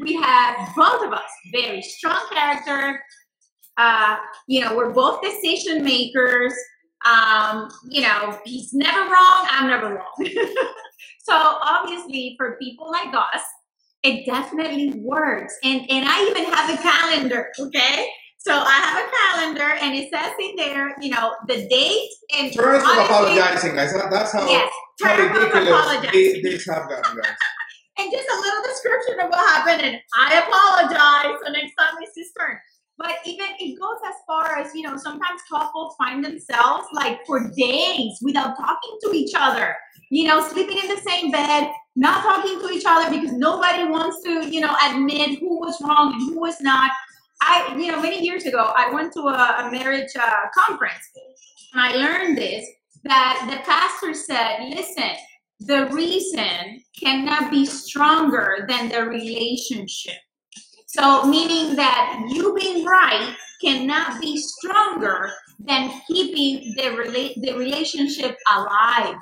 we 0.00 0.14
have 0.14 0.56
both 0.76 1.04
of 1.04 1.12
us 1.12 1.30
very 1.52 1.82
strong 1.82 2.20
character, 2.32 3.02
uh, 3.78 4.16
you 4.46 4.60
know, 4.60 4.76
we're 4.76 4.92
both 4.92 5.22
decision 5.22 5.84
makers. 5.84 6.52
Um, 7.06 7.70
you 7.88 8.02
know, 8.02 8.36
he's 8.44 8.74
never 8.74 9.00
wrong, 9.00 9.46
I'm 9.50 9.68
never 9.68 9.94
wrong. 9.94 10.26
so 11.22 11.32
obviously, 11.32 12.34
for 12.36 12.56
people 12.60 12.90
like 12.90 13.14
us, 13.14 13.42
it 14.02 14.26
definitely 14.26 14.94
works. 14.96 15.54
And 15.64 15.82
and 15.90 16.06
I 16.08 16.26
even 16.30 16.44
have 16.52 16.78
a 16.78 16.82
calendar, 16.82 17.48
okay? 17.58 18.06
So 18.38 18.52
I 18.54 18.70
have 18.70 19.04
a 19.04 19.10
calendar 19.16 19.78
and 19.82 19.94
it 19.96 20.10
says 20.12 20.32
in 20.40 20.54
there, 20.56 20.94
you 21.00 21.10
know, 21.10 21.34
the 21.48 21.66
date 21.68 22.08
and 22.38 22.52
Terms 22.52 22.84
of 22.84 22.90
apologizing, 22.90 23.74
guys. 23.74 23.92
That's 23.92 24.32
how, 24.32 24.48
Yes, 24.48 24.72
how 25.02 25.16
ridiculous 25.16 26.12
these 26.12 26.66
have 26.66 26.88
gotten, 26.88 27.16
guys. 27.20 27.32
and 27.98 28.12
just 28.12 28.28
a 28.30 28.40
little 28.40 28.62
description 28.62 29.20
of 29.20 29.28
what 29.28 29.42
happened 29.50 29.82
and 29.82 29.98
i 30.14 30.38
apologize 30.38 31.36
so 31.44 31.52
next 31.52 31.74
time 31.74 31.98
it's 32.00 32.14
his 32.16 32.30
turn 32.38 32.56
but 32.98 33.12
even 33.24 33.46
it 33.58 33.78
goes 33.80 33.98
as 34.06 34.14
far 34.26 34.58
as 34.58 34.74
you 34.74 34.82
know 34.82 34.96
sometimes 34.96 35.40
couples 35.50 35.94
find 35.96 36.24
themselves 36.24 36.86
like 36.92 37.24
for 37.26 37.50
days 37.56 38.18
without 38.22 38.56
talking 38.56 38.98
to 39.02 39.12
each 39.14 39.32
other 39.36 39.74
you 40.10 40.26
know 40.26 40.46
sleeping 40.46 40.78
in 40.78 40.88
the 40.88 41.00
same 41.00 41.30
bed 41.30 41.70
not 41.96 42.22
talking 42.22 42.60
to 42.60 42.72
each 42.74 42.84
other 42.86 43.10
because 43.10 43.32
nobody 43.32 43.84
wants 43.84 44.22
to 44.22 44.48
you 44.48 44.60
know 44.60 44.74
admit 44.90 45.38
who 45.38 45.58
was 45.60 45.80
wrong 45.82 46.12
and 46.12 46.22
who 46.22 46.40
was 46.40 46.60
not 46.60 46.90
i 47.40 47.74
you 47.78 47.90
know 47.90 48.00
many 48.00 48.22
years 48.24 48.44
ago 48.44 48.72
i 48.76 48.92
went 48.92 49.12
to 49.12 49.20
a, 49.20 49.66
a 49.66 49.70
marriage 49.70 50.10
uh, 50.18 50.46
conference 50.54 51.04
and 51.72 51.82
i 51.82 51.94
learned 51.94 52.36
this 52.36 52.66
that 53.04 53.46
the 53.48 53.58
pastor 53.70 54.12
said 54.12 54.58
listen 54.74 55.16
the 55.60 55.86
reason 55.86 56.82
cannot 56.98 57.50
be 57.50 57.66
stronger 57.66 58.64
than 58.68 58.88
the 58.88 59.02
relationship. 59.04 60.14
So, 60.88 61.26
meaning 61.26 61.76
that 61.76 62.24
you 62.30 62.56
being 62.58 62.82
right 62.82 63.36
cannot 63.62 64.22
be 64.22 64.38
stronger 64.38 65.30
than 65.58 65.92
keeping 66.06 66.74
the, 66.76 66.96
rela- 66.96 67.34
the 67.42 67.52
relationship 67.52 68.38
alive. 68.50 69.16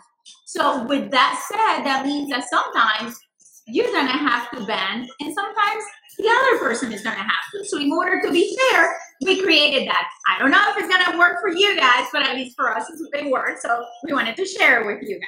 So, 0.44 0.84
with 0.84 1.10
that 1.10 1.44
said, 1.50 1.84
that 1.84 2.06
means 2.06 2.30
that 2.30 2.44
sometimes 2.48 3.18
you're 3.66 3.90
going 3.90 4.06
to 4.06 4.12
have 4.12 4.48
to 4.52 4.64
bend, 4.64 5.10
and 5.18 5.34
sometimes 5.34 5.84
the 6.18 6.28
other 6.28 6.58
person 6.60 6.92
is 6.92 7.02
going 7.02 7.16
to 7.16 7.22
have 7.22 7.50
to. 7.52 7.64
So, 7.64 7.80
in 7.80 7.90
order 7.90 8.22
to 8.22 8.30
be 8.30 8.56
fair, 8.70 8.96
we 9.22 9.42
created 9.42 9.88
that. 9.88 10.06
I 10.28 10.38
don't 10.38 10.52
know 10.52 10.62
if 10.68 10.76
it's 10.78 10.88
going 10.88 11.10
to 11.10 11.18
work 11.18 11.40
for 11.40 11.50
you 11.50 11.74
guys, 11.76 12.06
but 12.12 12.22
at 12.22 12.36
least 12.36 12.54
for 12.54 12.72
us, 12.72 12.88
it 13.12 13.28
worked. 13.28 13.62
So, 13.62 13.84
we 14.04 14.12
wanted 14.12 14.36
to 14.36 14.44
share 14.44 14.82
it 14.82 14.86
with 14.86 15.02
you 15.02 15.18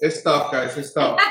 It's 0.00 0.22
tough, 0.22 0.52
guys. 0.52 0.76
It's 0.76 0.92
tough. 0.92 1.20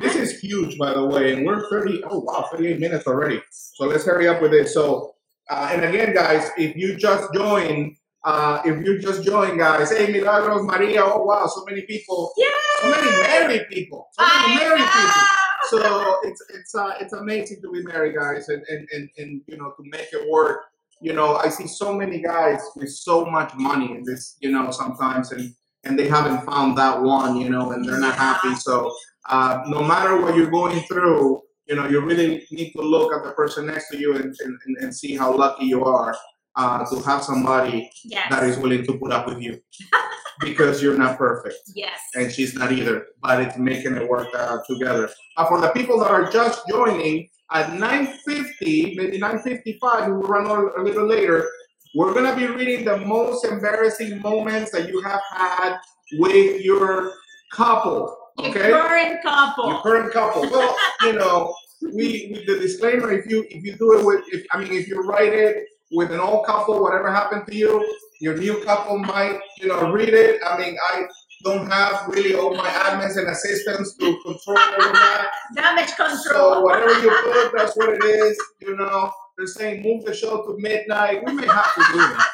This 0.00 0.14
is 0.14 0.38
huge, 0.40 0.78
by 0.78 0.94
the 0.94 1.04
way, 1.04 1.32
and 1.34 1.44
we're 1.44 1.68
30. 1.68 2.02
Oh, 2.08 2.20
wow, 2.20 2.48
38 2.52 2.78
minutes 2.78 3.06
already. 3.06 3.42
So 3.50 3.86
let's 3.86 4.04
hurry 4.04 4.28
up 4.28 4.40
with 4.40 4.54
it. 4.54 4.68
So, 4.68 5.14
uh, 5.50 5.70
and 5.72 5.84
again, 5.84 6.14
guys, 6.14 6.48
if 6.56 6.76
you 6.76 6.96
just 6.96 7.34
joined, 7.34 7.96
uh, 8.24 8.62
if 8.64 8.84
you 8.86 8.98
just 9.00 9.24
joined, 9.24 9.58
guys, 9.58 9.90
hey, 9.90 10.10
Milagros, 10.12 10.62
Maria, 10.64 11.02
oh, 11.04 11.24
wow, 11.24 11.46
so 11.48 11.64
many 11.68 11.82
people, 11.82 12.32
Yeah. 12.36 12.46
so 12.80 12.90
many 12.90 13.10
married 13.22 13.66
people, 13.68 14.08
so 14.12 14.24
many 14.24 14.54
married 14.56 14.84
people. 14.84 15.26
So 15.68 16.18
it's 16.22 16.42
it's 16.54 16.74
uh, 16.74 16.92
it's 17.00 17.12
amazing 17.12 17.60
to 17.62 17.70
be 17.70 17.82
married, 17.82 18.14
guys, 18.16 18.48
and, 18.48 18.62
and 18.68 18.88
and 18.92 19.08
and 19.18 19.40
you 19.46 19.56
know 19.56 19.70
to 19.76 19.82
make 19.84 20.08
it 20.12 20.28
work. 20.30 20.60
You 21.00 21.12
know, 21.14 21.36
I 21.36 21.48
see 21.48 21.66
so 21.66 21.92
many 21.94 22.20
guys 22.22 22.60
with 22.76 22.90
so 22.90 23.24
much 23.24 23.52
money 23.56 23.90
in 23.90 24.02
this, 24.04 24.36
you 24.40 24.50
know, 24.52 24.70
sometimes, 24.70 25.32
and 25.32 25.54
and 25.84 25.98
they 25.98 26.08
haven't 26.08 26.44
found 26.44 26.76
that 26.78 27.00
one, 27.02 27.36
you 27.36 27.48
know, 27.48 27.72
and 27.72 27.84
they're 27.84 28.00
not 28.00 28.14
happy. 28.16 28.54
So 28.54 28.94
uh, 29.28 29.62
no 29.66 29.82
matter 29.82 30.20
what 30.20 30.36
you're 30.36 30.50
going 30.50 30.80
through, 30.80 31.40
you 31.66 31.76
know, 31.76 31.86
you 31.88 32.00
really 32.00 32.46
need 32.50 32.72
to 32.72 32.82
look 32.82 33.12
at 33.14 33.24
the 33.24 33.32
person 33.32 33.66
next 33.66 33.90
to 33.90 33.98
you 33.98 34.16
and, 34.16 34.34
and, 34.44 34.76
and- 34.80 34.94
see 34.94 35.16
how 35.16 35.34
lucky 35.34 35.66
you 35.66 35.84
are 35.84 36.16
uh, 36.56 36.84
to 36.84 37.00
have 37.02 37.22
somebody 37.22 37.88
that 38.10 38.28
yes. 38.30 38.56
is 38.56 38.58
willing 38.58 38.84
to 38.84 38.98
put 38.98 39.12
up 39.12 39.26
with 39.26 39.40
you 39.40 39.60
because 40.40 40.82
you're 40.82 40.98
not 40.98 41.16
perfect 41.16 41.54
Yes. 41.74 41.98
and 42.14 42.30
she's 42.30 42.54
not 42.54 42.72
either, 42.72 43.06
but 43.22 43.40
it's 43.40 43.56
making 43.56 43.94
it 43.94 44.08
work 44.08 44.28
uh, 44.34 44.58
together. 44.68 45.08
Uh, 45.36 45.46
for 45.46 45.60
the 45.60 45.68
people 45.68 45.98
that 46.00 46.10
are 46.10 46.30
just 46.30 46.62
joining 46.68 47.28
at 47.52 47.66
9.50, 47.70 48.96
maybe 48.96 49.18
9.55, 49.18 50.06
we 50.06 50.12
will 50.12 50.22
run 50.22 50.46
a, 50.46 50.80
a 50.80 50.82
little 50.82 51.06
later, 51.06 51.48
we're 51.94 52.12
going 52.12 52.26
to 52.26 52.36
be 52.36 52.46
reading 52.46 52.84
the 52.84 52.98
most 52.98 53.44
embarrassing 53.44 54.20
moments 54.20 54.70
that 54.72 54.88
you 54.88 55.00
have 55.02 55.20
had 55.32 55.78
with 56.18 56.60
your 56.62 57.12
couple, 57.52 58.16
Your 58.38 58.48
okay? 58.48 58.70
current 58.70 59.22
couple. 59.22 59.68
Your 59.68 59.82
current 59.82 60.12
couple. 60.12 60.42
Well, 60.42 60.76
you 61.02 61.14
know, 61.14 61.54
we 61.82 62.30
with 62.32 62.46
the 62.46 62.58
disclaimer, 62.58 63.10
if 63.10 63.26
you 63.26 63.44
if 63.50 63.64
you 63.64 63.76
do 63.76 63.98
it 63.98 64.04
with, 64.04 64.22
if 64.32 64.44
I 64.52 64.58
mean, 64.58 64.72
if 64.72 64.86
you 64.86 65.00
write 65.02 65.32
it 65.32 65.64
with 65.90 66.12
an 66.12 66.20
old 66.20 66.46
couple, 66.46 66.80
whatever 66.82 67.10
happened 67.12 67.46
to 67.48 67.54
you, 67.54 67.84
your 68.20 68.36
new 68.36 68.62
couple 68.62 68.98
might, 68.98 69.40
you 69.58 69.68
know, 69.68 69.90
read 69.90 70.10
it. 70.10 70.40
I 70.46 70.58
mean, 70.58 70.76
I 70.92 71.04
don't 71.42 71.66
have 71.70 72.06
really 72.08 72.34
all 72.34 72.54
my 72.54 72.68
admins 72.68 73.16
and 73.16 73.28
assistants 73.28 73.96
to 73.96 74.20
control 74.22 74.58
all 74.58 74.88
of 74.88 74.92
that. 74.92 75.28
Damage 75.54 75.88
So 75.88 76.60
whatever 76.60 76.92
you 77.00 77.10
put, 77.10 77.52
that's 77.56 77.76
what 77.76 77.88
it 77.90 78.04
is. 78.04 78.38
You 78.60 78.76
know, 78.76 79.10
they're 79.40 79.46
saying 79.46 79.82
move 79.82 80.04
the 80.04 80.14
show 80.14 80.42
to 80.44 80.56
midnight. 80.58 81.24
We 81.24 81.32
may 81.32 81.46
have 81.46 81.74
to 81.74 81.82
do 81.92 81.98
that. 81.98 82.26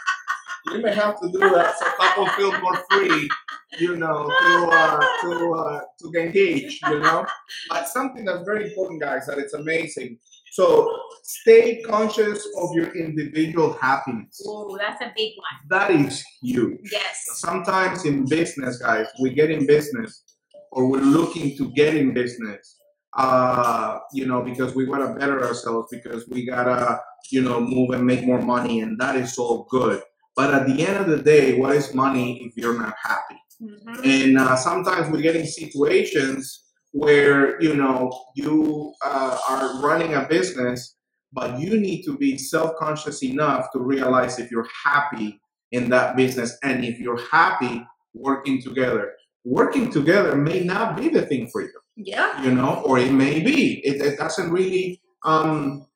We 0.72 0.82
may 0.82 0.92
have 0.92 1.20
to 1.20 1.28
do 1.30 1.38
that 1.38 1.78
so 1.78 1.84
couple 1.96 2.26
feel 2.30 2.60
more 2.60 2.76
free, 2.90 3.30
you 3.78 3.96
know, 3.96 4.26
to 4.26 4.68
uh, 4.72 5.06
to 5.22 5.52
uh, 5.54 5.80
to 6.00 6.20
engage. 6.20 6.80
You 6.88 6.98
know, 6.98 7.24
but 7.68 7.86
something 7.86 8.24
that's 8.24 8.42
very 8.44 8.64
important, 8.70 9.00
guys, 9.00 9.26
that 9.26 9.38
it's 9.38 9.54
amazing. 9.54 10.18
So 10.50 10.90
stay 11.22 11.82
conscious 11.82 12.44
of 12.58 12.74
your 12.74 12.96
individual 12.96 13.74
happiness. 13.74 14.42
Ooh, 14.48 14.76
that's 14.80 15.00
a 15.00 15.12
big 15.16 15.32
one. 15.36 15.56
That 15.68 15.90
is 15.92 16.24
huge 16.42 16.80
Yes. 16.90 17.26
sometimes 17.34 18.04
in 18.04 18.24
business, 18.24 18.78
guys, 18.78 19.06
we 19.20 19.30
get 19.34 19.50
in 19.50 19.66
business 19.66 20.24
or 20.72 20.88
we're 20.90 21.00
looking 21.00 21.56
to 21.58 21.70
get 21.72 21.94
in 21.94 22.14
business, 22.14 22.78
uh, 23.16 23.98
you 24.12 24.26
know, 24.26 24.42
because 24.42 24.74
we 24.74 24.86
want 24.86 25.02
to 25.02 25.18
better 25.18 25.42
ourselves, 25.44 25.88
because 25.90 26.28
we 26.28 26.44
gotta, 26.46 27.00
you 27.30 27.42
know, 27.42 27.60
move 27.60 27.90
and 27.90 28.04
make 28.04 28.24
more 28.24 28.40
money, 28.40 28.80
and 28.80 28.98
that 29.00 29.16
is 29.16 29.38
all 29.38 29.66
good. 29.70 30.02
But 30.36 30.52
at 30.52 30.66
the 30.66 30.86
end 30.86 30.98
of 30.98 31.08
the 31.08 31.22
day, 31.22 31.58
what 31.58 31.74
is 31.74 31.94
money 31.94 32.42
if 32.44 32.56
you're 32.56 32.78
not 32.78 32.94
happy? 33.02 33.40
Mhm. 33.62 34.04
And 34.04 34.38
uh, 34.38 34.56
sometimes 34.56 35.10
we 35.10 35.22
get 35.22 35.34
in 35.34 35.46
situations 35.46 36.64
where 36.92 37.60
you 37.62 37.74
know 37.74 38.12
you 38.34 38.92
uh, 39.04 39.38
are 39.48 39.80
running 39.82 40.14
a 40.14 40.26
business, 40.28 40.96
but 41.32 41.58
you 41.58 41.80
need 41.80 42.02
to 42.04 42.16
be 42.18 42.36
self-conscious 42.36 43.22
enough 43.22 43.70
to 43.72 43.78
realize 43.80 44.38
if 44.38 44.50
you're 44.50 44.68
happy 44.84 45.40
in 45.72 45.88
that 45.90 46.16
business 46.16 46.56
and 46.62 46.84
if 46.84 46.98
you're 46.98 47.22
happy 47.30 47.82
working 48.14 48.60
together. 48.62 49.12
Working 49.46 49.90
together 49.98 50.34
may 50.36 50.60
not 50.72 50.96
be 50.98 51.08
the 51.08 51.22
thing 51.30 51.44
for 51.52 51.62
you 51.62 51.78
Yeah. 51.96 52.42
you 52.44 52.52
know, 52.58 52.82
or 52.86 52.98
it 52.98 53.12
may 53.12 53.40
be. 53.50 53.58
It, 53.88 53.96
it 54.08 54.18
doesn't 54.18 54.50
really 54.58 55.00
um 55.24 55.86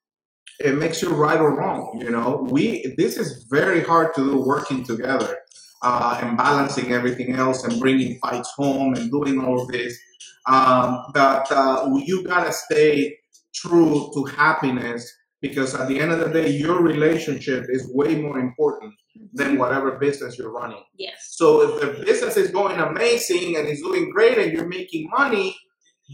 it 0.68 0.74
makes 0.82 1.02
you 1.02 1.10
right 1.10 1.40
or 1.40 1.52
wrong, 1.58 2.00
you 2.04 2.10
know. 2.10 2.28
We 2.50 2.94
this 2.98 3.16
is 3.22 3.28
very 3.50 3.82
hard 3.90 4.08
to 4.16 4.22
do 4.30 4.36
working 4.54 4.82
together. 4.92 5.32
uh, 5.82 6.18
and 6.22 6.36
balancing 6.36 6.88
everything 6.98 7.30
else 7.44 7.64
and 7.64 7.80
bringing 7.84 8.12
fights 8.24 8.50
home 8.60 8.90
and 8.96 9.10
doing 9.16 9.36
all 9.44 9.56
of 9.62 9.68
this. 9.76 9.92
Um, 10.54 10.88
but 11.14 11.44
uh, 11.52 11.88
you 12.08 12.16
gotta 12.32 12.52
stay 12.52 12.92
true 13.60 14.10
to 14.14 14.20
happiness 14.24 15.02
because 15.40 15.70
at 15.80 15.88
the 15.88 15.98
end 16.02 16.10
of 16.14 16.20
the 16.20 16.30
day, 16.38 16.48
your 16.64 16.78
relationship 16.82 17.62
is 17.76 17.82
way 18.00 18.12
more 18.26 18.38
important 18.48 18.92
than 19.32 19.58
whatever 19.58 19.98
business 19.98 20.38
you're 20.38 20.52
running. 20.52 20.82
Yes. 20.96 21.32
So 21.32 21.62
if 21.62 21.80
the 21.80 22.04
business 22.04 22.36
is 22.36 22.50
going 22.50 22.78
amazing 22.78 23.56
and 23.56 23.66
it's 23.68 23.82
doing 23.82 24.10
great 24.10 24.38
and 24.38 24.52
you're 24.52 24.68
making 24.68 25.08
money, 25.10 25.56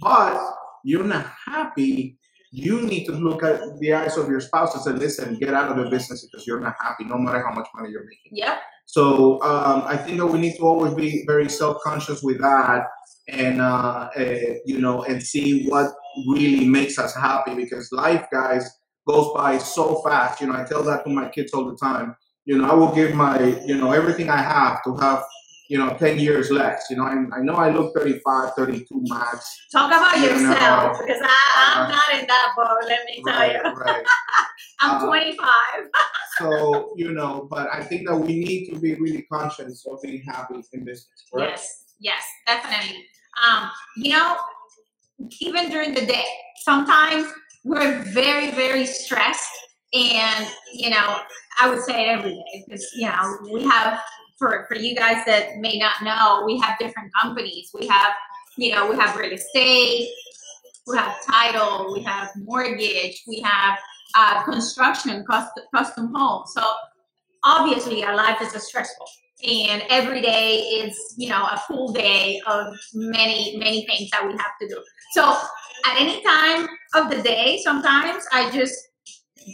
but 0.00 0.38
you're 0.84 1.04
not 1.04 1.26
happy, 1.44 2.18
you 2.52 2.80
need 2.82 3.04
to 3.06 3.12
look 3.12 3.42
at 3.42 3.60
the 3.80 3.92
eyes 3.92 4.16
of 4.16 4.28
your 4.28 4.40
spouse 4.40 4.74
and 4.74 4.82
say, 4.82 4.92
listen, 4.92 5.34
get 5.34 5.52
out 5.52 5.70
of 5.70 5.76
the 5.82 5.90
business 5.90 6.26
because 6.26 6.46
you're 6.46 6.60
not 6.60 6.76
happy, 6.80 7.04
no 7.04 7.18
matter 7.18 7.42
how 7.44 7.52
much 7.52 7.66
money 7.74 7.90
you're 7.90 8.04
making. 8.04 8.32
Yep. 8.32 8.58
So 8.86 9.42
um, 9.42 9.82
I 9.84 9.96
think 9.96 10.18
that 10.18 10.26
we 10.26 10.38
need 10.38 10.56
to 10.56 10.62
always 10.62 10.94
be 10.94 11.24
very 11.26 11.48
self-conscious 11.48 12.22
with 12.22 12.40
that, 12.40 12.86
and 13.28 13.60
uh, 13.60 14.08
uh, 14.16 14.54
you 14.64 14.80
know, 14.80 15.02
and 15.02 15.20
see 15.20 15.66
what 15.68 15.92
really 16.28 16.68
makes 16.68 16.96
us 16.96 17.14
happy. 17.14 17.56
Because 17.56 17.90
life, 17.90 18.26
guys, 18.32 18.70
goes 19.06 19.32
by 19.34 19.58
so 19.58 20.00
fast. 20.02 20.40
You 20.40 20.46
know, 20.46 20.54
I 20.54 20.64
tell 20.64 20.84
that 20.84 21.04
to 21.04 21.10
my 21.10 21.28
kids 21.28 21.52
all 21.52 21.68
the 21.68 21.76
time. 21.76 22.14
You 22.46 22.58
know, 22.58 22.70
I 22.70 22.74
will 22.74 22.94
give 22.94 23.12
my, 23.14 23.42
you 23.66 23.76
know, 23.76 23.92
everything 23.92 24.30
I 24.30 24.36
have 24.36 24.82
to 24.84 24.96
have, 24.96 25.24
you 25.68 25.78
know, 25.78 25.96
10 25.98 26.18
years 26.20 26.50
less. 26.50 26.86
You 26.88 26.96
know, 26.96 27.02
I, 27.04 27.16
I 27.36 27.40
know 27.42 27.54
I 27.54 27.70
look 27.70 27.92
35, 27.96 28.54
32 28.54 28.86
max. 29.08 29.66
Talk 29.72 29.88
about 29.90 30.16
You 30.16 30.28
know, 30.28 30.50
yourself 30.50 30.98
because 31.00 31.20
I, 31.22 31.38
I'm 31.56 31.86
uh, 31.86 31.88
not 31.90 32.20
in 32.20 32.26
that 32.28 32.52
boat. 32.56 32.78
Let 32.88 33.00
me 33.04 33.22
tell 33.26 33.36
Right, 33.36 33.52
you. 33.64 33.72
right. 33.74 34.04
I'm 34.80 35.02
uh, 35.02 35.06
25. 35.06 35.46
So, 36.38 36.92
you 36.96 37.12
know, 37.12 37.48
but 37.50 37.66
I 37.72 37.82
think 37.82 38.06
that 38.06 38.14
we 38.14 38.38
need 38.44 38.68
to 38.70 38.78
be 38.78 38.94
really 38.96 39.22
conscious 39.22 39.86
of 39.90 40.02
being 40.02 40.20
happy 40.20 40.56
in 40.74 40.84
business, 40.84 41.24
correct? 41.32 41.52
Yes, 41.52 41.84
yes, 41.98 42.22
definitely. 42.46 43.06
Um, 43.42 43.70
you 43.96 44.12
know, 44.12 44.36
even 45.40 45.70
during 45.70 45.94
the 45.94 46.04
day, 46.04 46.26
sometimes 46.62 47.26
we're 47.64 48.02
very, 48.12 48.50
very 48.50 48.84
stressed, 48.84 49.48
and 49.92 50.46
you 50.72 50.90
know, 50.90 51.18
I 51.60 51.68
would 51.68 51.82
say 51.82 52.06
it 52.06 52.08
every 52.08 52.34
day 52.34 52.64
because 52.66 52.90
you 52.94 53.06
know 53.06 53.38
we 53.52 53.64
have 53.64 54.00
for 54.38 54.66
for 54.68 54.76
you 54.76 54.94
guys 54.94 55.24
that 55.26 55.58
may 55.58 55.78
not 55.78 56.02
know, 56.02 56.44
we 56.44 56.58
have 56.58 56.78
different 56.78 57.12
companies. 57.20 57.70
We 57.78 57.86
have 57.86 58.12
you 58.56 58.72
know 58.72 58.88
we 58.88 58.96
have 58.96 59.16
real 59.16 59.32
estate, 59.32 60.10
we 60.86 60.96
have 60.96 61.14
title, 61.26 61.92
we 61.92 62.02
have 62.02 62.30
mortgage, 62.36 63.22
we 63.26 63.40
have 63.40 63.78
uh, 64.14 64.42
construction, 64.44 65.24
custom, 65.24 65.64
custom 65.74 66.14
home. 66.14 66.44
So 66.46 66.62
obviously, 67.44 68.04
our 68.04 68.16
life 68.16 68.40
is 68.42 68.54
a 68.54 68.60
stressful 68.60 69.06
and 69.44 69.82
every 69.90 70.22
day 70.22 70.56
is 70.56 71.14
you 71.18 71.28
know 71.28 71.44
a 71.44 71.58
full 71.68 71.92
day 71.92 72.40
of 72.46 72.74
many 72.94 73.56
many 73.58 73.84
things 73.86 74.10
that 74.10 74.26
we 74.26 74.32
have 74.32 74.58
to 74.60 74.66
do 74.66 74.82
so 75.12 75.36
at 75.84 76.00
any 76.00 76.22
time 76.22 76.66
of 76.94 77.10
the 77.10 77.20
day 77.22 77.60
sometimes 77.62 78.24
i 78.32 78.50
just 78.50 78.88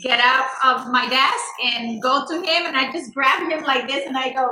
get 0.02 0.20
out 0.20 0.46
of 0.64 0.90
my 0.90 1.08
desk 1.08 1.44
and 1.64 2.00
go 2.02 2.24
to 2.26 2.36
him 2.36 2.66
and 2.66 2.76
i 2.76 2.90
just 2.92 3.12
grab 3.14 3.50
him 3.50 3.62
like 3.64 3.86
this 3.86 4.06
and 4.06 4.16
i 4.16 4.32
go 4.32 4.50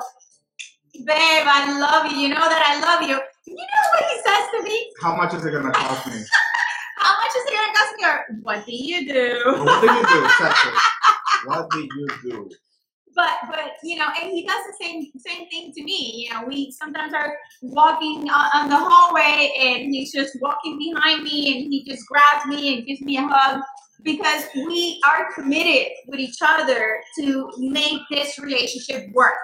babe 1.05 1.47
i 1.47 1.79
love 1.79 2.11
you. 2.13 2.19
You 2.19 2.29
know 2.29 2.41
that 2.41 2.63
i 2.67 2.81
love 2.81 3.09
you. 3.09 3.19
You 3.47 3.57
know 3.57 3.85
what 3.93 4.05
he 4.05 4.17
says 4.19 4.45
to 4.55 4.63
me? 4.63 4.93
How 5.01 5.17
much 5.17 5.35
is 5.35 5.45
it 5.45 5.51
going 5.51 5.65
to 5.65 5.73
cost 5.73 6.07
me? 6.07 6.13
how 6.99 7.17
much 7.17 7.31
is 7.37 7.45
it 7.47 7.55
gonna 7.55 7.73
cost 7.73 7.95
me? 7.97 8.05
Or 8.05 8.41
what 8.43 8.67
do 8.67 8.73
you 8.75 9.09
do? 9.09 9.43
Well, 9.47 9.65
what 9.65 9.81
do 9.81 9.87
you 9.87 10.07
do, 10.07 10.25
exactly? 10.25 10.73
What 11.47 11.71
do 11.71 11.81
you 11.81 12.09
do? 12.23 12.51
but 13.15 13.39
but 13.51 13.73
you 13.83 13.97
know 13.97 14.09
and 14.23 14.31
he 14.31 14.47
does 14.47 14.63
the 14.67 14.85
same 14.85 15.11
same 15.17 15.49
thing 15.49 15.73
to 15.75 15.83
me. 15.83 16.27
You 16.29 16.35
know 16.35 16.47
we 16.47 16.71
sometimes 16.71 17.13
are 17.13 17.37
walking 17.63 18.29
on, 18.31 18.51
on 18.55 18.69
the 18.69 18.77
hallway 18.77 19.51
and 19.59 19.95
he's 19.95 20.13
just 20.13 20.37
walking 20.41 20.79
behind 20.79 21.23
me 21.23 21.53
and 21.53 21.73
he 21.73 21.85
just 21.85 22.07
grabs 22.07 22.47
me 22.47 22.77
and 22.77 22.87
gives 22.87 23.01
me 23.01 23.17
a 23.17 23.27
hug 23.27 23.63
because 24.03 24.45
we 24.55 25.01
are 25.09 25.33
committed 25.35 25.93
with 26.07 26.21
each 26.21 26.39
other 26.43 27.01
to 27.19 27.51
make 27.59 28.01
this 28.11 28.39
relationship 28.39 29.11
work. 29.13 29.35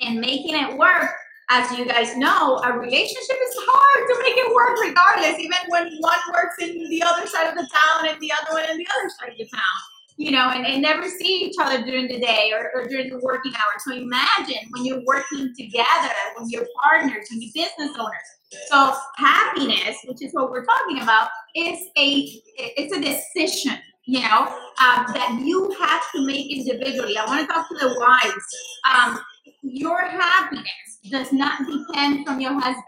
And 0.00 0.20
making 0.20 0.54
it 0.54 0.76
work 0.76 1.10
as 1.48 1.70
you 1.78 1.86
guys 1.86 2.16
know 2.16 2.60
a 2.64 2.72
relationship 2.72 3.36
is 3.48 3.56
hard 3.56 4.08
to 4.08 4.22
make 4.22 4.36
it 4.36 4.54
work 4.54 4.76
regardless 4.82 5.38
even 5.38 5.56
when 5.68 5.96
one 6.00 6.18
works 6.34 6.56
in 6.60 6.88
the 6.90 7.02
other 7.02 7.26
side 7.26 7.48
of 7.48 7.54
the 7.54 7.68
town 7.72 8.08
and 8.08 8.20
the 8.20 8.30
other 8.32 8.52
one 8.52 8.68
in 8.68 8.76
the 8.76 8.86
other 8.98 9.08
side 9.18 9.30
of 9.30 9.38
the 9.38 9.46
town 9.46 9.95
you 10.16 10.30
know, 10.30 10.50
and, 10.50 10.66
and 10.66 10.80
never 10.80 11.08
see 11.08 11.44
each 11.44 11.56
other 11.60 11.84
during 11.84 12.08
the 12.08 12.18
day 12.18 12.52
or, 12.54 12.70
or 12.74 12.88
during 12.88 13.10
the 13.10 13.18
working 13.22 13.52
hours. 13.52 13.82
So 13.86 13.94
imagine 13.94 14.68
when 14.70 14.84
you're 14.84 15.02
working 15.04 15.52
together, 15.58 16.14
when 16.36 16.48
you're 16.48 16.66
partners, 16.82 17.26
when 17.30 17.42
you're 17.42 17.52
business 17.54 17.96
owners. 17.98 18.66
So 18.68 18.94
happiness, 19.16 19.98
which 20.06 20.22
is 20.22 20.32
what 20.32 20.50
we're 20.50 20.64
talking 20.64 21.02
about, 21.02 21.28
is 21.54 21.78
a 21.98 22.40
it's 22.56 22.96
a 22.96 23.00
decision, 23.00 23.78
you 24.06 24.20
know, 24.20 24.46
um, 24.46 25.06
that 25.12 25.38
you 25.44 25.74
have 25.80 26.02
to 26.12 26.26
make 26.26 26.50
individually. 26.50 27.18
I 27.18 27.26
want 27.26 27.40
to 27.40 27.52
talk 27.52 27.68
to 27.68 27.74
the 27.74 27.94
wives. 27.98 28.46
Um, 28.94 29.20
your 29.62 30.00
happiness 30.00 30.64
does 31.10 31.32
not 31.32 31.58
depend 31.66 32.26
from 32.26 32.40
your 32.40 32.54
husband, 32.54 32.84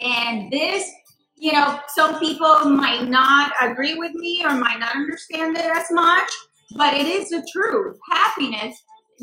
and 0.00 0.52
this 0.52 0.88
you 1.36 1.52
know, 1.52 1.80
some 1.88 2.18
people 2.20 2.64
might 2.66 3.08
not 3.08 3.52
agree 3.60 3.94
with 3.94 4.14
me 4.14 4.42
or 4.44 4.54
might 4.54 4.78
not 4.78 4.94
understand 4.94 5.56
it 5.56 5.64
as 5.64 5.86
much, 5.90 6.30
but 6.76 6.94
it 6.94 7.06
is 7.06 7.28
the 7.28 7.46
truth. 7.52 7.96
Happiness 8.10 8.76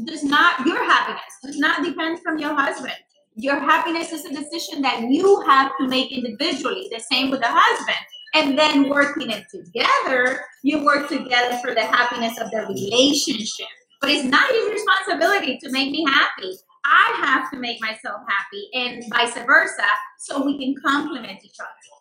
does 0.06 0.24
not, 0.24 0.66
your 0.66 0.84
happiness 0.84 1.22
does 1.44 1.58
not 1.58 1.84
depend 1.84 2.20
from 2.22 2.38
your 2.38 2.54
husband. 2.54 2.94
Your 3.36 3.60
happiness 3.60 4.12
is 4.12 4.26
a 4.26 4.34
decision 4.34 4.82
that 4.82 5.02
you 5.10 5.42
have 5.48 5.72
to 5.80 5.88
make 5.88 6.12
individually, 6.12 6.90
the 6.92 7.00
same 7.00 7.32
with 7.32 7.40
the 7.40 7.48
husband. 7.50 7.98
And 8.34 8.58
then 8.58 8.90
working 8.90 9.30
it 9.30 9.46
together, 9.50 10.42
you 10.64 10.84
work 10.84 11.10
together 11.10 11.58
for 11.64 11.74
the 11.74 11.82
happiness 11.82 12.38
of 12.40 12.52
the 12.52 12.66
relationship. 12.68 13.68
But 14.00 14.10
it's 14.10 14.26
not 14.26 14.54
your 14.54 14.72
responsibility 14.72 15.60
to 15.64 15.72
make 15.72 15.92
me 15.92 16.06
happy. 16.08 16.52
I 16.84 17.22
have 17.24 17.52
to 17.52 17.60
make 17.60 17.80
myself 17.82 18.22
happy, 18.28 18.70
and 18.74 19.04
vice 19.10 19.36
versa, 19.46 19.86
so 20.18 20.44
we 20.44 20.58
can 20.58 20.76
complement 20.84 21.44
each 21.44 21.60
other. 21.60 22.01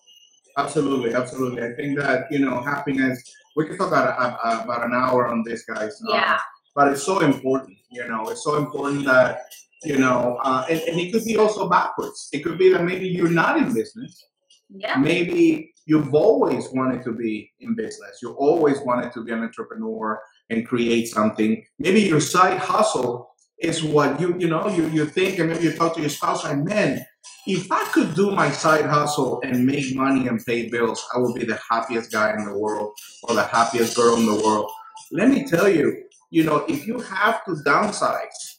Absolutely, 0.58 1.14
absolutely. 1.14 1.62
I 1.62 1.72
think 1.74 1.98
that 1.98 2.26
you 2.30 2.38
know 2.40 2.60
happiness. 2.60 3.22
We 3.56 3.66
can 3.66 3.76
talk 3.78 3.88
about 3.88 4.18
uh, 4.20 4.62
about 4.64 4.84
an 4.84 4.92
hour 4.94 5.28
on 5.28 5.42
this, 5.44 5.64
guys. 5.64 6.00
Uh, 6.08 6.14
Yeah. 6.14 6.38
but 6.74 6.88
it's 6.92 7.02
so 7.02 7.20
important. 7.20 7.76
You 7.90 8.06
know, 8.08 8.28
it's 8.30 8.44
so 8.44 8.56
important 8.56 9.04
that 9.06 9.40
you 9.84 9.98
know, 9.98 10.38
uh, 10.44 10.64
and, 10.68 10.80
and 10.80 11.00
it 11.00 11.12
could 11.12 11.24
be 11.24 11.36
also 11.36 11.68
backwards. 11.68 12.28
It 12.32 12.40
could 12.44 12.58
be 12.58 12.70
that 12.72 12.84
maybe 12.84 13.08
you're 13.08 13.30
not 13.30 13.56
in 13.56 13.72
business. 13.72 14.26
Yeah. 14.68 14.96
Maybe 14.96 15.72
you've 15.86 16.14
always 16.14 16.68
wanted 16.72 17.02
to 17.04 17.12
be 17.12 17.50
in 17.60 17.74
business. 17.74 18.18
You 18.22 18.32
always 18.32 18.78
wanted 18.80 19.12
to 19.12 19.24
be 19.24 19.32
an 19.32 19.42
entrepreneur 19.42 20.20
and 20.50 20.66
create 20.66 21.08
something. 21.08 21.64
Maybe 21.78 22.00
your 22.02 22.20
side 22.20 22.58
hustle 22.58 23.30
is 23.58 23.82
what 23.82 24.20
you 24.20 24.36
you 24.38 24.48
know 24.48 24.68
you 24.68 24.86
you 24.88 25.06
think, 25.06 25.38
and 25.38 25.48
maybe 25.50 25.64
you 25.64 25.72
talk 25.72 25.94
to 25.94 26.00
your 26.00 26.10
spouse 26.10 26.44
like, 26.44 26.58
man, 26.58 27.04
if 27.46 27.70
I 27.72 27.84
could 27.86 28.14
do 28.14 28.30
my 28.30 28.50
side 28.50 28.84
hustle 28.84 29.40
and 29.42 29.64
make 29.64 29.94
money 29.94 30.28
and 30.28 30.44
pay 30.44 30.68
bills, 30.68 31.04
I 31.14 31.18
would 31.18 31.34
be 31.34 31.44
the 31.44 31.58
happiest 31.70 32.12
guy 32.12 32.34
in 32.34 32.44
the 32.44 32.58
world 32.58 32.92
or 33.22 33.34
the 33.34 33.44
happiest 33.44 33.96
girl 33.96 34.16
in 34.16 34.26
the 34.26 34.34
world. 34.34 34.70
Let 35.12 35.28
me 35.28 35.46
tell 35.46 35.68
you, 35.68 36.04
you 36.30 36.44
know, 36.44 36.58
if 36.68 36.86
you 36.86 37.00
have 37.00 37.44
to 37.46 37.52
downsize, 37.66 38.58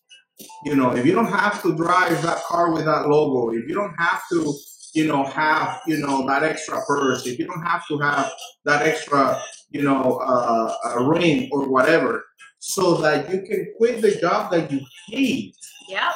you 0.65 0.75
know, 0.75 0.95
if 0.95 1.05
you 1.05 1.13
don't 1.13 1.32
have 1.32 1.61
to 1.61 1.75
drive 1.75 2.21
that 2.23 2.43
car 2.43 2.73
with 2.73 2.86
that 2.86 3.07
logo, 3.07 3.55
if 3.55 3.67
you 3.67 3.75
don't 3.75 3.95
have 3.97 4.23
to, 4.32 4.53
you 4.93 5.07
know, 5.07 5.23
have, 5.25 5.79
you 5.86 5.97
know, 5.97 6.25
that 6.27 6.43
extra 6.43 6.84
purse, 6.86 7.25
if 7.27 7.38
you 7.39 7.45
don't 7.45 7.63
have 7.63 7.88
to 7.88 7.99
have 7.99 8.32
that 8.65 8.82
extra, 8.82 9.41
you 9.69 9.84
know, 9.84 10.17
uh, 10.17 10.73
a 10.95 11.03
ring 11.03 11.49
or 11.51 11.69
whatever, 11.69 12.25
so 12.59 12.95
that 12.95 13.29
you 13.32 13.41
can 13.41 13.73
quit 13.77 14.01
the 14.01 14.15
job 14.15 14.51
that 14.51 14.71
you 14.71 14.82
hate. 15.07 15.55
Yeah. 15.88 16.11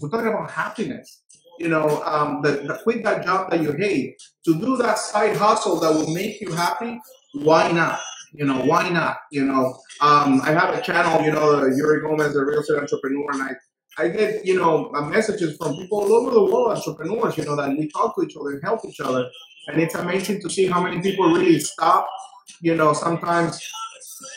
We're 0.00 0.10
talking 0.10 0.28
about 0.28 0.50
happiness. 0.50 1.23
You 1.58 1.68
know, 1.68 2.02
um, 2.04 2.42
the, 2.42 2.50
the 2.52 2.80
quit 2.82 3.04
that 3.04 3.24
job 3.24 3.50
that 3.50 3.62
you 3.62 3.72
hate 3.72 4.16
to 4.44 4.54
do 4.54 4.76
that 4.78 4.98
side 4.98 5.36
hustle 5.36 5.78
that 5.80 5.92
will 5.92 6.12
make 6.12 6.40
you 6.40 6.52
happy. 6.52 7.00
Why 7.34 7.70
not? 7.70 8.00
You 8.32 8.44
know, 8.44 8.64
why 8.64 8.88
not? 8.88 9.18
You 9.30 9.44
know, 9.44 9.78
um, 10.00 10.40
I 10.42 10.52
have 10.52 10.74
a 10.74 10.82
channel. 10.82 11.24
You 11.24 11.32
know, 11.32 11.60
uh, 11.60 11.66
Yuri 11.66 12.00
Gomez, 12.00 12.34
a 12.34 12.44
real 12.44 12.60
estate 12.60 12.78
entrepreneur, 12.78 13.30
and 13.32 13.42
I, 13.42 14.04
I 14.04 14.08
get 14.08 14.44
you 14.44 14.58
know 14.58 14.90
uh, 14.94 15.02
messages 15.02 15.56
from 15.56 15.76
people 15.76 16.00
all 16.00 16.12
over 16.12 16.30
the 16.32 16.42
world, 16.42 16.76
entrepreneurs. 16.76 17.36
You 17.38 17.44
know, 17.44 17.56
that 17.56 17.70
we 17.70 17.88
talk 17.90 18.16
to 18.16 18.22
each 18.26 18.36
other 18.36 18.50
and 18.50 18.62
help 18.64 18.80
each 18.84 19.00
other, 19.00 19.28
and 19.68 19.80
it's 19.80 19.94
amazing 19.94 20.40
to 20.42 20.50
see 20.50 20.66
how 20.66 20.82
many 20.82 21.00
people 21.00 21.32
really 21.32 21.60
stop. 21.60 22.08
You 22.60 22.74
know, 22.74 22.92
sometimes 22.92 23.60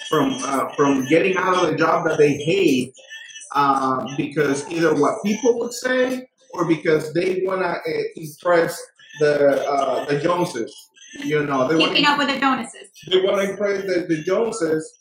from 0.09 0.37
uh, 0.43 0.69
from 0.75 1.05
getting 1.05 1.35
out 1.37 1.63
of 1.63 1.71
the 1.71 1.75
job 1.77 2.07
that 2.07 2.17
they 2.19 2.33
hate 2.33 2.93
uh, 3.55 4.05
because 4.17 4.69
either 4.71 4.93
what 4.95 5.23
people 5.23 5.57
would 5.59 5.73
say 5.73 6.26
or 6.57 6.65
because 6.65 7.13
they 7.13 7.43
want 7.45 7.61
to 7.61 7.67
uh, 7.67 8.03
impress 8.15 8.81
the 9.19 9.63
uh, 9.69 10.05
the 10.05 10.19
Joneses. 10.19 10.75
You 11.23 11.43
know, 11.43 11.67
they 11.67 11.75
want 11.75 11.91
Keeping 11.91 12.05
to 12.05 12.11
up 12.11 12.17
with 12.17 12.27
the 12.27 12.39
Joneses. 12.39 12.89
they 13.09 13.21
want 13.21 13.41
to 13.41 13.51
impress 13.51 13.83
the, 13.83 14.05
the 14.07 14.23
Joneses. 14.23 14.93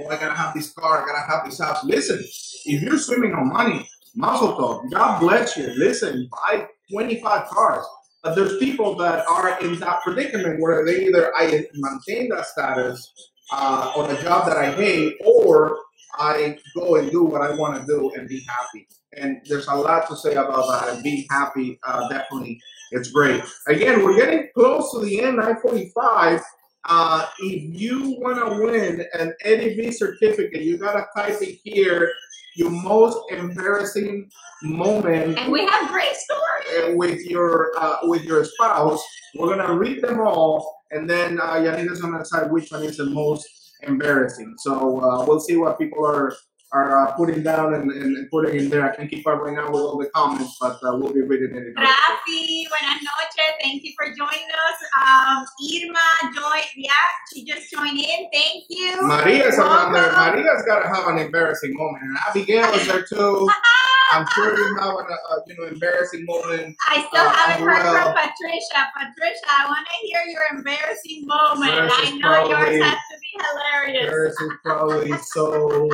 Oh, 0.00 0.08
I 0.08 0.16
gotta 0.16 0.34
have 0.34 0.54
this 0.54 0.72
car. 0.72 1.02
I 1.02 1.06
gotta 1.06 1.30
have 1.30 1.44
this 1.44 1.60
house. 1.60 1.84
Listen, 1.84 2.18
if 2.20 2.82
you're 2.82 2.98
swimming 2.98 3.34
on 3.34 3.48
money, 3.48 3.88
Mazel 4.14 4.56
tov. 4.56 4.90
God 4.90 5.20
bless 5.20 5.56
you. 5.56 5.66
Listen, 5.76 6.28
buy 6.30 6.66
25 6.92 7.48
cars. 7.48 7.84
But 8.22 8.34
there's 8.34 8.58
people 8.58 8.96
that 8.96 9.26
are 9.28 9.60
in 9.60 9.78
that 9.80 10.02
predicament 10.02 10.60
where 10.60 10.84
they 10.84 11.06
either 11.06 11.32
I 11.36 11.66
maintain 11.74 12.28
that 12.30 12.46
status 12.46 13.12
uh, 13.52 13.92
on 13.96 14.10
a 14.10 14.22
job 14.22 14.46
that 14.48 14.56
I 14.56 14.72
hate, 14.72 15.14
or 15.24 15.78
I 16.16 16.58
go 16.74 16.96
and 16.96 17.10
do 17.10 17.24
what 17.24 17.42
I 17.42 17.54
want 17.54 17.80
to 17.80 17.86
do 17.86 18.10
and 18.16 18.28
be 18.28 18.44
happy. 18.48 18.86
And 19.16 19.40
there's 19.48 19.66
a 19.68 19.74
lot 19.74 20.08
to 20.08 20.16
say 20.16 20.32
about 20.34 20.66
that. 20.68 20.94
And 20.94 21.02
being 21.02 21.26
happy, 21.30 21.78
uh, 21.86 22.08
definitely, 22.08 22.60
it's 22.92 23.10
great. 23.10 23.42
Again, 23.66 24.04
we're 24.04 24.16
getting 24.16 24.48
close 24.54 24.92
to 24.92 25.00
the 25.00 25.22
end. 25.22 25.38
9:45. 25.38 26.42
Uh, 26.88 27.26
if 27.40 27.80
you 27.80 28.16
want 28.20 28.38
to 28.38 28.64
win 28.64 29.04
an 29.14 29.34
Eddie 29.44 29.90
certificate, 29.92 30.62
you 30.62 30.78
gotta 30.78 31.06
type 31.16 31.36
it 31.42 31.58
here. 31.64 32.10
Your 32.56 32.70
most 32.70 33.18
embarrassing 33.30 34.28
moment 34.62 35.38
And 35.38 35.52
we 35.52 35.64
have 35.64 35.90
great 35.90 36.14
stories. 36.16 36.96
with 36.96 37.20
your 37.26 37.72
uh, 37.78 37.98
with 38.02 38.24
your 38.24 38.44
spouse. 38.44 39.02
We're 39.36 39.54
gonna 39.56 39.74
read 39.74 40.02
them 40.02 40.20
all, 40.20 40.82
and 40.90 41.08
then 41.08 41.40
uh, 41.40 41.54
Yanira's 41.54 42.00
gonna 42.00 42.18
decide 42.18 42.50
which 42.50 42.70
one 42.72 42.82
is 42.82 42.96
the 42.96 43.06
most 43.06 43.46
embarrassing. 43.82 44.54
So 44.58 45.00
uh, 45.00 45.24
we'll 45.26 45.40
see 45.40 45.56
what 45.56 45.78
people 45.78 46.04
are 46.04 46.34
are 46.72 47.08
uh, 47.08 47.12
putting 47.12 47.42
down 47.42 47.72
and, 47.72 47.90
and, 47.90 48.30
putting 48.30 48.58
in 48.58 48.68
there. 48.68 48.90
I 48.90 48.94
can't 48.94 49.08
keep 49.08 49.26
up 49.26 49.40
right 49.40 49.54
now 49.54 49.70
with 49.70 49.80
all 49.80 49.98
the 49.98 50.10
comments, 50.14 50.56
but 50.60 50.74
uh, 50.84 50.96
we'll 50.98 51.12
be 51.14 51.22
reading 51.22 51.56
it. 51.56 51.74
Rafi, 51.74 52.68
buenas 52.68 53.02
noches. 53.02 53.54
Thank 53.62 53.84
you 53.84 53.92
for 53.96 54.06
joining 54.08 54.48
us. 54.52 54.78
Um, 55.00 55.46
Irma 55.64 56.34
joined. 56.34 56.64
Yeah, 56.76 56.90
she 57.32 57.44
just 57.44 57.70
joined 57.70 57.98
in. 57.98 58.28
Thank 58.32 58.64
you. 58.68 58.98
Maria's 59.00 59.58
around 59.58 59.94
there. 59.94 60.12
Maria's 60.12 60.62
got 60.66 60.80
to 60.80 60.88
have 60.88 61.08
an 61.08 61.18
embarrassing 61.18 61.74
moment, 61.74 62.04
and 62.04 62.18
Abigail 62.28 62.70
is 62.74 62.86
there 62.86 63.02
too. 63.02 63.48
I'm 64.10 64.26
sure 64.34 64.56
you 64.56 64.76
have 64.76 64.94
an, 64.94 65.06
a, 65.10 65.34
you 65.46 65.56
know 65.58 65.66
embarrassing 65.68 66.24
moment. 66.24 66.76
I 66.88 67.06
still 67.08 67.26
Uh, 67.26 67.32
haven't 67.32 67.66
heard 67.66 67.82
well- 67.84 68.02
from 68.04 68.14
Patricia. 68.14 68.90
Patricia, 68.96 69.46
I 69.50 69.66
want 69.66 69.86
to 69.86 70.06
hear 70.06 70.22
your 70.26 70.42
embarrassing 70.58 71.26
moment. 71.26 71.72
I 71.92 72.10
know 72.16 72.48
probably- 72.48 72.76
yours 72.76 72.84
has 72.84 72.98
to 73.10 73.18
be 73.20 73.44
hilarious. 73.44 74.10
Yours 74.10 74.40
is 74.40 74.52
probably 74.64 75.12
so, 75.18 75.90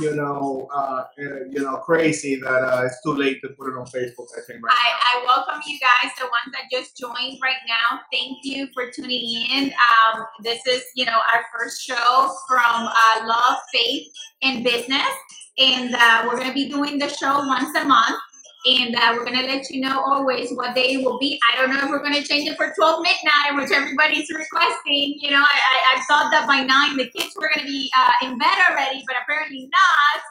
you 0.00 0.14
know, 0.14 0.68
uh, 0.74 0.78
uh, 0.78 1.04
you 1.50 1.60
know, 1.60 1.76
crazy 1.78 2.36
that 2.36 2.48
uh, 2.62 2.84
it's 2.84 3.02
too 3.02 3.12
late 3.14 3.40
to 3.42 3.48
put 3.50 3.68
it 3.72 3.76
on 3.78 3.86
Facebook. 3.86 4.26
I 4.36 4.40
think 4.46 4.64
right 4.64 4.74
I, 4.74 5.20
I 5.20 5.24
welcome 5.24 5.60
you 5.66 5.78
guys, 5.78 6.12
the 6.18 6.24
ones 6.24 6.52
that 6.52 6.70
just 6.70 6.96
joined 6.96 7.38
right 7.42 7.62
now. 7.66 8.00
Thank 8.12 8.38
you 8.44 8.68
for 8.74 8.90
tuning 8.90 9.46
in. 9.50 9.72
Um, 9.72 10.24
this 10.42 10.60
is, 10.66 10.82
you 10.94 11.04
know, 11.06 11.20
our 11.32 11.44
first 11.56 11.82
show 11.82 12.34
from 12.48 12.88
uh, 12.88 13.26
Love, 13.26 13.58
Faith, 13.72 14.06
and 14.42 14.64
Business. 14.64 15.08
And 15.58 15.94
uh, 15.94 16.24
we're 16.26 16.36
going 16.36 16.48
to 16.48 16.54
be 16.54 16.68
doing 16.68 16.98
the 16.98 17.08
show 17.08 17.46
once 17.46 17.76
a 17.76 17.84
month. 17.84 18.18
And 18.66 18.96
uh, 18.96 19.12
we're 19.12 19.26
going 19.26 19.38
to 19.38 19.46
let 19.46 19.68
you 19.68 19.82
know 19.82 20.00
always 20.00 20.50
what 20.52 20.74
day 20.74 20.94
it 20.94 21.04
will 21.04 21.18
be. 21.18 21.38
I 21.52 21.60
don't 21.60 21.70
know 21.70 21.84
if 21.84 21.90
we're 21.90 22.02
going 22.02 22.14
to 22.14 22.22
change 22.22 22.48
it 22.48 22.56
for 22.56 22.72
12 22.74 23.02
midnight, 23.02 23.60
which 23.60 23.70
everybody's 23.70 24.30
requesting. 24.30 25.18
You 25.20 25.32
know, 25.32 25.42
I, 25.42 25.96
I, 25.96 26.02
thought 26.08 26.30
that 26.30 26.46
by 26.46 26.64
9 26.64 26.96
the 26.96 27.10
kids 27.10 27.34
were 27.36 27.50
going 27.54 27.66
to 27.66 27.70
be 27.70 27.90
uh, 27.98 28.26
in 28.26 28.38
bed 28.38 28.54
already, 28.70 29.04
but 29.06 29.16
apparently 29.22 29.68
not. 29.70 30.22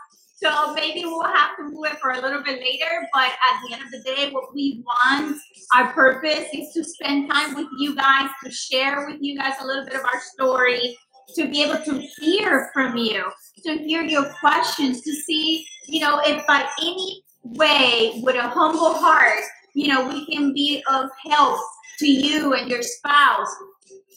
So 0.44 0.74
maybe 0.74 1.06
we'll 1.06 1.24
have 1.24 1.56
to 1.58 1.64
move 1.64 1.86
it 1.86 2.00
for 2.00 2.12
a 2.12 2.22
little 2.22 2.44
bit 2.44 2.60
later. 2.60 3.08
But 3.14 3.30
at 3.30 3.62
the 3.66 3.76
end 3.76 3.84
of 3.84 3.92
the 3.92 4.02
day, 4.02 4.30
what 4.32 4.54
we 4.54 4.84
want, 4.86 5.38
our 5.74 5.94
purpose 5.94 6.48
is 6.54 6.74
to 6.74 6.84
spend 6.84 7.32
time 7.32 7.56
with 7.56 7.68
you 7.78 7.96
guys, 7.96 8.30
to 8.44 8.52
share 8.52 9.08
with 9.08 9.20
you 9.22 9.38
guys 9.38 9.54
a 9.62 9.66
little 9.66 9.86
bit 9.86 9.94
of 9.94 10.02
our 10.02 10.20
story, 10.34 10.98
to 11.36 11.48
be 11.48 11.64
able 11.64 11.82
to 11.86 12.00
hear 12.20 12.70
from 12.74 12.98
you, 12.98 13.24
to 13.64 13.78
hear 13.78 14.04
your 14.04 14.26
questions, 14.40 15.02
to 15.02 15.12
see, 15.12 15.66
you 15.88 16.00
know, 16.00 16.22
if 16.24 16.46
by 16.48 16.68
any 16.82 17.24
way, 17.44 18.20
with 18.24 18.36
a 18.36 18.48
humble 18.48 18.94
heart, 18.94 19.44
you 19.74 19.88
know, 19.88 20.08
we 20.08 20.26
can 20.26 20.54
be 20.54 20.84
of 20.92 21.10
help 21.30 21.60
to 22.00 22.08
you 22.08 22.54
and 22.54 22.70
your 22.70 22.82
spouse 22.82 23.54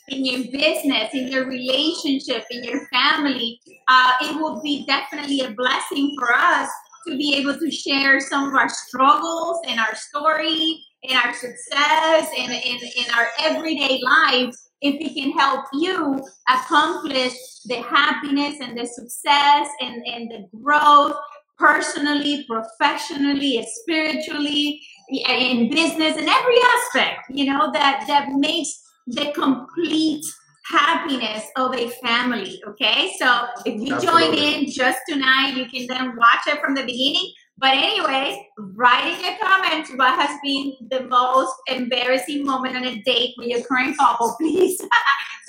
in 0.09 0.25
your 0.25 0.45
business, 0.53 1.13
in 1.15 1.29
your 1.29 1.47
relationship, 1.47 2.45
in 2.51 2.63
your 2.63 2.87
family, 2.89 3.61
uh, 3.89 4.13
it 4.23 4.37
will 4.37 4.61
be 4.63 4.85
definitely 4.87 5.41
a 5.41 5.51
blessing 5.51 6.15
for 6.19 6.33
us 6.33 6.69
to 7.07 7.17
be 7.17 7.35
able 7.37 7.59
to 7.59 7.71
share 7.71 8.21
some 8.21 8.49
of 8.49 8.55
our 8.55 8.69
struggles 8.69 9.61
and 9.67 9.81
our 9.81 9.95
story 9.95 10.81
and 11.05 11.19
our 11.19 11.33
success 11.35 12.29
and 12.39 12.53
in, 12.53 12.79
our 13.17 13.29
everyday 13.41 14.01
life 14.03 14.55
if 14.83 14.95
it 15.01 15.15
can 15.15 15.33
help 15.33 15.65
you 15.73 16.23
accomplish 16.49 17.33
the 17.65 17.77
happiness 17.77 18.57
and 18.61 18.79
the 18.79 18.87
success 18.87 19.69
and, 19.81 20.05
and 20.07 20.31
the 20.31 20.49
growth 20.63 21.17
personally, 21.59 22.45
professionally, 22.49 23.67
spiritually, 23.81 24.81
in 25.09 25.71
business, 25.71 26.17
in 26.17 26.29
every 26.29 26.57
aspect, 26.77 27.21
you 27.31 27.47
know, 27.47 27.71
that 27.73 28.05
that 28.07 28.29
makes 28.31 28.83
the 29.07 29.33
complete 29.33 30.25
happiness 30.71 31.45
of 31.57 31.75
a 31.75 31.89
family. 32.05 32.61
Okay, 32.67 33.13
so 33.19 33.47
if 33.65 33.81
you 33.81 33.99
join 34.01 34.35
in 34.35 34.71
just 34.71 34.99
tonight, 35.09 35.55
you 35.57 35.67
can 35.67 35.87
then 35.87 36.17
watch 36.17 36.47
it 36.47 36.61
from 36.61 36.75
the 36.75 36.83
beginning. 36.83 37.33
But 37.59 37.73
anyway, 37.75 38.49
writing 38.59 39.25
a 39.25 39.39
comment 39.43 39.89
what 39.97 40.15
has 40.19 40.39
been 40.43 40.75
the 40.91 41.05
most 41.09 41.55
embarrassing 41.69 42.45
moment 42.45 42.77
on 42.77 42.85
a 42.85 43.01
date 43.03 43.35
with 43.39 43.49
your 43.49 43.63
current 43.63 43.97
couple, 43.97 44.35
please. 44.41 44.79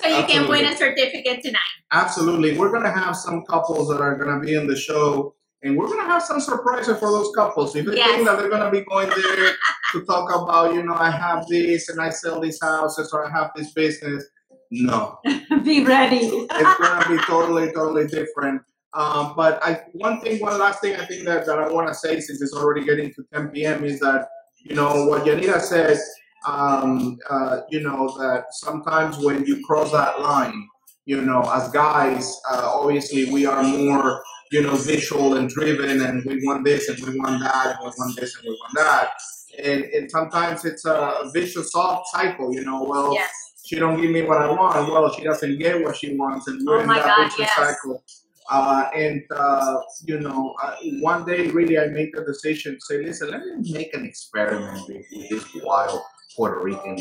so 0.00 0.08
you 0.08 0.24
can 0.26 0.48
win 0.48 0.64
a 0.64 0.76
certificate 0.76 1.42
tonight. 1.42 1.60
Absolutely. 1.92 2.56
We're 2.56 2.70
going 2.70 2.84
to 2.84 2.90
have 2.90 3.14
some 3.16 3.44
couples 3.44 3.88
that 3.88 4.00
are 4.00 4.16
going 4.16 4.40
to 4.40 4.44
be 4.46 4.54
in 4.54 4.66
the 4.66 4.76
show, 4.76 5.34
and 5.62 5.76
we're 5.76 5.86
going 5.86 5.98
to 6.00 6.06
have 6.10 6.22
some 6.22 6.40
surprises 6.40 6.98
for 6.98 7.10
those 7.10 7.30
couples. 7.34 7.76
If 7.76 7.84
you 7.84 7.94
Yes. 7.94 8.10
think 8.16 8.26
that 8.26 8.38
they're 8.38 8.48
going 8.50 8.64
to 8.64 8.70
be 8.70 8.84
going 8.86 9.08
there 9.10 9.52
to 9.92 10.04
talk 10.06 10.34
about, 10.34 10.72
you 10.74 10.82
know, 10.82 10.94
I 10.94 11.10
have 11.10 11.46
this 11.46 11.90
and 11.90 12.00
I 12.00 12.08
sell 12.10 12.40
these 12.40 12.58
houses 12.62 13.10
or 13.12 13.26
I 13.26 13.30
have 13.30 13.50
this 13.54 13.72
business, 13.74 14.24
no. 14.70 15.18
Be 15.64 15.84
ready. 15.84 16.16
It's 16.26 16.78
going 16.78 17.02
to 17.02 17.08
be 17.08 17.18
totally, 17.24 17.72
totally 17.72 18.06
different. 18.06 18.62
Um, 18.94 19.34
but 19.36 19.62
I, 19.62 19.82
one 19.92 20.20
thing, 20.20 20.40
one 20.40 20.58
last 20.58 20.80
thing 20.80 20.96
I 20.96 21.04
think 21.04 21.24
that, 21.24 21.46
that 21.46 21.58
I 21.58 21.68
want 21.70 21.88
to 21.88 21.94
say, 21.94 22.20
since 22.20 22.40
it's 22.40 22.54
already 22.54 22.84
getting 22.84 23.12
to 23.14 23.24
10 23.34 23.48
p.m., 23.50 23.84
is 23.84 24.00
that, 24.00 24.28
you 24.64 24.74
know, 24.74 25.06
what 25.06 25.24
Yanira 25.24 25.60
said, 25.60 25.98
um, 26.46 27.18
uh, 27.28 27.60
you 27.70 27.80
know, 27.80 28.08
that 28.18 28.46
sometimes 28.52 29.18
when 29.18 29.44
you 29.44 29.64
cross 29.66 29.92
that 29.92 30.20
line, 30.20 30.66
you 31.04 31.20
know, 31.20 31.42
as 31.52 31.68
guys, 31.70 32.40
uh, 32.50 32.70
obviously 32.74 33.26
we 33.30 33.44
are 33.46 33.62
more, 33.62 34.22
you 34.52 34.62
know, 34.62 34.74
visual 34.76 35.36
and 35.36 35.48
driven, 35.50 36.00
and 36.02 36.24
we 36.24 36.44
want 36.46 36.64
this 36.64 36.88
and 36.88 36.98
we 37.06 37.18
want 37.18 37.42
that, 37.42 37.66
and 37.66 37.78
we 37.80 37.86
want 37.98 38.16
this 38.18 38.36
and 38.36 38.44
we 38.44 38.50
want 38.50 38.74
that. 38.76 39.10
And, 39.62 39.84
and 39.84 40.10
sometimes 40.10 40.64
it's 40.64 40.84
a 40.84 41.30
vicious 41.34 41.72
cycle, 41.72 42.54
you 42.54 42.64
know, 42.64 42.82
well, 42.84 43.12
Yes. 43.14 43.30
she 43.64 43.76
don't 43.76 44.00
give 44.00 44.10
me 44.10 44.22
what 44.22 44.38
I 44.38 44.50
want. 44.50 44.90
Well, 44.90 45.12
she 45.12 45.24
doesn't 45.24 45.58
get 45.58 45.82
what 45.82 45.96
she 45.96 46.14
wants, 46.16 46.46
and 46.48 46.66
we're 46.66 46.78
Oh 46.78 46.80
in 46.80 46.88
that 46.88 47.04
God, 47.04 47.24
vicious 47.24 47.38
yes. 47.40 47.54
cycle. 47.56 48.02
Uh, 48.50 48.88
and 48.94 49.22
uh, 49.30 49.80
you 50.04 50.20
know, 50.20 50.54
one 51.00 51.24
day, 51.26 51.48
really, 51.48 51.78
I 51.78 51.88
made 51.88 52.10
the 52.14 52.24
decision 52.24 52.74
to 52.74 52.80
say, 52.80 53.04
"Listen, 53.04 53.30
let 53.30 53.42
me 53.44 53.72
make 53.72 53.94
an 53.94 54.04
experiment 54.04 54.88
with, 54.88 55.04
with 55.12 55.28
this 55.28 55.44
wild 55.62 56.00
Puerto 56.34 56.62
Rican." 56.62 56.98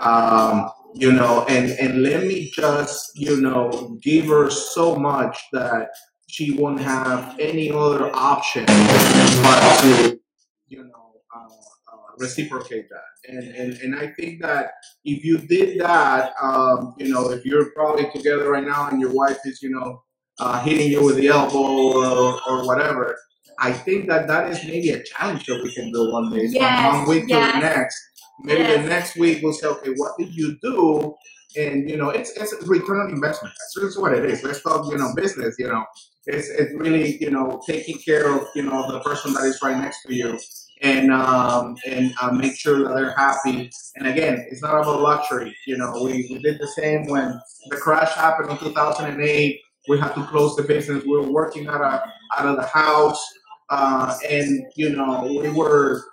Um, 0.00 0.70
you 0.94 1.12
know, 1.12 1.44
and 1.48 1.70
and 1.72 2.02
let 2.02 2.24
me 2.24 2.50
just, 2.54 3.12
you 3.14 3.40
know, 3.40 3.98
give 4.02 4.26
her 4.26 4.50
so 4.50 4.96
much 4.96 5.38
that 5.52 5.90
she 6.28 6.52
won't 6.52 6.80
have 6.80 7.36
any 7.40 7.70
other 7.70 8.14
option 8.14 8.64
but 8.66 9.80
to, 9.80 10.20
you 10.68 10.84
know, 10.84 11.12
uh, 11.34 11.44
uh, 11.44 11.96
reciprocate 12.18 12.88
that. 12.88 13.30
And, 13.32 13.44
and 13.54 13.72
and 13.78 13.96
I 13.96 14.08
think 14.08 14.42
that 14.42 14.72
if 15.04 15.24
you 15.24 15.38
did 15.38 15.80
that, 15.80 16.32
um, 16.40 16.94
you 16.98 17.08
know, 17.12 17.30
if 17.30 17.44
you're 17.44 17.70
probably 17.72 18.10
together 18.10 18.50
right 18.50 18.64
now 18.64 18.88
and 18.88 19.00
your 19.00 19.12
wife 19.12 19.38
is, 19.44 19.62
you 19.62 19.70
know, 19.70 20.02
uh, 20.40 20.60
hitting 20.62 20.90
you 20.90 21.04
with 21.04 21.16
the 21.16 21.28
elbow 21.28 21.58
or, 21.58 22.40
or 22.48 22.66
whatever, 22.66 23.16
I 23.58 23.72
think 23.72 24.08
that 24.08 24.28
that 24.28 24.50
is 24.50 24.64
maybe 24.64 24.90
a 24.90 25.02
challenge 25.02 25.46
that 25.46 25.62
we 25.62 25.72
can 25.74 25.90
do 25.92 26.12
one 26.12 26.30
day, 26.30 26.48
from 26.48 26.84
one 26.84 27.08
week 27.08 27.28
to 27.28 27.34
the 27.34 27.58
next. 27.60 27.96
Maybe 28.40 28.60
Yes. 28.62 28.82
the 28.82 28.88
next 28.88 29.16
week 29.16 29.42
we'll 29.42 29.52
say, 29.52 29.66
okay, 29.66 29.90
what 29.96 30.12
did 30.18 30.32
you 30.34 30.56
do? 30.62 31.14
And 31.56 31.88
you 31.90 31.96
know, 31.96 32.10
it's 32.10 32.30
it's 32.36 32.52
a 32.52 32.64
return 32.66 33.00
on 33.00 33.10
investment. 33.10 33.54
That's 33.58 33.86
just 33.88 34.00
what 34.00 34.12
it 34.12 34.24
is. 34.24 34.44
Let's 34.44 34.62
talk, 34.62 34.86
you 34.92 34.98
know, 34.98 35.12
business. 35.16 35.56
You 35.58 35.68
know, 35.68 35.84
it's 36.26 36.48
it's 36.50 36.72
really 36.74 37.16
you 37.20 37.30
know 37.30 37.60
taking 37.66 37.98
care 37.98 38.32
of 38.32 38.46
you 38.54 38.62
know 38.62 38.92
the 38.92 39.00
person 39.00 39.32
that 39.32 39.44
is 39.44 39.58
right 39.62 39.76
next 39.78 40.02
to 40.06 40.14
you, 40.14 40.38
and 40.82 41.10
um 41.10 41.74
and 41.86 42.12
uh, 42.20 42.30
make 42.30 42.54
sure 42.56 42.84
that 42.84 42.94
they're 42.94 43.14
happy. 43.16 43.70
And 43.96 44.06
again, 44.06 44.46
it's 44.50 44.62
not 44.62 44.74
about 44.80 45.00
luxury. 45.00 45.56
You 45.66 45.78
know, 45.78 46.00
we, 46.04 46.28
we 46.30 46.38
did 46.40 46.60
the 46.60 46.68
same 46.68 47.06
when 47.06 47.40
the 47.70 47.76
crash 47.78 48.12
happened 48.12 48.50
in 48.50 48.58
2008. 48.58 49.60
We 49.88 49.98
had 49.98 50.14
to 50.14 50.24
close 50.26 50.56
the 50.56 50.62
business. 50.62 51.04
We 51.04 51.12
were 51.12 51.30
working 51.30 51.68
out 51.68 51.82
of 51.82 52.00
out 52.38 52.46
of 52.46 52.56
the 52.56 52.66
house, 52.66 53.24
uh, 53.70 54.16
and 54.28 54.66
you 54.76 54.90
know 54.96 55.24
we 55.42 55.50
were, 55.50 56.04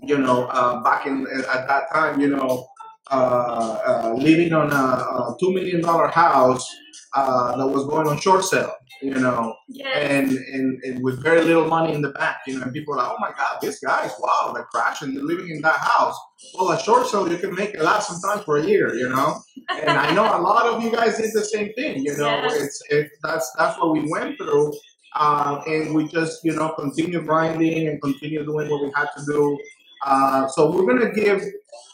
you 0.00 0.18
know, 0.18 0.46
uh, 0.46 0.82
back 0.82 1.06
in 1.06 1.26
at 1.28 1.68
that 1.68 1.84
time, 1.92 2.20
you 2.20 2.28
know, 2.28 2.68
uh, 3.10 3.78
uh, 3.86 4.14
living 4.16 4.52
on 4.52 4.72
a, 4.72 4.76
a 4.76 5.36
two 5.40 5.52
million 5.52 5.80
dollar 5.82 6.08
house 6.08 6.66
uh, 7.14 7.56
that 7.56 7.66
was 7.66 7.86
going 7.86 8.06
on 8.08 8.18
short 8.20 8.44
sale. 8.44 8.74
You 9.02 9.14
know, 9.14 9.54
Yes. 9.68 9.96
and, 10.10 10.30
and 10.32 10.82
and 10.84 11.04
with 11.04 11.22
very 11.22 11.42
little 11.42 11.66
money 11.66 11.94
in 11.94 12.02
the 12.02 12.10
bank, 12.10 12.36
you 12.46 12.56
know, 12.58 12.64
and 12.64 12.72
people 12.72 12.94
are 12.94 12.98
like, 12.98 13.08
oh 13.12 13.16
my 13.20 13.30
god, 13.36 13.58
this 13.62 13.80
guy's 13.80 14.12
wow, 14.20 14.52
they're 14.54 14.64
crashing, 14.72 15.14
they're 15.14 15.24
living 15.24 15.48
in 15.48 15.62
that 15.62 15.76
house. 15.78 16.16
Well, 16.54 16.70
a 16.72 16.80
short 16.80 17.06
sale 17.06 17.30
you 17.30 17.38
can 17.38 17.54
make 17.54 17.70
it 17.74 17.80
last 17.82 18.08
sometimes 18.10 18.44
for 18.44 18.58
a 18.58 18.66
year, 18.66 18.94
you 18.94 19.08
know. 19.08 19.40
And 19.70 19.90
I 19.90 20.12
know 20.14 20.24
a 20.24 20.40
lot 20.42 20.66
of 20.66 20.82
you 20.82 20.90
guys 20.92 21.16
did 21.18 21.30
the 21.32 21.44
same 21.44 21.72
thing, 21.74 22.02
you 22.04 22.16
know. 22.16 22.26
Yes. 22.26 22.54
It's 22.62 22.82
it, 22.90 23.10
that's 23.22 23.50
that's 23.58 23.78
what 23.78 23.92
we 23.92 24.10
went 24.10 24.36
through, 24.38 24.72
uh, 25.16 25.62
and 25.66 25.94
we 25.94 26.06
just 26.08 26.44
you 26.44 26.52
know 26.54 26.70
continue 26.78 27.22
grinding 27.22 27.88
and 27.88 28.02
continue 28.02 28.44
doing 28.44 28.68
what 28.70 28.82
we 28.82 28.92
had 28.94 29.08
to 29.16 29.24
do. 29.26 29.58
Uh, 30.04 30.46
so 30.48 30.70
we're 30.72 30.86
gonna 30.86 31.12
give 31.12 31.42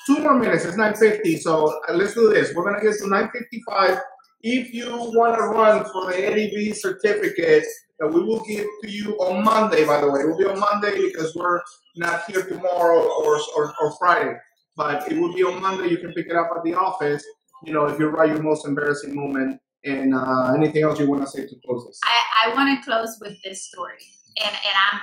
two 0.06 0.20
more 0.20 0.38
minutes. 0.38 0.64
It's 0.64 0.76
nine 0.76 0.94
fifty, 0.94 1.36
so 1.36 1.74
uh, 1.88 1.94
let's 1.94 2.14
do 2.14 2.30
this. 2.30 2.54
We're 2.54 2.64
gonna 2.64 2.82
get 2.82 2.98
to 3.00 3.08
nine 3.08 3.28
fifty 3.32 3.62
five. 3.68 3.98
If 4.42 4.72
you 4.72 4.88
want 4.90 5.36
to 5.36 5.44
run 5.44 5.84
for 5.92 6.12
the 6.12 6.24
Eddie 6.24 6.50
V 6.50 6.72
certificate 6.72 7.64
that 7.98 8.08
we 8.08 8.22
will 8.22 8.44
give 8.44 8.66
to 8.82 8.90
you 8.90 9.14
on 9.18 9.42
Monday, 9.42 9.84
by 9.84 10.00
the 10.00 10.10
way, 10.10 10.20
it 10.20 10.28
will 10.28 10.38
be 10.38 10.44
on 10.44 10.60
Monday 10.60 11.08
because 11.08 11.34
we're 11.34 11.60
not 11.96 12.24
here 12.30 12.42
tomorrow 12.42 13.00
or, 13.00 13.40
or, 13.56 13.74
or 13.80 13.96
Friday, 13.98 14.34
but 14.76 15.10
it 15.10 15.18
will 15.18 15.34
be 15.34 15.42
on 15.42 15.60
Monday. 15.60 15.88
You 15.88 15.98
can 15.98 16.12
pick 16.12 16.26
it 16.26 16.36
up 16.36 16.50
at 16.54 16.62
the 16.62 16.74
office. 16.74 17.24
You 17.64 17.72
know, 17.72 17.86
if 17.86 17.98
you 17.98 18.08
write 18.08 18.28
your 18.28 18.42
most 18.42 18.66
embarrassing 18.66 19.16
moment 19.16 19.58
and 19.84 20.14
uh, 20.14 20.52
anything 20.54 20.82
else 20.82 21.00
you 21.00 21.08
want 21.08 21.22
to 21.22 21.28
say 21.28 21.46
to 21.46 21.56
close 21.64 21.86
this. 21.86 21.98
I, 22.04 22.50
I 22.50 22.54
want 22.54 22.78
to 22.78 22.84
close 22.84 23.16
with 23.20 23.36
this 23.42 23.62
story, 23.62 24.04
and 24.36 24.54
and 24.54 24.76
I'm 24.92 25.00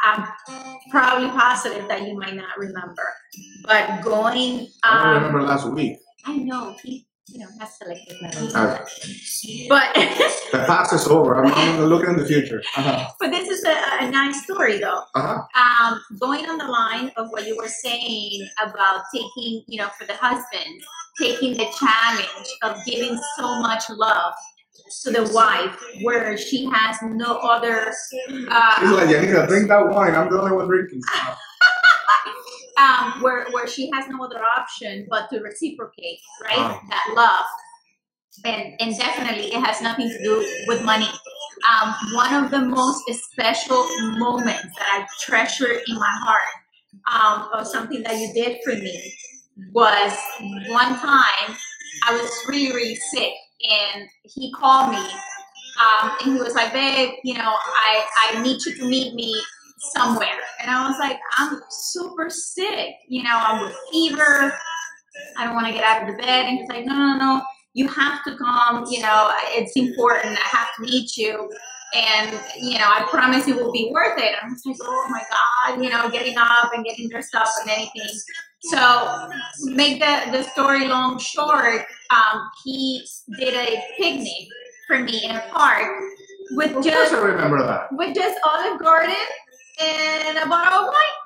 I'm 0.00 0.28
probably 0.90 1.28
positive 1.28 1.88
that 1.88 2.06
you 2.06 2.16
might 2.16 2.36
not 2.36 2.56
remember, 2.56 3.02
but 3.64 4.02
going 4.02 4.68
I 4.84 5.04
don't 5.04 5.06
um, 5.06 5.14
remember 5.14 5.42
last 5.42 5.68
week. 5.70 5.98
I 6.24 6.36
know 6.36 6.76
he 6.82 7.06
you 7.28 7.40
know 7.40 7.46
has 7.60 7.76
selective 7.76 8.16
memory, 8.22 8.48
but 9.68 9.94
the 10.52 10.64
past 10.66 10.92
is 10.92 11.06
over. 11.08 11.36
I'm, 11.36 11.52
I'm 11.52 11.76
gonna 11.76 11.86
look 11.86 12.06
in 12.06 12.16
the 12.16 12.26
future. 12.26 12.62
Uh-huh. 12.76 13.08
but 13.18 13.30
this 13.30 13.48
is 13.48 13.64
a, 13.64 14.04
a 14.04 14.10
nice 14.10 14.44
story 14.44 14.78
though. 14.78 15.02
Uh-huh. 15.14 15.42
Um, 15.60 16.00
going 16.18 16.48
on 16.48 16.58
the 16.58 16.66
line 16.66 17.10
of 17.16 17.28
what 17.30 17.46
you 17.46 17.56
were 17.56 17.68
saying 17.68 18.48
about 18.62 19.02
taking 19.12 19.64
you 19.66 19.78
know 19.78 19.88
for 19.98 20.06
the 20.06 20.14
husband 20.14 20.80
taking 21.18 21.54
the 21.54 21.66
challenge 21.78 22.48
of 22.62 22.76
giving 22.86 23.18
so 23.36 23.60
much 23.60 23.82
love 23.90 24.34
to 25.02 25.10
the 25.10 25.30
wife 25.34 25.76
where 26.02 26.36
she 26.36 26.66
has 26.66 26.96
no 27.02 27.36
other 27.38 27.92
uh, 28.50 28.80
He's 28.80 28.90
like, 28.90 29.10
yeah, 29.10 29.22
nigga, 29.22 29.48
drink 29.48 29.68
that 29.68 29.88
wine. 29.88 30.14
I'm 30.14 30.30
the 30.30 30.40
only 30.40 30.52
one 30.52 30.66
drinking. 30.66 31.02
Um, 32.78 33.20
where 33.22 33.44
where 33.50 33.66
she 33.66 33.90
has 33.92 34.04
no 34.08 34.24
other 34.24 34.40
option 34.40 35.04
but 35.10 35.28
to 35.30 35.40
reciprocate, 35.40 36.20
right? 36.44 36.58
Wow. 36.58 36.80
That 36.88 37.12
love, 37.16 37.44
and 38.44 38.80
and 38.80 38.96
definitely 38.96 39.52
it 39.52 39.60
has 39.64 39.82
nothing 39.82 40.08
to 40.08 40.22
do 40.22 40.64
with 40.68 40.84
money. 40.84 41.08
Um, 41.68 41.92
one 42.14 42.44
of 42.44 42.52
the 42.52 42.60
most 42.60 43.02
special 43.12 43.84
moments 44.16 44.62
that 44.78 44.88
I 44.92 45.06
treasure 45.20 45.72
in 45.72 45.96
my 45.96 46.20
heart 46.22 46.42
um, 47.12 47.48
of 47.52 47.66
something 47.66 48.04
that 48.04 48.16
you 48.16 48.32
did 48.32 48.58
for 48.64 48.74
me 48.74 49.12
was 49.72 50.16
one 50.68 50.94
time 51.00 51.56
I 52.06 52.12
was 52.12 52.30
really 52.46 52.72
really 52.72 52.94
sick 52.94 53.32
and 53.62 54.08
he 54.22 54.52
called 54.52 54.90
me 54.90 55.04
um, 55.78 56.10
and 56.20 56.34
he 56.34 56.40
was 56.40 56.54
like, 56.54 56.72
babe, 56.72 57.14
you 57.22 57.34
know, 57.34 57.54
I, 57.54 58.04
I 58.24 58.42
need 58.42 58.64
you 58.64 58.74
to 58.76 58.88
meet 58.88 59.14
me 59.14 59.34
somewhere. 59.94 60.40
And 60.60 60.70
I 60.70 60.88
was 60.88 60.98
like, 60.98 61.18
I'm 61.36 61.60
super 61.70 62.28
sick. 62.30 62.94
You 63.08 63.22
know, 63.22 63.32
I'm 63.32 63.64
with 63.64 63.76
fever. 63.92 64.52
I 65.36 65.44
don't 65.44 65.54
want 65.54 65.66
to 65.68 65.72
get 65.72 65.84
out 65.84 66.02
of 66.02 66.08
the 66.08 66.20
bed. 66.20 66.46
And 66.46 66.58
he's 66.58 66.68
like, 66.68 66.84
no, 66.84 66.94
no, 66.94 67.16
no. 67.16 67.42
You 67.74 67.86
have 67.88 68.24
to 68.24 68.36
come. 68.36 68.86
You 68.90 69.02
know, 69.02 69.30
it's 69.50 69.76
important. 69.76 70.36
I 70.36 70.56
have 70.56 70.68
to 70.76 70.82
meet 70.82 71.16
you. 71.16 71.48
And, 71.94 72.32
you 72.60 72.78
know, 72.78 72.86
I 72.86 73.06
promise 73.10 73.48
it 73.48 73.56
will 73.56 73.72
be 73.72 73.90
worth 73.92 74.18
it. 74.18 74.34
I'm 74.42 74.52
just 74.54 74.66
like, 74.66 74.76
oh 74.82 75.08
my 75.10 75.22
God, 75.30 75.82
you 75.82 75.90
know, 75.90 76.10
getting 76.10 76.36
up 76.38 76.72
and 76.74 76.84
getting 76.84 77.08
dressed 77.08 77.34
up 77.34 77.48
and 77.62 77.70
anything. 77.70 78.08
So, 78.64 79.28
make 79.64 80.00
the, 80.00 80.30
the 80.32 80.42
story 80.42 80.86
long 80.88 81.18
short, 81.18 81.86
um, 82.10 82.42
he 82.64 83.04
did 83.38 83.54
a 83.54 83.82
picnic 83.96 84.48
for 84.86 84.98
me 84.98 85.24
in 85.24 85.36
a 85.36 85.42
park 85.52 85.88
with 86.52 86.76
of 86.76 86.84
just 86.84 87.12
I 87.14 87.18
remember 87.20 87.62
that. 87.64 87.88
with 87.92 88.14
just 88.14 88.38
Olive 88.44 88.80
Garden 88.80 89.14
and 89.80 90.38
a 90.38 90.46
bottle 90.48 90.80
of 90.80 90.86
wine, 90.86 91.18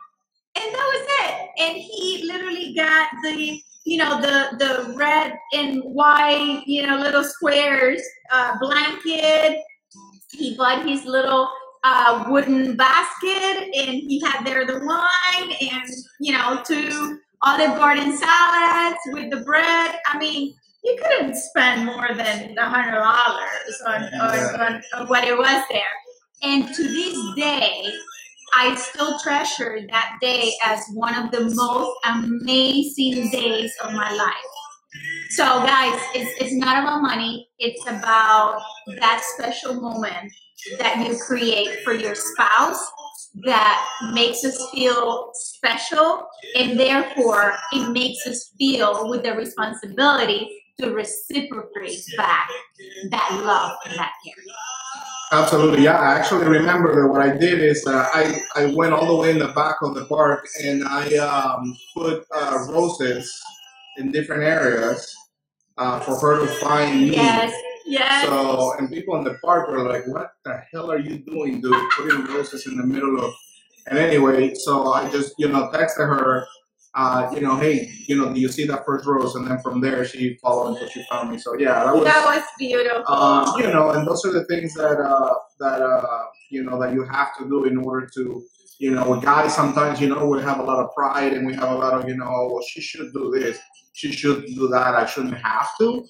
and 0.57 0.75
that 0.75 0.93
was 0.95 1.07
it. 1.09 1.51
And 1.63 1.77
he 1.77 2.25
literally 2.27 2.75
got 2.75 3.09
the 3.23 3.61
you 3.85 3.97
know 3.99 4.21
the 4.21 4.57
the 4.59 4.95
red 4.97 5.35
and 5.55 5.81
white 5.83 6.63
you 6.67 6.87
know 6.87 6.99
little 6.99 7.25
squares 7.25 8.03
uh, 8.31 8.59
blanket. 8.61 9.59
He 10.33 10.57
bought 10.57 10.87
his 10.87 11.05
little 11.05 11.49
uh, 11.85 12.25
wooden 12.29 12.77
basket, 12.77 13.71
and 13.75 13.91
he 13.91 14.21
had 14.25 14.45
there 14.45 14.67
the 14.67 14.81
wine 14.81 15.57
and 15.61 15.91
you 16.21 16.33
know 16.33 16.63
two 16.67 17.19
Olive 17.43 17.77
Garden 17.79 18.17
salads 18.17 18.99
with 19.13 19.31
the 19.31 19.41
bread. 19.41 19.97
I 20.07 20.19
mean. 20.19 20.55
You 20.85 20.99
couldn't 21.01 21.37
spend 21.37 21.87
more 21.87 22.09
than 22.13 22.59
a 22.59 22.69
hundred 22.69 22.99
dollars 22.99 23.83
on, 23.87 24.03
on, 24.21 24.61
on, 24.61 24.83
on 24.95 25.07
what 25.07 25.23
it 25.23 25.39
was 25.39 25.65
there. 25.71 25.85
And 26.43 26.75
to 26.75 26.83
this 26.83 27.17
day, 27.37 27.85
I 28.55 28.75
still 28.75 29.19
treasure 29.21 29.81
that 29.91 30.19
day 30.21 30.53
as 30.65 30.85
one 30.95 31.15
of 31.15 31.31
the 31.31 31.55
most 31.55 31.99
amazing 32.05 33.31
days 33.31 33.73
of 33.85 33.93
my 33.93 34.13
life. 34.13 34.52
So, 35.35 35.45
guys, 35.45 35.99
it's, 36.15 36.43
it's 36.43 36.53
not 36.53 36.83
about 36.83 37.01
money, 37.01 37.49
it's 37.59 37.87
about 37.87 38.61
that 39.01 39.25
special 39.35 39.81
moment 39.81 40.31
that 40.79 41.09
you 41.09 41.17
create 41.27 41.83
for 41.85 41.95
your 41.95 42.15
spouse 42.15 42.79
that 43.45 43.83
makes 44.13 44.45
us 44.45 44.69
feel 44.73 45.31
special, 45.33 46.27
and 46.55 46.79
therefore 46.79 47.55
it 47.73 47.93
makes 47.93 48.27
us 48.27 48.53
feel 48.59 49.09
with 49.09 49.23
the 49.23 49.33
responsibility 49.33 50.51
to 50.79 50.91
reciprocate 50.91 52.05
back 52.19 52.51
that 53.11 53.43
love 53.43 53.79
and 53.87 53.99
that 53.99 54.13
care. 54.23 54.45
Absolutely, 55.33 55.85
yeah. 55.85 55.99
I 55.99 56.19
actually 56.19 56.45
remember 56.47 56.95
that 56.95 57.09
what 57.09 57.23
I 57.23 57.35
did 57.39 57.63
is 57.63 57.87
uh, 57.87 58.07
I 58.13 58.39
I 58.55 58.67
went 58.67 58.93
all 58.93 59.07
the 59.07 59.17
way 59.17 59.31
in 59.31 59.39
the 59.39 59.49
back 59.49 59.77
of 59.81 59.95
the 59.95 60.05
park 60.05 60.47
and 60.63 60.85
I 60.87 61.17
um, 61.17 61.75
put 61.97 62.27
uh, 62.37 62.67
roses 62.69 63.33
in 63.97 64.13
different 64.13 64.43
areas 64.43 65.17
uh, 65.83 66.01
for 66.01 66.19
her 66.21 66.47
to 66.47 66.53
find 66.61 67.01
me. 67.01 67.17
Yes, 67.17 67.53
yes. 67.85 68.25
So 68.27 68.75
and 68.79 68.91
people 68.91 69.17
in 69.19 69.25
the 69.25 69.35
park 69.45 69.69
were 69.69 69.87
like, 69.93 70.07
"What 70.07 70.33
the 70.45 70.63
hell 70.71 70.91
are 70.91 70.99
you 70.99 71.19
doing, 71.19 71.61
dude? 71.61 71.91
Putting 71.97 72.25
roses 72.27 72.67
in 72.67 72.77
the 72.77 72.87
middle 72.87 73.19
of?" 73.25 73.33
And 73.89 73.99
anyway, 73.99 74.55
so 74.55 74.93
I 74.93 75.11
just 75.11 75.35
you 75.39 75.49
know 75.49 75.71
texted 75.75 76.07
her, 76.07 76.47
uh, 76.95 77.31
you 77.35 77.41
know, 77.41 77.57
hey, 77.57 77.91
you 78.07 78.17
know, 78.17 78.33
do 78.33 78.39
you 78.41 78.49
see 78.49 78.67
that 78.67 78.85
first 78.87 79.07
rose? 79.07 79.35
And 79.35 79.47
then 79.49 79.59
from 79.61 79.81
there 79.81 80.05
she 80.05 80.39
followed 80.43 80.75
until 80.75 80.89
she 80.89 81.03
found 81.11 81.31
me. 81.31 81.39
So 81.39 81.59
yeah, 81.59 81.85
that 81.85 81.95
was. 81.95 82.05
that 82.05 82.25
was 82.25 82.45
beautiful. 82.59 83.15
um, 83.15 83.61
you 83.61 83.69
know, 83.73 83.91
and 83.91 84.07
those 84.07 84.25
are 84.25 84.33
the 84.33 84.45
things 84.45 84.75
that 84.75 84.99
uh, 85.01 85.35
that 85.59 85.83
uh, 85.83 86.23
you 86.51 86.63
know 86.63 86.79
that 86.81 86.93
you 86.95 87.03
have 87.05 87.37
to 87.39 87.49
do 87.49 87.65
in 87.65 87.79
order 87.79 88.09
to, 88.15 88.45
you 88.83 88.91
know, 88.91 89.15
guys 89.21 89.55
sometimes 89.55 90.01
you 90.01 90.09
know 90.09 90.27
we 90.27 90.43
have 90.43 90.59
a 90.59 90.63
lot 90.71 90.81
of 90.85 90.93
pride 90.93 91.33
and 91.35 91.47
we 91.47 91.55
have 91.55 91.71
a 91.71 91.75
lot 91.85 91.95
of 91.95 92.09
you 92.09 92.17
know, 92.17 92.27
"Oh, 92.29 92.49
well 92.53 92.65
she 92.69 92.81
should 92.81 93.13
do 93.13 93.31
this, 93.31 93.57
she 93.93 94.11
should 94.11 94.45
do 94.47 94.67
that, 94.75 94.97
I 94.97 95.07
shouldn't 95.07 95.39
have 95.39 95.69
to. 95.79 96.05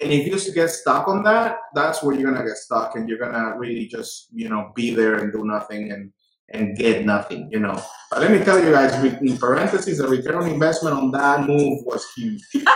And 0.00 0.12
if 0.12 0.26
you 0.26 0.32
just 0.32 0.52
get 0.52 0.70
stuck 0.70 1.06
on 1.06 1.22
that, 1.22 1.58
that's 1.76 2.02
where 2.02 2.16
you're 2.16 2.32
gonna 2.32 2.44
get 2.44 2.56
stuck, 2.56 2.96
and 2.96 3.08
you're 3.08 3.18
gonna 3.24 3.56
really 3.56 3.86
just 3.86 4.28
you 4.32 4.48
know 4.48 4.72
be 4.74 4.92
there 4.92 5.14
and 5.20 5.32
do 5.32 5.44
nothing 5.44 5.92
and 5.92 6.10
and 6.50 6.76
get 6.76 7.06
nothing, 7.06 7.48
you 7.52 7.60
know. 7.60 7.80
But 8.10 8.22
let 8.22 8.32
me 8.32 8.40
tell 8.40 8.58
you 8.64 8.72
guys, 8.72 8.92
in 9.04 9.38
parentheses, 9.38 9.98
the 9.98 10.08
return 10.08 10.42
on 10.42 10.48
investment 10.48 10.96
on 10.96 11.12
that 11.12 11.46
move 11.46 11.78
was 11.86 12.04
huge. 12.16 12.42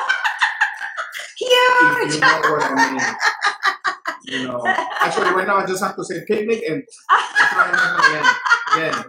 If 1.45 1.99
Huge. 1.99 2.14
you 2.14 2.20
know 2.20 2.40
what 2.53 2.62
I 2.62 2.93
mean. 2.93 3.01
You 4.22 4.47
know, 4.47 4.62
actually, 5.01 5.30
right 5.34 5.47
now 5.49 5.57
I 5.57 5.66
just 5.66 5.82
have 5.82 5.97
to 5.97 6.05
say 6.05 6.24
picnic 6.28 6.62
and 6.68 6.84
try 7.11 7.66
and 8.76 8.78
again, 8.78 8.95
again. 8.95 9.05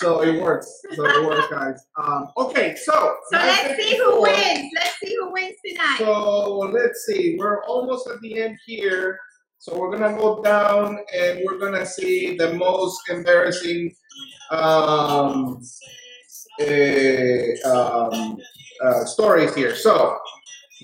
So 0.00 0.22
it 0.22 0.40
works. 0.40 0.82
So 0.94 1.04
it 1.04 1.26
works, 1.26 1.48
guys. 1.50 1.86
Um, 2.02 2.28
okay, 2.38 2.74
so 2.74 3.16
So 3.30 3.36
let's 3.36 3.76
see 3.82 3.96
who 3.98 4.22
wins. 4.22 4.70
Let's 4.74 4.98
see 4.98 5.14
who 5.14 5.30
wins 5.30 5.56
tonight. 5.64 5.96
So 5.98 6.58
let's 6.72 7.04
see. 7.06 7.36
We're 7.38 7.62
almost 7.64 8.08
at 8.08 8.20
the 8.22 8.40
end 8.40 8.56
here. 8.64 9.18
So 9.58 9.78
we're 9.78 9.90
gonna 9.94 10.16
go 10.16 10.42
down 10.42 10.98
and 11.14 11.40
we're 11.44 11.58
gonna 11.58 11.84
see 11.84 12.34
the 12.34 12.54
most 12.54 12.98
embarrassing 13.10 13.94
um, 14.50 15.60
eh, 16.60 17.56
um, 17.66 18.38
uh, 18.82 19.04
stories 19.04 19.54
here. 19.54 19.74
So 19.74 20.16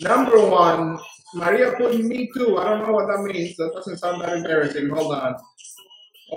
number 0.00 0.46
one, 0.46 0.98
Maria 1.34 1.72
put 1.72 1.98
me 2.04 2.28
too. 2.36 2.58
I 2.58 2.64
don't 2.64 2.86
know 2.86 2.92
what 2.92 3.06
that 3.06 3.22
means. 3.22 3.56
That 3.56 3.72
doesn't 3.74 3.96
sound 3.96 4.20
that 4.20 4.36
embarrassing. 4.36 4.90
Hold 4.90 5.14
on. 5.14 5.36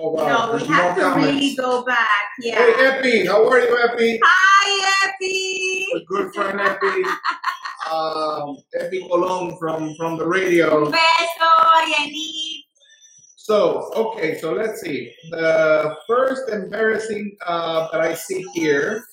Oh 0.02 0.10
wow. 0.12 0.46
no, 0.46 0.52
we 0.54 0.58
there's 0.60 0.70
have 0.70 0.94
to 0.96 1.02
more 1.02 1.10
comments. 1.12 1.40
really 1.42 1.56
go 1.56 1.84
back. 1.84 2.08
Yeah. 2.40 2.56
Hey 2.56 2.72
Epi, 2.86 3.26
how 3.26 3.46
are 3.46 3.60
you, 3.60 3.78
Epi? 3.92 4.18
Hi, 4.24 5.08
Epi. 5.08 5.86
A 5.94 6.00
good 6.06 6.32
friend 6.34 6.58
Epi. 6.58 7.04
um, 7.92 8.56
Epi 8.80 9.06
Colon 9.08 9.58
from, 9.58 9.94
from 9.96 10.16
the 10.16 10.26
radio. 10.26 10.90
Beso. 10.90 10.96
So, 13.36 13.90
okay, 13.96 14.38
so 14.38 14.52
let's 14.52 14.80
see. 14.80 15.12
The 15.30 15.96
first 16.06 16.48
embarrassing 16.50 17.36
uh, 17.44 17.88
that 17.90 18.00
I 18.00 18.14
see 18.14 18.42
here, 18.54 19.04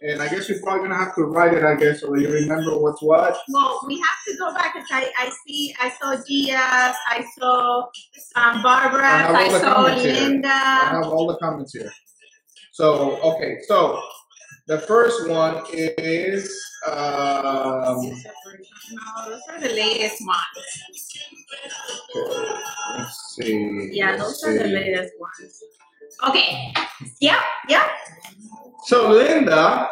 and 0.00 0.22
I 0.22 0.28
guess 0.28 0.48
you're 0.48 0.60
probably 0.60 0.88
gonna 0.88 1.02
have 1.02 1.14
to 1.16 1.22
write 1.24 1.54
it, 1.54 1.64
I 1.64 1.74
guess, 1.74 2.02
or 2.02 2.16
you 2.18 2.30
remember 2.30 2.78
what's 2.78 3.02
what. 3.02 3.36
Well, 3.48 3.80
we 3.86 3.98
have 3.98 4.18
to 4.28 4.36
go 4.38 4.54
back 4.54 4.74
because 4.74 4.88
I, 4.90 5.10
I 5.18 5.30
see, 5.46 5.74
I 5.80 5.90
saw 6.00 6.16
Diaz, 6.26 6.96
I 7.08 7.24
saw 7.38 7.88
um, 8.36 8.62
Barbara, 8.62 9.02
I 9.02 9.46
I, 9.46 9.48
saw 9.48 9.74
comments 9.74 10.04
here. 10.04 10.42
I 10.44 11.00
have 11.02 11.06
all 11.06 11.26
the 11.26 11.36
comments 11.38 11.72
here. 11.74 11.92
So, 12.72 13.20
okay, 13.22 13.58
so 13.66 14.00
the 14.68 14.78
first 14.78 15.28
one 15.28 15.64
is 15.72 16.48
um, 16.86 16.92
No, 16.94 18.20
those 19.26 19.40
are 19.48 19.60
the 19.60 19.68
latest 19.68 20.24
ones. 20.24 21.08
okay, 22.14 22.58
let's 22.98 23.36
see. 23.36 23.90
Yeah, 23.92 24.12
let's 24.12 24.42
those 24.42 24.44
are 24.44 24.58
the 24.58 24.68
latest 24.68 25.14
ones. 25.18 25.62
Okay. 26.28 26.72
Yeah, 27.20 27.42
yeah. 27.68 27.88
So 28.86 29.10
Linda, 29.10 29.88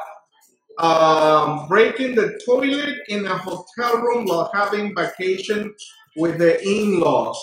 um, 0.78 1.68
breaking 1.68 2.14
the 2.14 2.38
toilet 2.46 2.96
in 3.08 3.26
a 3.26 3.38
hotel 3.38 3.98
room 3.98 4.26
while 4.26 4.50
having 4.54 4.94
vacation 4.94 5.74
with 6.16 6.38
the 6.38 6.60
in-laws. 6.66 7.38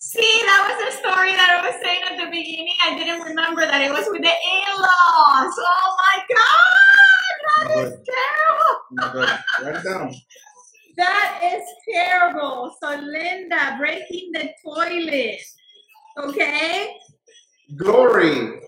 See, 0.00 0.42
that 0.46 0.66
was 0.68 0.94
the 0.94 0.98
story 1.00 1.32
that 1.32 1.60
I 1.60 1.66
was 1.70 1.80
saying 1.82 2.02
at 2.10 2.18
the 2.18 2.30
beginning. 2.30 2.74
I 2.84 2.98
didn't 2.98 3.22
remember 3.22 3.62
that 3.62 3.80
it 3.82 3.90
was 3.90 4.06
with 4.10 4.22
the 4.22 4.28
in-laws. 4.28 5.54
Oh 5.58 5.96
my 5.98 6.24
god, 6.34 7.66
that 7.66 7.84
is 7.84 7.90
Good. 7.90 8.06
terrible. 9.00 9.42
Write 9.64 9.76
it 9.76 9.84
down. 9.84 10.14
That 10.96 11.40
is 11.44 11.64
terrible. 11.94 12.76
So 12.82 12.96
Linda 12.96 13.76
breaking 13.78 14.32
the 14.32 14.50
toilet. 14.64 15.40
Okay. 16.18 16.96
Glory. 17.76 18.60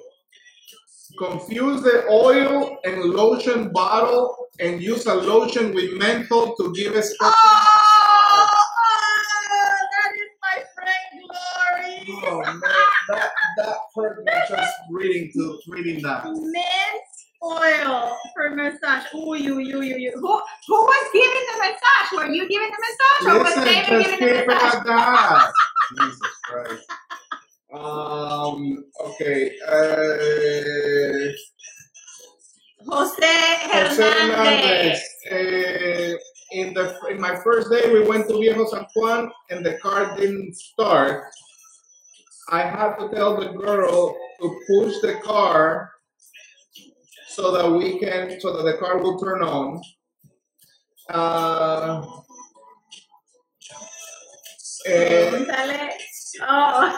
Confuse 1.19 1.83
the 1.83 2.07
oil 2.09 2.79
and 2.85 3.03
lotion 3.03 3.73
bottle 3.73 4.49
and 4.61 4.83
use 4.83 5.07
a 5.07 5.15
lotion 5.15 5.75
with 5.75 5.93
menthol 5.99 6.55
to 6.57 6.73
give 6.75 6.95
a 6.95 7.03
special 7.03 7.35
Oh, 7.35 8.49
oh, 8.53 9.77
that 9.93 10.13
is 10.15 10.31
my 10.43 10.63
friend 10.75 11.23
Glory. 11.27 12.23
Oh 12.27 12.43
man, 12.43 12.61
that 13.09 13.31
that 13.57 13.77
hurt 13.97 14.25
me 14.25 14.33
just 14.49 14.73
reading 14.91 15.31
to 15.33 15.59
reading 15.69 16.03
that. 16.03 16.25
Mint 16.25 17.03
oil 17.43 18.17
for 18.35 18.51
massage. 18.51 19.05
Ooh, 19.15 19.35
you, 19.35 19.59
you, 19.61 19.83
you, 19.83 19.97
you. 19.97 20.13
Who, 20.15 20.43
who 20.69 20.75
was 20.75 21.11
giving 21.13 21.47
the 21.53 21.59
massage? 21.59 22.13
Were 22.19 22.33
you 22.33 22.49
giving 22.49 22.71
the 22.71 22.79
massage, 22.87 23.35
or 23.35 23.39
was 23.45 23.57
Listen, 23.57 23.65
David 23.65 24.05
just 24.05 24.19
giving 24.19 24.37
the 24.37 24.43
it 24.43 24.47
massage? 24.47 25.53
Jose 34.57 34.63
Hernandez. 34.63 35.03
Hernandez. 35.31 36.15
Uh, 36.15 36.19
in 36.53 36.75
the 36.75 36.99
in 37.11 37.21
my 37.21 37.37
first 37.45 37.71
day, 37.71 37.93
we 37.93 38.03
went 38.03 38.29
to 38.29 38.35
Viejo 38.35 38.67
San 38.67 38.87
Juan, 38.95 39.31
and 39.51 39.65
the 39.65 39.75
car 39.79 40.17
didn't 40.17 40.55
start. 40.57 41.25
I 42.51 42.63
had 42.63 42.97
to 42.97 43.09
tell 43.15 43.39
the 43.39 43.51
girl 43.53 44.17
to 44.41 44.61
push 44.67 44.95
the 45.03 45.21
car 45.23 45.93
so 47.29 47.53
that 47.53 47.71
we 47.71 47.99
can 48.01 48.41
so 48.41 48.57
that 48.57 48.65
the 48.65 48.79
car 48.79 48.99
will 48.99 49.19
turn 49.21 49.43
on. 49.43 49.81
Uh, 51.09 52.05
and 54.89 55.47
Oh. 56.43 56.97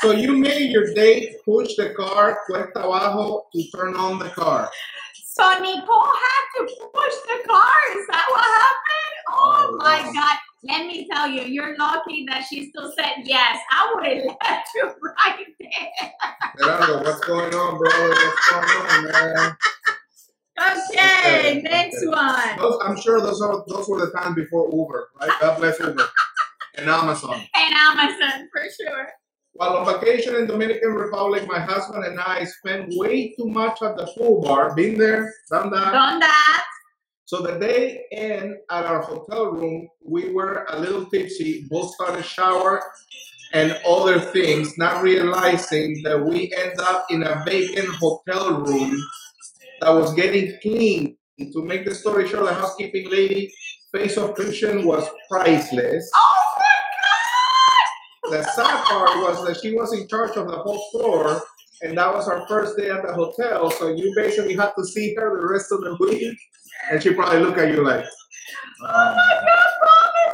so 0.00 0.10
you 0.12 0.36
made 0.36 0.70
your 0.70 0.92
date 0.94 1.36
push 1.44 1.76
the 1.76 1.90
car 1.90 2.40
cuesta 2.46 2.80
abajo 2.80 3.42
to 3.52 3.70
turn 3.70 3.94
on 3.94 4.18
the 4.18 4.28
car. 4.30 4.70
So 5.36 5.50
Nicole 5.60 6.04
had 6.04 6.44
to 6.58 6.74
push 6.94 7.14
the 7.28 7.48
car. 7.48 7.72
Is 7.96 8.06
that 8.10 8.26
what 8.30 8.44
happened? 8.44 9.16
Oh, 9.30 9.68
Oh, 9.70 9.78
my. 9.78 10.12
God. 10.14 10.38
Let 10.64 10.86
me 10.86 11.08
tell 11.12 11.28
you, 11.28 11.42
you're 11.42 11.76
lucky 11.78 12.26
that 12.30 12.44
she 12.50 12.70
still 12.70 12.92
said 12.98 13.24
yes. 13.24 13.58
I 13.72 13.92
would 13.94 14.06
have 14.06 14.24
left 14.44 14.68
you 14.74 14.92
right 15.02 15.46
there. 15.60 16.12
Gerardo, 16.58 17.04
what's 17.04 17.20
going 17.26 17.54
on, 17.54 17.78
bro? 17.78 17.90
What's 17.90 18.50
going 18.50 18.64
on, 18.64 19.04
man? 19.36 19.56
Okay, 20.60 20.78
Okay, 21.50 21.62
next 21.62 21.98
okay. 21.98 22.06
one. 22.08 22.58
Those, 22.58 22.78
I'm 22.84 23.00
sure 23.00 23.20
those 23.20 23.42
are 23.42 23.64
those 23.68 23.88
were 23.88 24.06
the 24.06 24.12
times 24.12 24.36
before 24.36 24.70
Uber, 24.72 25.08
right? 25.20 25.30
God 25.40 25.58
bless 25.58 25.80
Uber 25.80 26.08
and 26.76 26.90
Amazon. 26.90 27.42
And 27.54 27.74
Amazon 27.74 28.48
for 28.52 28.62
sure. 28.80 29.08
While 29.56 29.78
on 29.78 30.00
vacation 30.00 30.36
in 30.36 30.46
Dominican 30.46 30.92
Republic, 30.92 31.46
my 31.48 31.58
husband 31.58 32.04
and 32.04 32.20
I 32.20 32.44
spent 32.44 32.92
way 32.96 33.34
too 33.36 33.48
much 33.48 33.80
at 33.80 33.96
the 33.96 34.06
pool 34.16 34.42
bar. 34.42 34.74
Been 34.74 34.98
there, 34.98 35.32
done 35.50 35.70
that. 35.70 35.92
Done 35.92 36.20
that. 36.20 36.64
So 37.24 37.40
the 37.40 37.58
day 37.58 38.04
in 38.12 38.58
at 38.70 38.84
our 38.84 39.00
hotel 39.00 39.46
room, 39.46 39.88
we 40.04 40.30
were 40.32 40.66
a 40.68 40.78
little 40.78 41.06
tipsy, 41.06 41.66
both 41.70 41.94
started 41.94 42.24
shower 42.24 42.82
and 43.52 43.78
other 43.86 44.20
things, 44.20 44.76
not 44.76 45.02
realizing 45.02 46.02
that 46.04 46.22
we 46.22 46.52
end 46.56 46.78
up 46.78 47.06
in 47.08 47.22
a 47.22 47.42
vacant 47.46 47.88
hotel 47.96 48.60
room 48.60 49.02
that 49.80 49.90
was 49.90 50.12
getting 50.14 50.52
cleaned. 50.60 51.16
To 51.52 51.62
make 51.62 51.84
the 51.84 51.94
story 51.94 52.28
short, 52.28 52.44
the 52.44 52.54
housekeeping 52.54 53.10
lady 53.10 53.52
face 53.92 54.16
of 54.16 54.34
cushion 54.34 54.86
was 54.86 55.08
priceless. 55.30 56.10
Oh 56.14 56.45
The 58.30 58.42
sad 58.54 58.84
part 58.86 59.10
was 59.18 59.44
that 59.46 59.60
she 59.60 59.74
was 59.74 59.92
in 59.92 60.08
charge 60.08 60.36
of 60.36 60.48
the 60.48 60.56
whole 60.56 60.82
floor, 60.90 61.42
and 61.82 61.96
that 61.98 62.12
was 62.12 62.28
our 62.28 62.46
first 62.48 62.76
day 62.76 62.90
at 62.90 63.02
the 63.06 63.12
hotel. 63.12 63.70
So 63.70 63.88
you 63.88 64.12
basically 64.16 64.54
had 64.56 64.72
to 64.78 64.84
see 64.84 65.14
her 65.14 65.40
the 65.40 65.48
rest 65.52 65.72
of 65.72 65.80
the 65.82 65.96
week, 66.00 66.36
and 66.90 67.02
she 67.02 67.14
probably 67.14 67.40
look 67.40 67.58
at 67.58 67.70
you 67.74 67.84
like! 67.84 68.04
Oh 68.82 68.86
my 68.88 69.44
god, 69.46 69.68
Bobby, 69.82 70.24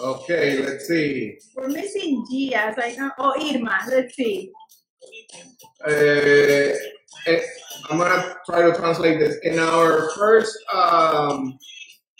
Okay, 0.00 0.58
let's 0.62 0.88
see. 0.88 1.38
We're 1.56 1.68
missing 1.68 2.24
Diaz. 2.30 2.76
I 2.78 2.96
know. 2.96 3.10
Oh, 3.18 3.34
Irma. 3.40 3.78
Let's 3.88 4.14
see. 4.16 4.52
Uh, 5.86 5.90
I'm 5.90 5.94
try 8.56 8.70
to 8.70 8.76
translate 8.76 9.18
this. 9.18 9.36
In 9.42 9.58
our 9.58 10.10
first 10.16 10.56
um, 10.72 11.58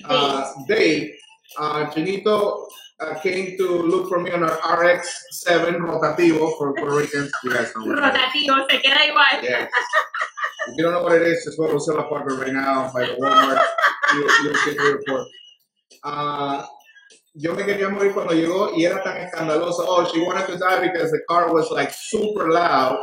uh, 0.05 0.53
date, 0.69 1.15
uh, 1.59 1.87
Chinito 1.91 2.67
uh, 3.01 3.15
came 3.21 3.57
to 3.57 3.83
look 3.83 4.09
for 4.09 4.21
me 4.21 4.31
on 4.33 4.43
our 4.43 4.57
RX-7 4.79 5.77
Rotativo 5.81 6.57
for 6.59 6.75
Puerto 6.75 6.97
Ricans. 6.97 7.33
You 7.45 7.51
guys 7.51 7.73
know 7.77 7.87
what. 7.87 7.99
Rotativo, 7.99 8.67
se 8.71 8.81
queda 8.83 9.09
igual. 9.09 9.43
Yes. 9.43 9.71
If 10.69 10.75
you 10.77 10.85
don't 10.85 10.93
know 10.93 11.03
what 11.03 11.13
it 11.13 11.23
is, 11.23 11.45
just 11.45 11.59
go 11.59 11.71
to 11.71 11.81
Silla 11.81 12.09
Parker 12.09 12.35
right 12.37 12.53
now 12.53 12.91
by 12.93 13.07
the 13.07 13.13
Walmart. 13.15 13.65
You, 14.15 14.31
you'll 14.43 14.65
get 14.65 14.77
the 14.77 14.99
report. 14.99 15.29
Uh, 16.03 16.67
yo 17.35 17.55
me 17.55 17.63
quería 17.63 17.89
morir 17.89 18.13
cuando 18.13 18.35
llegó 18.35 18.73
y 18.77 18.85
era 18.85 19.03
tan 19.03 19.17
escandaloso. 19.19 19.85
Oh, 19.87 20.11
she 20.13 20.21
wanted 20.21 20.47
to 20.49 20.59
die 20.59 20.81
because 20.81 21.11
the 21.11 21.21
car 21.29 21.53
was 21.53 21.71
like 21.71 21.93
super 21.93 22.51
loud 22.51 22.99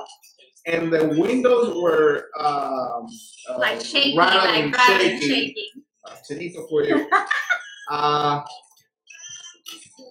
and 0.66 0.92
the 0.92 1.16
windows 1.20 1.76
were 1.82 2.28
um, 2.40 3.08
uh, 3.50 3.58
Like 3.58 3.82
shaking, 3.82 4.18
rattling, 4.18 4.72
like 4.72 4.78
rattling, 4.78 5.20
shaking. 5.20 5.30
shaking. 5.30 5.84
Uh, 6.06 6.16
Chinito 6.30 6.70
for 6.70 6.84
you. 6.84 7.10
uh, 7.92 8.42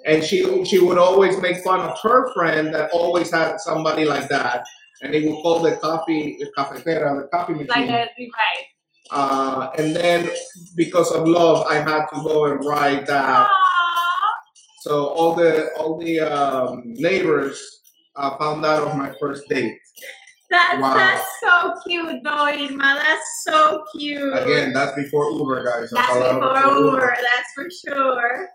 and 0.06 0.22
she 0.24 0.64
she 0.64 0.78
would 0.78 0.98
always 0.98 1.38
make 1.40 1.58
fun 1.62 1.80
of 1.80 1.98
her 2.02 2.32
friend 2.34 2.74
that 2.74 2.90
always 2.92 3.30
had 3.30 3.60
somebody 3.60 4.04
like 4.04 4.28
that, 4.28 4.64
and 5.02 5.12
they 5.12 5.22
would 5.28 5.40
call 5.42 5.60
the 5.60 5.76
coffee 5.76 6.36
the 6.40 6.50
cafetera, 6.56 7.14
the 7.22 7.28
coffee 7.28 7.52
machine. 7.54 7.68
Like 7.68 7.88
a, 7.88 8.08
right. 8.18 8.64
uh, 9.10 9.70
and 9.78 9.94
then 9.94 10.30
because 10.76 11.10
of 11.12 11.26
love, 11.28 11.66
I 11.66 11.74
had 11.76 12.06
to 12.06 12.22
go 12.22 12.46
and 12.46 12.64
write 12.64 13.06
that. 13.06 13.46
Aww. 13.48 13.50
So 14.80 15.06
all 15.08 15.34
the 15.34 15.70
all 15.78 15.98
the 15.98 16.20
um, 16.20 16.82
neighbors 16.84 17.80
uh, 18.16 18.36
found 18.38 18.64
out 18.64 18.88
of 18.88 18.96
my 18.96 19.12
first 19.20 19.48
date. 19.48 19.78
That's, 20.52 20.80
Wow. 20.82 20.94
that's 20.94 21.26
so 21.40 21.74
cute, 21.86 22.22
though, 22.22 22.46
Irma. 22.46 23.00
That's 23.02 23.42
so 23.44 23.82
cute. 23.96 24.36
Again, 24.36 24.74
that's 24.74 24.94
before 24.94 25.30
Uber, 25.32 25.64
guys. 25.64 25.90
That's 25.90 26.12
before 26.12 26.78
Uber, 26.78 27.16
that's 27.16 27.48
for 27.54 27.68
sure. 27.70 28.48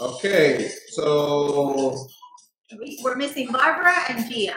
Okay, 0.00 0.68
so 0.88 1.96
We- 2.76 2.98
We're 3.04 3.14
missing 3.14 3.52
Barbara 3.52 3.94
and 4.08 4.28
Gia. 4.28 4.54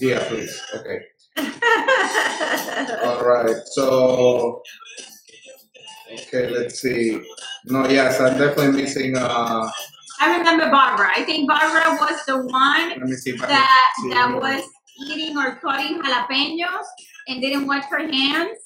yeah, 0.00 0.26
please. 0.28 0.60
Okay. 0.74 0.98
All 3.04 3.22
right. 3.24 3.54
So, 3.66 4.60
okay, 6.12 6.48
let's 6.50 6.80
see. 6.80 7.20
No, 7.66 7.86
yes, 7.88 8.20
I'm 8.20 8.36
definitely 8.38 8.82
missing 8.82 9.16
uh, 9.16 9.70
I 10.20 10.36
remember 10.38 10.70
Barbara. 10.70 11.08
I 11.14 11.24
think 11.24 11.48
Barbara 11.48 11.96
was 12.00 12.24
the 12.26 12.38
one 12.38 12.88
Let 12.90 13.00
me 13.00 13.12
see 13.14 13.30
if 13.30 13.42
I 13.42 13.46
can 13.46 13.48
that 13.56 13.92
see 14.02 14.10
that 14.10 14.34
was 14.40 14.62
eating 15.08 15.36
or 15.36 15.56
cutting 15.56 16.00
jalapenos 16.02 16.84
and 17.28 17.40
didn't 17.40 17.66
wash 17.66 17.84
her 17.90 17.98
hands 18.06 18.58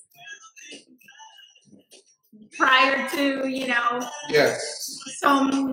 prior 2.56 3.08
to 3.10 3.48
you 3.48 3.66
know 3.68 4.00
Yes. 4.28 4.60
some 5.18 5.72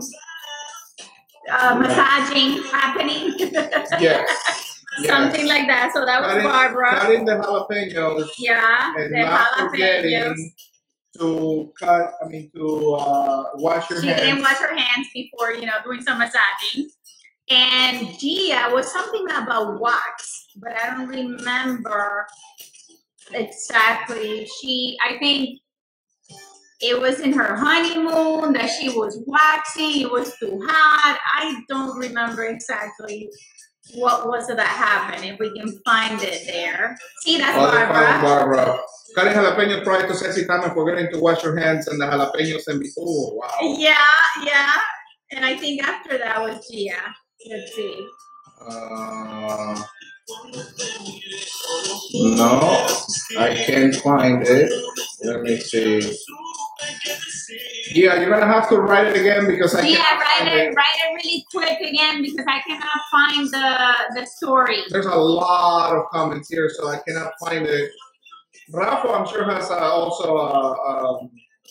uh, 1.52 1.76
massaging 1.76 2.64
happening. 2.72 3.34
Yes. 3.38 3.90
yes. 4.00 4.78
Something 5.06 5.46
like 5.48 5.68
that. 5.68 5.92
So 5.94 6.06
that 6.06 6.22
was 6.22 6.32
Cutting- 6.32 6.44
Barbara. 6.48 6.90
Cutting 7.00 7.26
the 7.26 7.34
jalapenos 7.34 8.28
Yeah, 8.40 8.94
and 8.98 9.14
the 9.14 9.20
not 9.20 9.48
jalapenos. 9.74 10.38
To 11.20 11.72
cut. 11.80 12.14
I 12.24 12.28
mean 12.28 12.50
to 12.56 12.94
uh, 12.94 13.44
wash 13.56 13.90
your 13.90 14.02
She 14.02 14.08
hands. 14.08 14.22
didn't 14.22 14.42
wash 14.42 14.58
her 14.58 14.76
hands 14.76 15.08
before, 15.14 15.54
you 15.54 15.66
know, 15.66 15.74
doing 15.84 16.02
some 16.02 16.20
massaging. 16.20 16.90
And 17.50 18.18
Gia 18.18 18.70
was 18.72 18.92
something 18.92 19.26
about 19.30 19.80
wax, 19.80 20.48
but 20.58 20.72
I 20.76 20.96
don't 20.96 21.08
remember 21.08 22.26
exactly. 23.34 24.48
She, 24.60 24.98
I 25.06 25.18
think 25.20 25.60
it 26.82 27.00
was 27.00 27.20
in 27.20 27.34
her 27.34 27.56
honeymoon 27.56 28.54
that 28.54 28.70
she 28.70 28.90
was 28.90 29.22
waxing. 29.26 30.02
It 30.02 30.12
was 30.12 30.36
too 30.38 30.60
hot. 30.66 31.20
I 31.36 31.62
don't 31.70 31.98
remember 31.98 32.46
exactly 32.46 33.30
what 33.94 34.28
was 34.28 34.50
it 34.50 34.58
that 34.58 34.68
happened. 34.68 35.24
If 35.24 35.40
we 35.40 35.58
can 35.58 35.80
find 35.86 36.22
it 36.22 36.44
there. 36.48 36.98
See, 37.22 37.38
that's 37.38 37.58
Oh, 37.58 37.72
they 37.72 37.78
found 37.78 38.22
Barbara. 38.24 38.56
Barbara. 38.66 38.80
Cutting 39.16 39.34
jalapenos 39.34 39.84
prior 39.84 40.08
to 40.08 40.14
sexy 40.16 40.46
time 40.46 40.64
and 40.64 40.74
forgetting 40.74 41.12
to 41.14 41.20
wash 41.20 41.44
your 41.44 41.58
hands 41.58 41.88
and 41.88 42.02
the 42.02 42.06
jalapenos 42.06 42.68
and 42.68 42.80
be 42.80 42.90
oh 43.00 43.34
wow. 43.36 43.76
Yeah, 43.78 43.96
yeah. 44.44 44.74
And 45.32 45.46
I 45.46 45.56
think 45.58 45.84
after 45.84 46.18
that 46.18 46.42
was 46.42 46.68
Gia. 46.70 46.94
Let's 47.50 47.76
see. 47.76 48.08
Uh, 48.62 49.82
no, 52.14 52.88
I 53.38 53.54
can't 53.54 53.96
find 53.96 54.46
it. 54.48 54.72
Let 55.24 55.42
me 55.42 55.58
see. 55.58 56.02
Yeah, 57.92 58.20
you're 58.20 58.30
gonna 58.30 58.48
have 58.48 58.68
to 58.70 58.78
write 58.78 59.08
it 59.08 59.16
again 59.20 59.48
because 59.48 59.74
I 59.76 59.86
Yeah, 59.86 59.98
can't 59.98 60.20
write 60.22 60.38
find 60.40 60.60
it, 60.60 60.68
it. 60.72 60.76
write 60.76 60.98
it 60.98 61.14
really 61.16 61.46
quick 61.52 61.80
again 61.80 62.22
because 62.22 62.46
I 62.48 62.60
cannot 62.62 63.00
find 63.12 63.48
the 63.52 64.20
the 64.22 64.26
story. 64.28 64.84
There's 64.90 65.06
a 65.06 65.16
lot 65.16 65.96
of 65.96 66.04
comments 66.12 66.50
here, 66.50 66.70
so 66.70 66.88
I 66.90 67.00
cannot 67.08 67.32
find 67.40 67.66
it. 67.66 67.92
Rafa, 68.74 69.10
I'm 69.10 69.28
sure 69.28 69.44
has 69.46 69.70
uh, 69.70 69.78
also. 69.78 70.38
Uh, 70.38 70.76
um, 70.88 71.30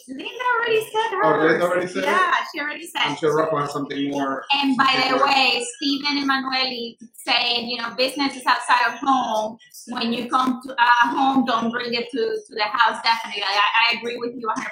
Linda 0.08 0.44
already 0.56 0.80
said 0.82 1.14
Oh. 1.22 1.38
Linda 1.40 1.64
already 1.64 1.86
said 1.86 2.04
it? 2.04 2.06
Yeah, 2.06 2.34
she 2.52 2.60
already 2.60 2.86
said. 2.86 3.02
I'm 3.02 3.16
sure 3.16 3.36
Rafa 3.36 3.56
has 3.60 3.72
something 3.72 4.10
more. 4.10 4.44
And 4.52 4.76
by 4.76 5.06
the 5.08 5.14
Okay. 5.16 5.24
way, 5.24 5.66
Stephen 5.76 6.18
Emanuele 6.18 6.96
saying, 7.14 7.68
you 7.68 7.78
know, 7.78 7.90
business 7.96 8.36
is 8.36 8.44
outside 8.46 8.92
of 8.92 8.98
home. 9.00 9.58
When 9.88 10.12
you 10.12 10.28
come 10.28 10.60
to 10.66 10.72
uh, 10.72 11.08
home, 11.08 11.44
don't 11.46 11.70
bring 11.70 11.94
it 11.94 12.10
to, 12.10 12.18
to 12.18 12.54
the 12.54 12.64
house. 12.64 13.02
Definitely, 13.02 13.42
I, 13.42 13.92
I 13.94 13.96
agree 13.96 14.16
with 14.18 14.32
you 14.36 14.46
100%. 14.48 14.64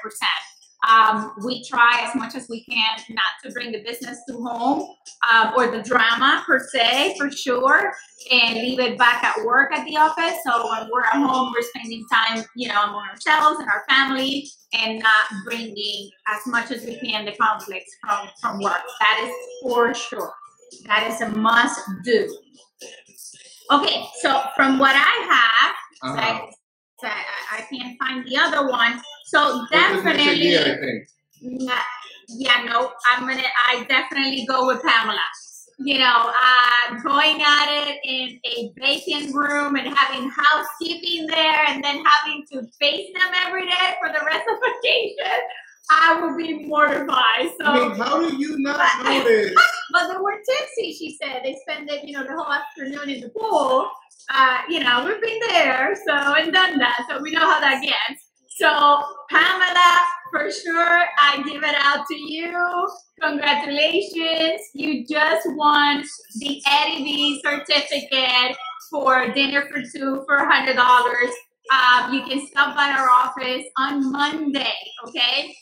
Um, 0.89 1.33
we 1.45 1.65
try 1.65 2.05
as 2.07 2.15
much 2.15 2.35
as 2.35 2.49
we 2.49 2.65
can 2.65 2.99
not 3.11 3.33
to 3.45 3.51
bring 3.53 3.73
the 3.73 3.83
business 3.83 4.19
to 4.29 4.35
home 4.35 4.95
um, 5.33 5.53
or 5.57 5.71
the 5.71 5.83
drama 5.83 6.43
per 6.47 6.59
se, 6.73 7.15
for 7.19 7.31
sure, 7.31 7.93
and 8.31 8.55
leave 8.57 8.81
it 8.81 8.99
back 8.99 9.23
at 9.23 9.45
work 9.45 9.73
at 9.73 9.85
the 9.87 9.97
office. 9.97 10.39
So 10.45 10.69
when 10.71 10.89
we're 10.93 11.05
at 11.05 11.15
home, 11.15 11.53
we're 11.55 11.63
spending 11.75 12.05
time, 12.13 12.45
you 12.57 12.69
know, 12.69 12.83
among 12.83 13.09
ourselves 13.09 13.61
and 13.61 13.69
our 13.69 13.85
family, 13.89 14.49
and 14.73 14.99
not 14.99 15.25
bringing 15.45 16.11
as 16.29 16.41
much 16.47 16.71
as 16.71 16.85
we 16.85 16.99
can 16.99 17.25
the 17.25 17.33
conflicts 17.33 17.93
from 18.01 18.29
from 18.41 18.61
work. 18.61 18.83
That 19.01 19.25
is 19.25 19.35
for 19.63 19.95
sure. 19.95 20.33
That 20.87 21.11
is 21.11 21.21
a 21.21 21.29
must 21.29 21.81
do. 22.05 22.39
Okay, 23.71 24.05
so 24.21 24.43
from 24.57 24.79
what 24.79 24.95
I 24.97 25.15
have, 25.31 25.75
Uh-huh. 26.03 26.21
I, 26.21 26.51
I, 27.05 27.25
I 27.59 27.61
can't 27.71 27.97
find 27.99 28.27
the 28.27 28.37
other 28.37 28.69
one. 28.69 29.01
So 29.27 29.67
This 29.71 29.81
definitely, 29.81 30.51
Gia, 30.51 30.75
I 30.77 30.79
think. 30.81 31.09
Nah, 31.43 31.79
yeah, 32.29 32.65
no, 32.65 32.93
I'm 33.13 33.27
gonna. 33.27 33.43
I 33.69 33.85
definitely 33.89 34.47
go 34.47 34.67
with 34.67 34.83
Pamela. 34.83 35.19
You 35.79 35.99
know, 35.99 36.31
uh, 36.31 36.95
going 37.03 37.41
at 37.43 37.67
it 37.89 37.99
in 38.05 38.39
a 38.45 38.73
vacant 38.79 39.35
room 39.35 39.75
and 39.77 39.89
having 39.97 40.31
housekeeping 40.31 41.27
there, 41.27 41.65
and 41.67 41.83
then 41.83 42.05
having 42.05 42.45
to 42.53 42.63
face 42.79 43.09
them 43.15 43.31
every 43.47 43.67
day 43.67 43.95
for 44.01 44.09
the 44.13 44.25
rest 44.25 44.47
of 44.49 44.61
the 44.61 44.73
vacation. 44.83 45.41
I 45.91 46.21
will 46.21 46.37
be 46.37 46.65
mortified. 46.67 47.51
So, 47.59 47.65
I 47.65 47.89
mean, 47.89 47.97
how 47.97 48.21
do 48.21 48.37
you 48.37 48.57
not 48.61 48.79
But- 49.03 49.05
notice? 49.25 49.53
but 49.93 50.09
they 50.13 50.17
were 50.21 50.39
tipsy. 50.49 50.93
She 50.93 51.19
said 51.21 51.41
they 51.43 51.57
spent 51.69 51.91
it, 51.91 52.05
you 52.05 52.13
know, 52.17 52.23
the 52.25 52.33
whole 52.33 52.53
afternoon 52.53 53.11
in 53.11 53.21
the 53.21 53.31
pool. 53.31 53.91
Uh, 54.33 54.59
you 54.69 54.79
know, 54.81 55.05
we've 55.05 55.21
been 55.21 55.41
there, 55.49 55.97
so 56.07 56.13
and 56.15 56.53
done 56.53 56.79
that, 56.79 57.05
so 57.11 57.21
we 57.21 57.33
know 57.33 57.41
how 57.41 57.59
that 57.61 57.83
gets. 57.83 58.22
So, 58.57 59.03
Pamela, 59.31 59.99
for 60.31 60.51
sure, 60.51 61.05
I 61.19 61.43
give 61.47 61.63
it 61.63 61.75
out 61.79 62.07
to 62.07 62.15
you. 62.15 62.89
Congratulations. 63.21 64.61
You 64.75 65.07
just 65.07 65.47
won 65.57 66.05
the 66.39 66.61
Eddie 66.67 67.05
V 67.05 67.43
certificate 67.43 68.57
for 68.91 69.33
dinner 69.33 69.67
for 69.71 69.81
two 69.83 70.23
for 70.27 70.39
$100. 70.39 70.77
Um, 70.77 72.13
you 72.13 72.23
can 72.25 72.47
stop 72.47 72.77
by 72.77 72.91
our 72.91 73.09
office 73.09 73.65
on 73.79 74.13
Monday, 74.13 74.75
okay? 75.09 75.55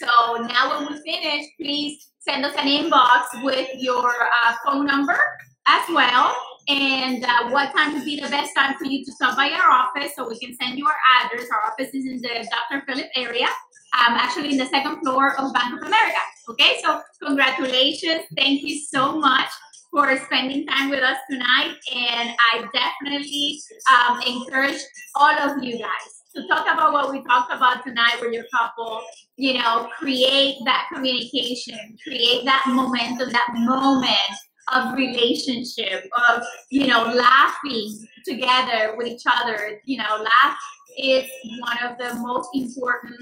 So 0.00 0.06
now 0.42 0.80
when 0.80 0.92
we 0.92 1.02
finish, 1.02 1.46
please 1.60 2.10
send 2.20 2.46
us 2.46 2.54
an 2.56 2.66
inbox 2.66 3.44
with 3.44 3.68
your 3.76 4.08
uh, 4.08 4.54
phone 4.64 4.86
number 4.86 5.18
as 5.66 5.82
well 5.90 6.34
and 6.68 7.24
uh, 7.24 7.48
what 7.50 7.74
time 7.74 7.94
would 7.94 8.04
be 8.04 8.20
the 8.20 8.28
best 8.28 8.52
time 8.56 8.76
for 8.78 8.84
you 8.84 9.04
to 9.04 9.12
stop 9.12 9.36
by 9.36 9.50
our 9.50 9.70
office 9.70 10.14
so 10.14 10.28
we 10.28 10.38
can 10.38 10.54
send 10.56 10.78
you 10.78 10.86
our 10.86 11.24
address. 11.24 11.48
Our 11.50 11.70
office 11.70 11.94
is 11.94 12.06
in 12.06 12.20
the 12.20 12.48
Dr. 12.50 12.84
Philip 12.86 13.08
area, 13.16 13.46
um, 13.46 14.14
actually 14.14 14.52
in 14.52 14.58
the 14.58 14.66
second 14.66 15.00
floor 15.00 15.38
of 15.40 15.52
Bank 15.52 15.80
of 15.80 15.86
America. 15.86 16.18
Okay, 16.50 16.78
so 16.84 17.00
congratulations. 17.24 18.22
Thank 18.36 18.62
you 18.62 18.78
so 18.78 19.18
much 19.18 19.48
for 19.90 20.16
spending 20.24 20.66
time 20.66 20.88
with 20.88 21.02
us 21.02 21.18
tonight. 21.28 21.74
And 21.94 22.30
I 22.52 22.64
definitely 22.72 23.60
um, 23.90 24.20
encourage 24.22 24.80
all 25.16 25.36
of 25.38 25.62
you 25.62 25.78
guys 25.78 26.22
to 26.34 26.46
talk 26.48 26.64
about 26.72 26.92
what 26.92 27.12
we 27.12 27.22
talked 27.24 27.52
about 27.52 27.84
tonight 27.84 28.16
with 28.20 28.32
your 28.32 28.44
couple. 28.54 29.02
You 29.36 29.54
know, 29.54 29.88
create 29.98 30.56
that 30.64 30.86
communication, 30.92 31.96
create 32.04 32.44
that 32.44 32.64
momentum, 32.68 33.30
that 33.32 33.48
moment 33.54 34.38
of 34.72 34.94
relationship, 34.94 36.08
of, 36.28 36.42
you 36.70 36.86
know, 36.86 37.04
laughing 37.04 38.06
together 38.24 38.94
with 38.96 39.08
each 39.08 39.24
other. 39.26 39.80
You 39.84 39.98
know, 39.98 40.16
laugh 40.22 40.56
is 40.98 41.28
one 41.60 41.78
of 41.82 41.98
the 41.98 42.14
most 42.20 42.48
important 42.54 43.20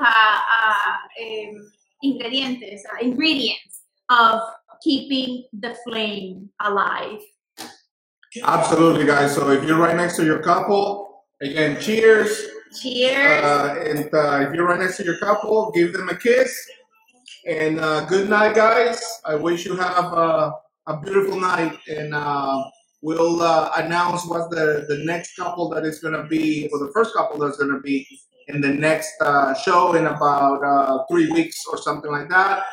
uh, 0.00 0.04
uh, 0.04 0.96
um, 1.22 1.72
ingredientes, 2.04 2.80
uh, 2.92 2.98
ingredients 3.02 3.82
of 4.08 4.40
keeping 4.82 5.44
the 5.52 5.76
flame 5.84 6.50
alive. 6.60 7.20
Absolutely, 8.42 9.04
guys. 9.04 9.34
So 9.34 9.50
if 9.50 9.64
you're 9.64 9.78
right 9.78 9.94
next 9.94 10.16
to 10.16 10.24
your 10.24 10.38
couple, 10.38 11.24
again, 11.42 11.80
cheers. 11.80 12.46
Cheers. 12.80 13.44
Uh, 13.44 13.84
and 13.86 14.14
uh, 14.14 14.48
if 14.48 14.54
you're 14.54 14.66
right 14.66 14.80
next 14.80 14.96
to 14.96 15.04
your 15.04 15.18
couple, 15.18 15.70
give 15.72 15.92
them 15.92 16.08
a 16.08 16.16
kiss. 16.16 16.58
And 17.46 17.78
uh, 17.78 18.06
good 18.06 18.30
night, 18.30 18.54
guys. 18.54 19.02
I 19.24 19.34
wish 19.34 19.66
you 19.66 19.76
have 19.76 20.04
uh, 20.14 20.52
a 20.86 21.00
beautiful 21.00 21.38
night. 21.40 21.78
And 21.88 22.14
uh, 22.14 22.64
we'll 23.00 23.42
uh, 23.42 23.72
announce 23.76 24.26
what 24.26 24.50
the, 24.50 24.84
the 24.88 24.98
next 25.04 25.36
couple 25.36 25.68
that 25.70 25.84
is 25.84 26.00
going 26.00 26.14
to 26.14 26.24
be, 26.24 26.68
or 26.72 26.78
the 26.78 26.90
first 26.92 27.14
couple 27.14 27.38
that's 27.38 27.56
going 27.58 27.72
to 27.72 27.80
be 27.80 28.06
in 28.48 28.60
the 28.60 28.68
next 28.68 29.12
uh, 29.20 29.54
show 29.54 29.94
in 29.94 30.06
about 30.06 30.62
uh, 30.64 31.04
three 31.10 31.30
weeks 31.30 31.64
or 31.70 31.78
something 31.78 32.10
like 32.10 32.28
that. 32.28 32.64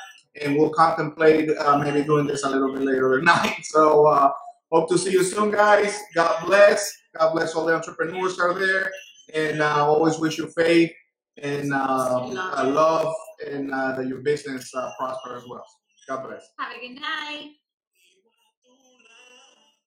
And 0.41 0.55
we'll 0.55 0.72
contemplate 0.72 1.49
uh, 1.57 1.78
maybe 1.78 2.03
doing 2.03 2.26
this 2.28 2.43
a 2.43 2.49
little 2.49 2.74
bit 2.74 2.84
later 2.84 3.18
at 3.18 3.24
night. 3.36 3.57
So 3.64 4.05
uh, 4.07 4.32
hope 4.72 4.89
to 4.89 4.97
see 4.97 5.12
you 5.12 5.24
soon, 5.24 5.51
guys. 5.51 5.97
God 6.16 6.45
bless. 6.45 6.91
God 7.18 7.34
bless 7.34 7.55
all 7.55 7.66
the 7.66 7.76
entrepreneurs 7.76 8.39
out 8.39 8.57
there. 8.60 8.91
And 9.34 9.62
uh, 9.62 9.86
always 9.86 10.18
wish 10.18 10.38
you 10.38 10.47
faith 10.47 10.91
and 11.38 11.72
um, 11.74 12.34
Love. 12.34 12.53
uh, 12.57 12.70
love 12.70 13.14
and 13.47 13.72
uh, 13.72 13.95
that 13.95 14.07
your 14.07 14.20
business 14.20 14.74
uh, 14.76 14.91
prosper 14.97 15.38
as 15.38 15.43
well. 15.47 15.66
God 16.07 16.28
bless. 16.28 16.47
Have 16.57 16.76
a 16.76 16.80
good 16.80 16.99
night. 16.99 17.51